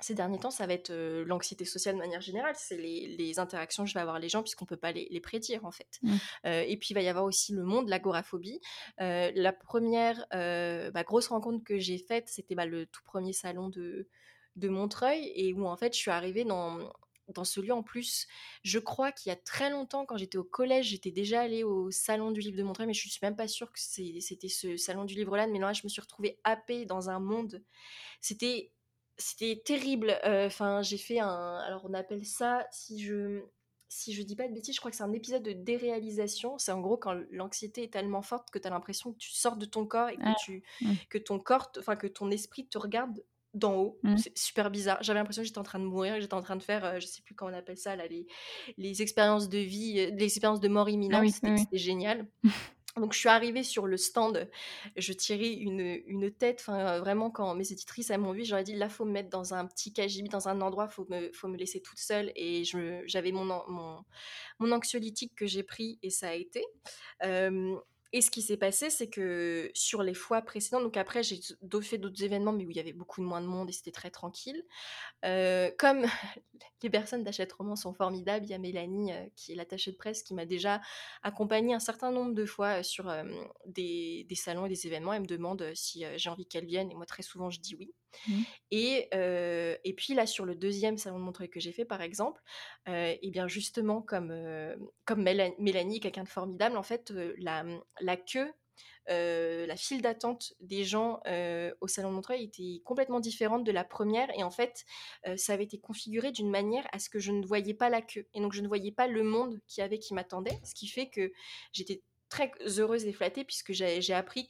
[0.00, 2.54] ces derniers temps, ça va être, heu, l'anxiété sociale de manière générale.
[2.58, 5.20] C'est les les interactions que je vais avoir les gens puisqu'on peut pas les les
[5.20, 6.00] prédire, en fait.
[6.02, 6.18] Mmh.
[6.46, 8.60] Heu et puis il va y avoir aussi le monde, l'agoraphobie.
[9.00, 13.32] Heu, la première re bah, grosse rencontre que j'ai faite, c'était, bah, le tout premier
[13.32, 14.08] salon de
[14.56, 16.92] de Montreuil et où en fait, je suis arrivée dans
[17.28, 18.26] dans ce lieu en plus,
[18.64, 21.90] je crois qu'il y a très longtemps, quand j'étais au collège, j'étais déjà allée au
[21.90, 25.04] salon du livre de Montreuil, mais je suis même pas sûre que c'était ce salon
[25.06, 25.46] du livre-là.
[25.46, 27.62] Mais là, je me suis retrouvée happée dans un monde.
[28.20, 28.72] C'était
[29.18, 30.18] c'était terrible.
[30.24, 33.42] Heu, enfin, j'ai fait un alors on appelle ça, si je
[33.88, 36.58] si je dis pas de bêtises, je crois que c'est un épisode de déréalisation.
[36.58, 39.56] C'est en gros quand l'anxiété est tellement forte que tu as l'impression que tu sors
[39.56, 40.32] de ton corps et que Ah.
[40.32, 41.04] tu Mmh.
[41.10, 43.22] que ton corps enfin que ton esprit te regarde
[43.54, 44.00] d'en haut.
[44.02, 44.24] Mmh.
[44.24, 44.98] C'est super bizarre.
[45.02, 47.00] J'avais l'impression que j'étais en train de mourir, que j'étais en train de faire, heu,
[47.00, 48.26] je sais plus comment on appelle ça là, les
[48.78, 51.20] les expériences de vie, heu, les expériences de mort Ah imminente.
[51.20, 51.64] oui, oui, C'était oui.
[51.64, 52.26] c'était génial.
[52.96, 54.48] Donc je suis arrivée sur le stand,
[54.96, 58.76] je tirais une, une tête, enfin, vraiment quand mes éditrices, elles m'ont vue, j'aurais dit:
[58.76, 61.56] «Là, faut me mettre dans un petit cagibi, dans un endroit, faut me faut me
[61.56, 62.62] laisser toute seule» et
[63.06, 64.04] j'avais mon mon
[64.60, 66.64] mon anxiolytique que j'ai pris et ça a été.
[68.14, 71.40] Et ce qui s'est passé, c'est que sur les fois précédentes donc après j'ai
[71.82, 74.10] fait d'autres événements, mais où il y avait beaucoup moins de monde et c'était très
[74.12, 74.62] tranquille.
[75.22, 76.06] Comme
[76.82, 80.22] les personnes d'Hachette Roman sont formidables, il y a Mélanie, qui est l'attachée de presse,
[80.22, 80.80] qui m'a déjà
[81.24, 83.12] accompagnée un certain nombre de fois, sur,
[83.66, 85.12] des des salons et des événements.
[85.12, 87.94] Elle me demande, si, j'ai envie qu'elle vienne et moi très souvent je dis oui.
[88.28, 88.42] Mmh.
[88.70, 92.40] Et et puis là, sur le 2e salon de Montreuil que j'ai fait, par exemple,
[92.86, 94.34] et bien justement comme,
[95.04, 98.52] comme Méla Mélanie quelqu'un de formidable, en fait, la, mmh, la queue,
[99.08, 101.20] la file d'attente des gens,
[101.80, 104.84] au salon de Montreuil était complètement différente de la 1re et en fait,
[105.36, 108.26] ça avait été configuré d'une manière à ce que je ne voyais pas la queue
[108.34, 110.58] et donc je ne voyais pas le monde qu'il y avait qui m'attendait.
[110.64, 111.32] Ce qui fait que
[111.72, 114.46] j'étais très heureuse et flattée puisque j'ai appris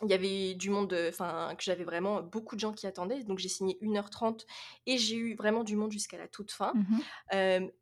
[0.00, 3.24] qu'il y avait du monde, heu, enfin, que j'avais vraiment beaucoup de gens qui attendaient.
[3.24, 4.46] Donc j'ai signé 1 heure 30
[4.86, 6.72] et j'ai eu vraiment du monde jusqu'à la toute fin.
[6.74, 6.98] Mmh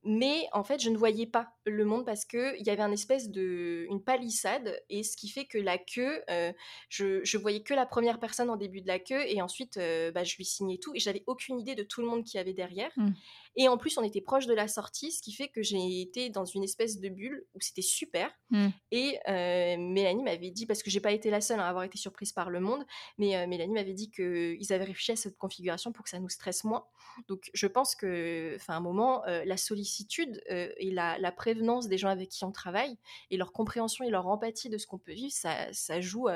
[0.04, 3.30] mais en fait, je ne voyais pas le monde parce qu'il y avait un espèce
[3.30, 6.54] de une palissade et ce qui fait que la queue, heu,
[6.90, 10.10] je je voyais que la 1re personne en début de la queue et ensuite, heu,
[10.12, 12.40] bah, je lui signais tout et j'avais aucune idée de tout le monde qu'il y
[12.40, 12.92] avait derrière.
[12.96, 13.12] Mmh.
[13.56, 16.30] Et en plus, on était proche de la sortie, ce qui fait que j'ai été
[16.30, 18.72] dans une espèce de bulle où c'était super Mmh.
[18.94, 21.96] et heu, Mélanie m'avait dit parce que j'ai pas été la seule à avoir été
[21.96, 22.84] surprise par le monde,
[23.16, 26.28] mais heu, Mélanie m'avait dit qu'ils avaient réfléchi à cette configuration pour que ça nous
[26.28, 26.86] stresse moins.
[27.26, 31.96] Donc je pense que, enfin, un moment, heu, la sollicitude, et la la prévenance des
[31.98, 32.98] gens avec qui on travaille
[33.30, 36.28] et leur compréhension et leur empathie de ce qu'on peut vivre, ça ça joue,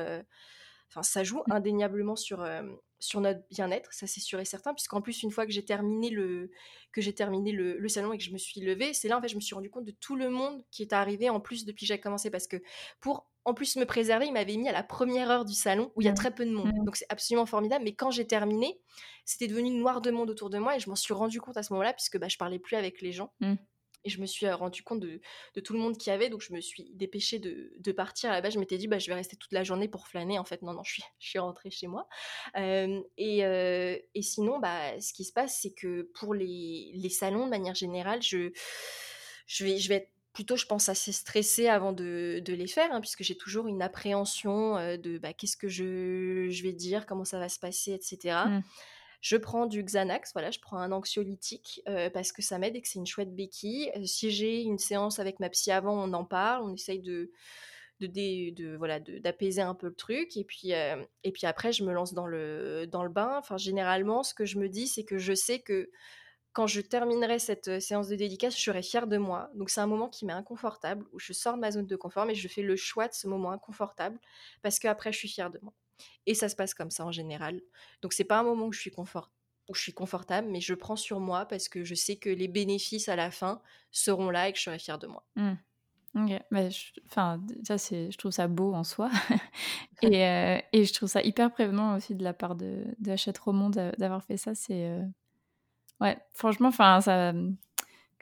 [0.91, 1.53] enfin, ça joue Mmh.
[1.53, 4.74] indéniablement sur, hem, sur notre bien-être, ça c'est sûr et certain.
[4.74, 6.51] Puisqu'en plus, une fois que j'ai terminé le
[6.93, 9.20] que j'ai terminé le le salon et que je me suis levée, c'est là, en
[9.22, 11.64] fait, je me suis rendue compte de tout le monde qui est arrivé en plus
[11.66, 12.30] depuis que j'ai commencé.
[12.30, 12.57] Parce que
[13.01, 16.03] pour, en plus, me préserver, ils m'avaient mis à la 1re heure du salon où
[16.03, 16.14] il y a Mmh.
[16.14, 16.72] très peu de monde.
[16.74, 16.84] Mmh.
[16.84, 17.84] Donc c'est absolument formidable.
[17.84, 18.80] Mais quand j'ai terminé,
[19.26, 21.62] c'était devenu noir de monde autour de moi et je m'en suis rendue compte à
[21.62, 23.32] ce moment-là puisque, bah, je parlais plus avec les gens.
[24.07, 25.20] Et je me suis, heu, rendue compte de
[25.61, 28.30] tout le monde qu'il y avait, donc je me suis dépêchée de partir.
[28.40, 30.38] Base, je m'étais dit: «Bah, je vais rester toute la journée pour flâner».
[30.38, 32.09] En fait, non, non, je suis rentrée chez moi.
[32.57, 38.22] Et sinon, bah, ce qui se passe, c'est que pour les salons, de manière générale,
[38.22, 38.52] je
[39.64, 43.66] vais être plutôt, je pense, assez stressée avant de les faire, hein, puisque j'ai toujours
[43.66, 47.07] une appréhension, de, bah, qu'est-ce que je vais dire?
[47.07, 47.92] Comment ça va se passer?
[47.92, 48.46] Et cetera.
[48.46, 48.62] Mmh.
[49.27, 52.81] Je prends du Xanax, voilà, je prends un anxiolytique, heu, parce que ça m'aide et
[52.81, 53.91] que c'est une chouette béquille.
[53.97, 57.33] Heu, si j'ai une séance avec ma psy avant, on en parle, on essaye de
[57.99, 60.72] de de voilà, d'apaiser un peu le truc et puis,
[61.35, 63.35] puis après je me lance dans le bain.
[63.39, 65.91] Enfin, généralement, ce que je me dis, c'est que je sais que
[66.53, 69.51] quand je terminerai cette, séance de dédicace, je serai fière de moi.
[69.55, 72.27] Donc c'est un moment qui m'est inconfortable, où je sors de ma zone de confort,
[72.27, 74.20] mais je fais le choix de ce moment inconfortable
[74.62, 75.74] parce qu'après je suis fière de moi.
[76.26, 77.61] Et ça se passe comme ça en général.
[78.03, 79.30] Donc c'est pas un moment où je suis confort
[79.68, 82.49] où je suis confortable, mais je prends sur moi parce que je sais que les
[82.49, 85.24] bénéfices à la fin seront là et que je serai fière de moi.
[85.36, 85.53] Mmh.
[86.14, 86.42] OK.
[86.51, 89.11] Bah, je enfin, ça, c'est je trouve ça beau en soi
[90.03, 93.38] et heu et je trouve ça hyper prévenant aussi de la part de de Hachette
[93.38, 94.55] Roman de d'avoir fait ça.
[94.55, 95.03] C'est, heu,
[96.01, 97.57] ouais, franchement, enfin, ça, mmh,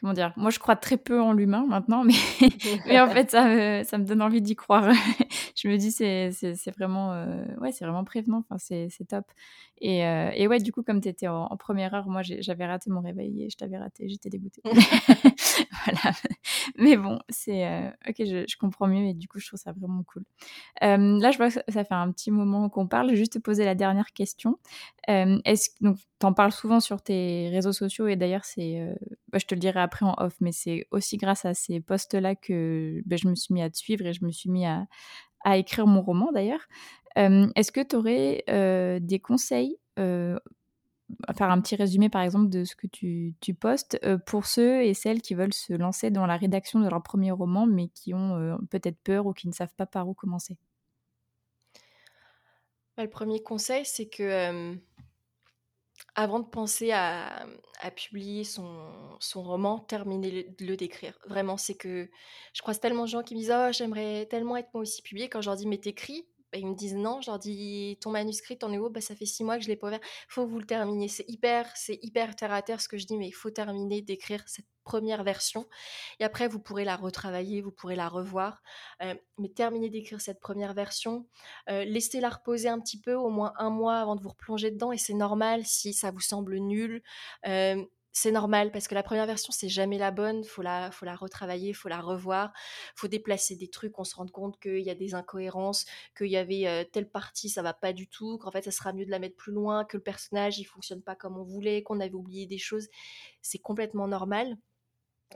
[0.00, 2.14] comment dire Moi, je crois très peu en l'humain maintenant, mais,
[2.86, 4.90] mais en fait, ça me, ça me donne envie d'y croire.
[5.64, 8.44] Je me dis, c'est, c'est, vraiment, euh, ouais, c'est vraiment prévenant.
[8.50, 9.24] Enfin, c'est, top.
[9.80, 12.90] Et, euh, et, ouais, du coup, comme tu étais en, première heure, moi, j'avais raté
[12.90, 14.06] mon réveil et je t'avais raté.
[14.06, 14.60] J'étais dégoûtée.
[15.86, 16.16] voilà.
[16.76, 19.72] Mais bon, c'est euh, ok, je, je, comprends mieux et du coup, je trouve ça
[19.72, 20.24] vraiment cool.
[20.82, 23.14] là, je vois que ça fait un petit moment qu'on parle.
[23.14, 24.58] Juste te poser la dernière question.
[25.08, 28.86] est-ce donc t'en parles souvent sur tes réseaux sociaux et d'ailleurs, c'est,
[29.32, 32.34] bah, je te le dirai après en off, mais c'est aussi grâce à ces posts-là
[32.34, 34.86] que bah, je me suis mis à te suivre et je me suis mis à,
[35.44, 36.66] à écrire mon roman d'ailleurs.
[37.16, 38.44] Est-ce que tu aurais
[39.00, 44.82] des conseils faire un petit résumé par exemple de ce que tu, postes pour ceux
[44.82, 48.14] et celles qui veulent se lancer dans la rédaction de leur premier roman mais qui
[48.14, 50.58] ont peut-être peur ou qui ne savent pas par où commencer?
[52.96, 54.76] Bah, Le premier conseil c'est que
[56.14, 57.46] avant de penser à,
[57.96, 58.88] publier son,
[59.20, 61.18] son roman, terminer de le d'écrire.
[61.26, 62.08] Vraiment, c'est que
[62.54, 65.28] je croise tellement de gens qui me disent Oh, j'aimerais tellement être moi aussi publié.
[65.28, 68.10] Quand je leur dis Mais t'écris bah, ils me disent non, je leur dis ton
[68.10, 68.88] manuscrit, t'en es où?
[68.88, 69.98] Bah, Ça fait six mois que je l'ai pas ouvert.
[70.28, 71.08] faut que vous le terminiez.
[71.08, 74.02] C'est hyper, c'est hyper terre à terre ce que je dis, mais il faut terminer
[74.02, 75.66] d'écrire cette première version.
[76.20, 78.62] Et après, vous pourrez la retravailler, vous pourrez la revoir.
[79.02, 81.26] Euh, mais terminez d'écrire cette première version.
[81.70, 84.92] Euh, laissez-la reposer un petit peu, au moins un mois avant de vous replonger dedans.
[84.92, 87.02] Et c'est normal si ça vous semble nul.
[87.48, 87.84] Euh,
[88.14, 91.16] c'est normal parce que la première version c'est jamais la bonne, faut la faut la
[91.16, 92.52] retravailler, faut la revoir,
[92.94, 95.84] faut déplacer des trucs, on se rend compte qu'il y a des incohérences,
[96.16, 99.04] qu'il y avait telle partie ça va pas du tout, qu'en fait ça sera mieux
[99.04, 102.00] de la mettre plus loin, que le personnage il fonctionne pas comme on voulait, qu'on
[102.00, 102.88] avait oublié des choses,
[103.42, 104.56] c'est complètement normal.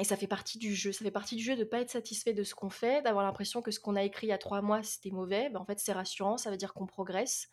[0.00, 0.92] Et ça fait partie du jeu.
[0.92, 3.62] Ça fait partie du jeu de pas être satisfait de ce qu'on fait, d'avoir l'impression
[3.62, 5.50] que ce qu'on a écrit il y a trois mois, c'était mauvais.
[5.50, 7.48] Ben, en fait, c'est rassurant, ça veut dire qu'on progresse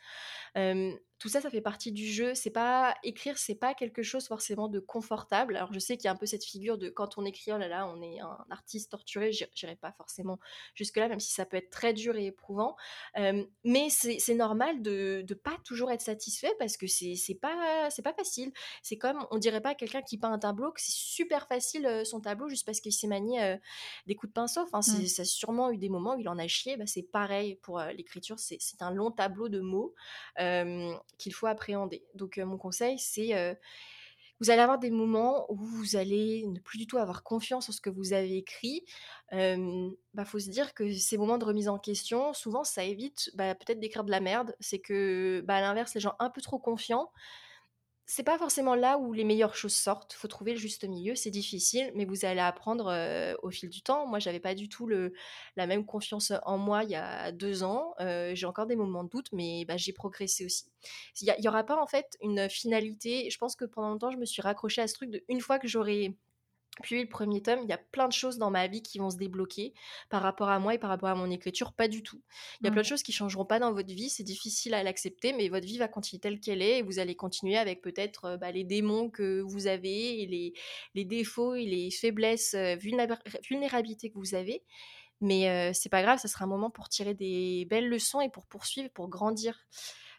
[1.17, 2.35] tout ça, ça fait partie du jeu.
[2.35, 5.55] C'est pas écrire, c'est pas quelque chose forcément de confortable.
[5.55, 7.57] Alors je sais qu'il y a un peu cette figure de quand on écrit, oh
[7.57, 9.31] là là, on est un artiste torturé.
[9.31, 10.39] J'irai pas forcément
[10.73, 12.75] jusque là, même si ça peut être très dur et éprouvant.
[13.63, 18.13] mais c'est normal de ne pas toujours être satisfait parce que c'est pas c'est pas
[18.13, 18.51] facile.
[18.83, 22.01] C'est comme on dirait pas à quelqu'un qui peint un tableau que c'est super facile
[22.03, 23.57] son tableau juste parce qu'il s'est manié
[24.05, 24.61] des coups de pinceau.
[24.61, 25.07] Enfin, mmh.
[25.07, 26.75] ça a sûrement eu des moments où il en a chié.
[26.75, 28.37] Bah, c'est pareil pour l'écriture.
[28.39, 29.93] C'est un long tableau de mots
[31.17, 32.03] qu'il faut appréhender.
[32.13, 33.57] Donc mon conseil, c'est
[34.41, 37.71] vous allez avoir des moments où vous allez ne plus du tout avoir confiance en
[37.71, 38.83] ce que vous avez écrit.
[39.31, 43.31] Il bah, faut se dire que ces moments de remise en question, souvent, ça évite
[43.35, 44.53] bah, peut-être d'écrire de la merde.
[44.59, 47.11] C'est que, bah, à l'inverse, les gens un peu trop confiants,
[48.05, 50.13] c'est pas forcément là où les meilleures choses sortent.
[50.13, 51.15] Faut trouver le juste milieu.
[51.15, 52.93] C'est difficile, mais vous allez apprendre
[53.41, 54.05] au fil du temps.
[54.07, 55.13] Moi, j'avais pas du tout le,
[55.55, 57.95] la même confiance en moi il y a deux ans.
[57.99, 60.65] j'ai encore des moments de doute, mais bah, j'ai progressé aussi.
[61.21, 63.29] Il y, aura pas en fait une finalité.
[63.29, 65.59] Je pense que pendant longtemps, je me suis raccrochée à ce truc de une fois
[65.59, 66.15] que j'aurai
[66.81, 69.09] puis le premier tome, il y a plein de choses dans ma vie qui vont
[69.09, 69.73] se débloquer
[70.09, 72.21] par rapport à moi et par rapport à mon écriture, pas du tout.
[72.59, 74.83] Il y a plein de choses qui changeront pas dans votre vie, c'est difficile à
[74.83, 78.25] l'accepter, mais votre vie va continuer telle qu'elle est et vous allez continuer avec peut-être
[78.25, 80.53] euh, bah, les démons que vous avez et les,
[80.93, 84.63] les défauts et les faiblesses, euh, vulnérabilités que vous avez.
[85.21, 88.29] Mais euh, c'est pas grave, ça sera un moment pour tirer des belles leçons et
[88.29, 89.65] pour poursuivre, pour grandir.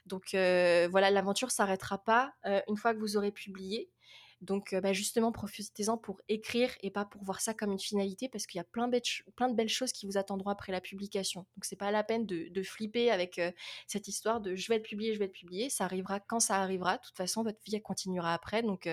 [0.06, 2.32] Donc voilà, l'aventure s'arrêtera pas
[2.68, 3.90] une fois que vous aurez publié.
[4.42, 8.46] Donc, bah, justement, profitez-en pour écrire et pas pour voir ça comme une finalité parce
[8.46, 11.46] qu'il y a plein, de belles choses qui vous attendront après la publication.
[11.56, 13.40] Donc, c'est pas la peine de, flipper avec
[13.86, 15.70] cette histoire de je vais être publié, je vais être publié.
[15.70, 16.96] Ça arrivera quand ça arrivera.
[16.96, 18.62] De toute façon, votre vie continuera après.
[18.62, 18.88] Donc,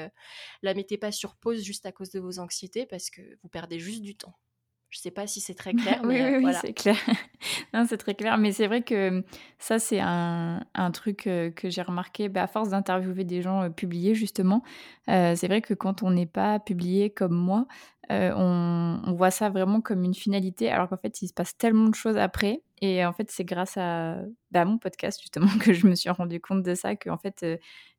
[0.62, 3.80] la mettez pas sur pause juste à cause de vos anxiétés parce que vous perdez
[3.80, 4.36] juste du temps.
[4.94, 6.60] Je sais pas si c'est très clair, mais oui, oui, voilà.
[6.60, 6.96] c'est clair.
[7.74, 8.38] non, c'est très clair.
[8.38, 9.24] Mais c'est vrai que
[9.58, 14.14] ça, c'est un, un, truc que j'ai remarqué bah, à force d'interviewer des gens publiés,
[14.14, 14.64] justement.
[15.08, 17.66] c'est vrai que quand on n'est pas publié comme moi,
[18.10, 21.90] on, on, voit ça vraiment comme une finalité, alors qu'en fait, il se passe tellement
[21.90, 22.62] de choses après.
[22.82, 24.18] Et en fait, c'est grâce à,
[24.52, 27.44] bah, mon podcast, justement, que je me suis rendu compte de ça, que en fait,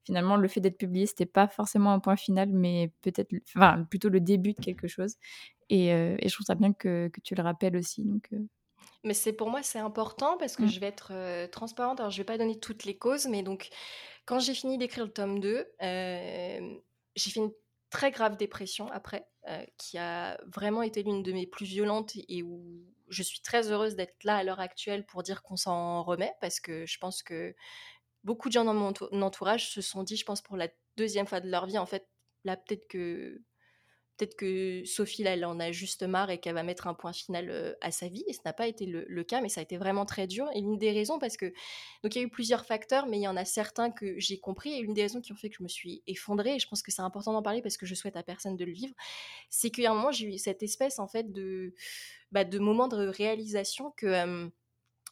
[0.05, 4.09] finalement, le fait d'être publié, c'était pas forcément un point final, mais peut-être, enfin, plutôt
[4.09, 5.16] le début de quelque chose.
[5.70, 8.05] Et, et, je trouve ça bien que, que tu le rappelles aussi.
[8.05, 8.31] Donc,
[9.03, 10.69] Mais c'est pour moi, c'est important parce que mmh.
[10.69, 12.01] je vais être transparente.
[12.01, 13.69] Alors, je vais pas donner toutes les causes, mais donc,
[14.27, 17.53] quand j'ai fini d'écrire le tome 2, j'ai fait une
[17.91, 19.27] très grave dépression après,
[19.78, 23.97] qui a vraiment été l'une de mes plus violentes et où je suis très heureuse
[23.97, 27.55] d'être là à l'heure actuelle pour dire qu'on s'en remet parce que je pense que
[28.23, 28.93] beaucoup de gens dans mon
[29.23, 32.09] entourage se sont dit, je pense pour la deuxième fois de leur vie, en fait,
[32.45, 33.43] là peut-être que
[34.16, 37.12] peut-être que Sophie, là, elle en a juste marre et qu'elle va mettre un point
[37.12, 38.24] final à sa vie.
[38.27, 40.49] Et ce n'a pas été le, cas, mais ça a été vraiment très dur.
[40.55, 41.47] Et l'une des raisons, parce que,
[42.03, 44.39] donc il y a eu plusieurs facteurs, mais il y en a certains que j'ai
[44.39, 44.73] compris.
[44.73, 46.82] Et l'une des raisons qui ont fait que je me suis effondrée, et je pense
[46.82, 48.95] que c'est important d'en parler parce que je souhaite à personne de le vivre,
[49.51, 51.74] c'est qu'à un moment, j'ai eu cette espèce, en fait, de,
[52.32, 54.51] bah, de moment de réalisation que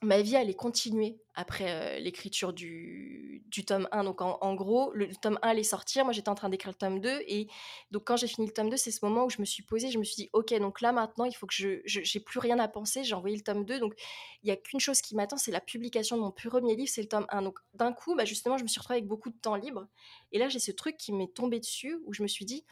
[0.03, 4.05] ma vie allait continuer après l'écriture du, du, tome 1.
[4.05, 7.01] Donc en, gros, le, tome 1 allait sortir, moi j'étais en train d'écrire le tome
[7.01, 7.49] 2, et
[7.91, 9.91] donc quand j'ai fini le tome 2, c'est ce moment où je me suis posée,
[9.91, 11.81] je me suis dit, ok, donc là maintenant, il faut que je...
[11.85, 13.95] J'ai plus rien à penser, j'ai envoyé le tome 2, donc
[14.43, 17.03] il n'y a qu'une chose qui m'attend, c'est la publication de mon premier livre, c'est
[17.03, 17.43] le tome 1.
[17.43, 19.87] Donc d'un coup, bah, justement, je me suis retrouvée avec beaucoup de temps libre,
[20.33, 22.65] et là j'ai ce truc qui m'est tombé dessus, où je me suis dit,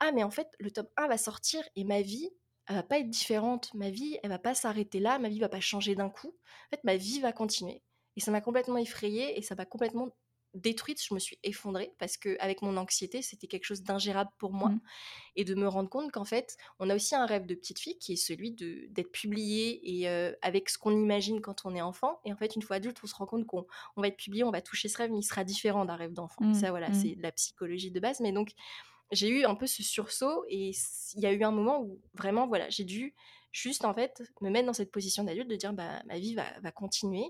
[0.00, 2.30] ah mais en fait, le tome 1 va sortir, et ma vie,
[2.66, 3.72] elle va pas être différente.
[3.74, 5.18] Ma vie, elle va pas s'arrêter là.
[5.18, 6.28] Ma vie va pas changer d'un coup.
[6.28, 7.82] En fait, ma vie va continuer.
[8.16, 10.08] Et ça m'a complètement effrayée et ça m'a complètement
[10.54, 11.02] détruite.
[11.02, 14.68] Je me suis effondrée parce que avec mon anxiété, c'était quelque chose d'ingérable pour moi.
[14.68, 14.80] Mmh.
[15.36, 17.98] Et de me rendre compte qu'en fait, on a aussi un rêve de petite fille
[17.98, 20.08] qui est celui de d'être publié et
[20.42, 22.20] avec ce qu'on imagine quand on est enfant.
[22.24, 23.66] Et en fait, une fois adulte, on se rend compte qu'on
[23.96, 26.44] va être publié, on va toucher ce rêve, mais il sera différent d'un rêve d'enfant.
[26.44, 26.54] Mmh.
[26.54, 26.94] Ça, voilà, mmh.
[26.94, 28.20] c'est de la psychologie de base.
[28.20, 28.52] Mais donc,
[29.10, 30.72] j'ai eu un peu ce sursaut et
[31.14, 33.14] il y a eu un moment où vraiment, voilà, j'ai dû
[33.54, 36.44] juste en fait me mettre dans cette position d'adulte de dire bah ma vie va,
[36.60, 37.24] va continuer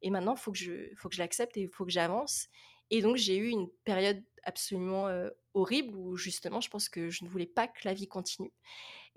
[0.00, 2.48] et maintenant il faut que je faut que je l'accepte et il faut que j'avance
[2.90, 5.06] et donc j'ai eu une période absolument
[5.52, 8.54] horrible où justement je pense que je ne voulais pas que la vie continue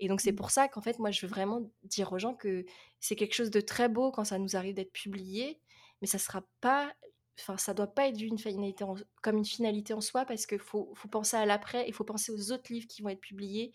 [0.00, 0.36] et donc c'est mmh.
[0.36, 2.66] pour ça qu'en fait moi je veux vraiment dire aux gens que
[3.00, 5.58] c'est quelque chose de très beau quand ça nous arrive d'être publié
[6.02, 6.92] mais ça sera pas
[7.38, 8.84] enfin ça doit pas être une finalité
[9.22, 12.32] comme une finalité en soi parce qu'il faut, faut, penser à l'après il faut penser
[12.32, 13.72] aux autres livres qui vont être publiés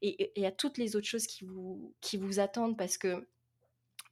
[0.00, 3.28] et, à toutes les autres choses qui vous, qui vous attendent parce que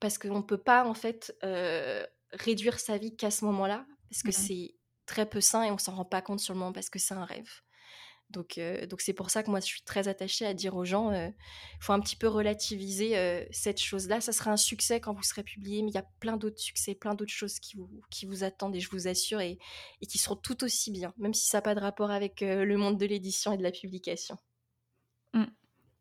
[0.00, 4.22] parce qu'on ne peut pas en fait euh, réduire sa vie qu'à ce moment-là parce
[4.22, 4.74] que c'est
[5.06, 7.14] très peu sain et on s'en rend pas compte sur le moment parce que c'est
[7.14, 7.50] un rêve.
[8.30, 10.84] Donc, euh, donc c'est pour ça que moi, je suis très attachée à dire aux
[10.84, 11.30] gens, il euh,
[11.80, 14.20] faut un petit peu relativiser euh, cette chose-là.
[14.20, 16.94] Ça sera un succès quand vous serez publié, mais il y a plein d'autres succès,
[16.94, 19.58] plein d'autres choses qui vous, qui vous attendent, et je vous assure, et,
[20.00, 22.76] et qui seront tout aussi bien, même si ça n'a pas de rapport avec le
[22.76, 24.36] monde de l'édition et de la publication.
[25.34, 25.44] Mmh.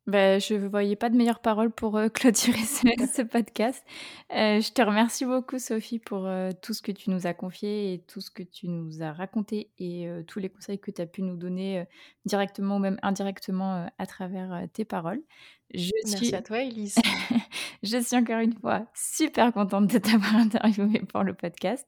[0.10, 3.84] Ben, je ne voyais pas de meilleure parole pour euh, clôturer ce, podcast.
[4.32, 7.94] Euh, je te remercie beaucoup, Sophie, pour euh, tout ce que tu nous as confié
[7.94, 11.06] et tout ce que tu nous as raconté et tous les conseils que tu as
[11.06, 11.86] pu nous donner
[12.26, 15.22] directement ou même indirectement à travers tes paroles.
[15.76, 16.96] Je Merci à toi, Elise.
[17.84, 21.88] je suis encore une fois super contente de t'avoir interviewé pour le podcast.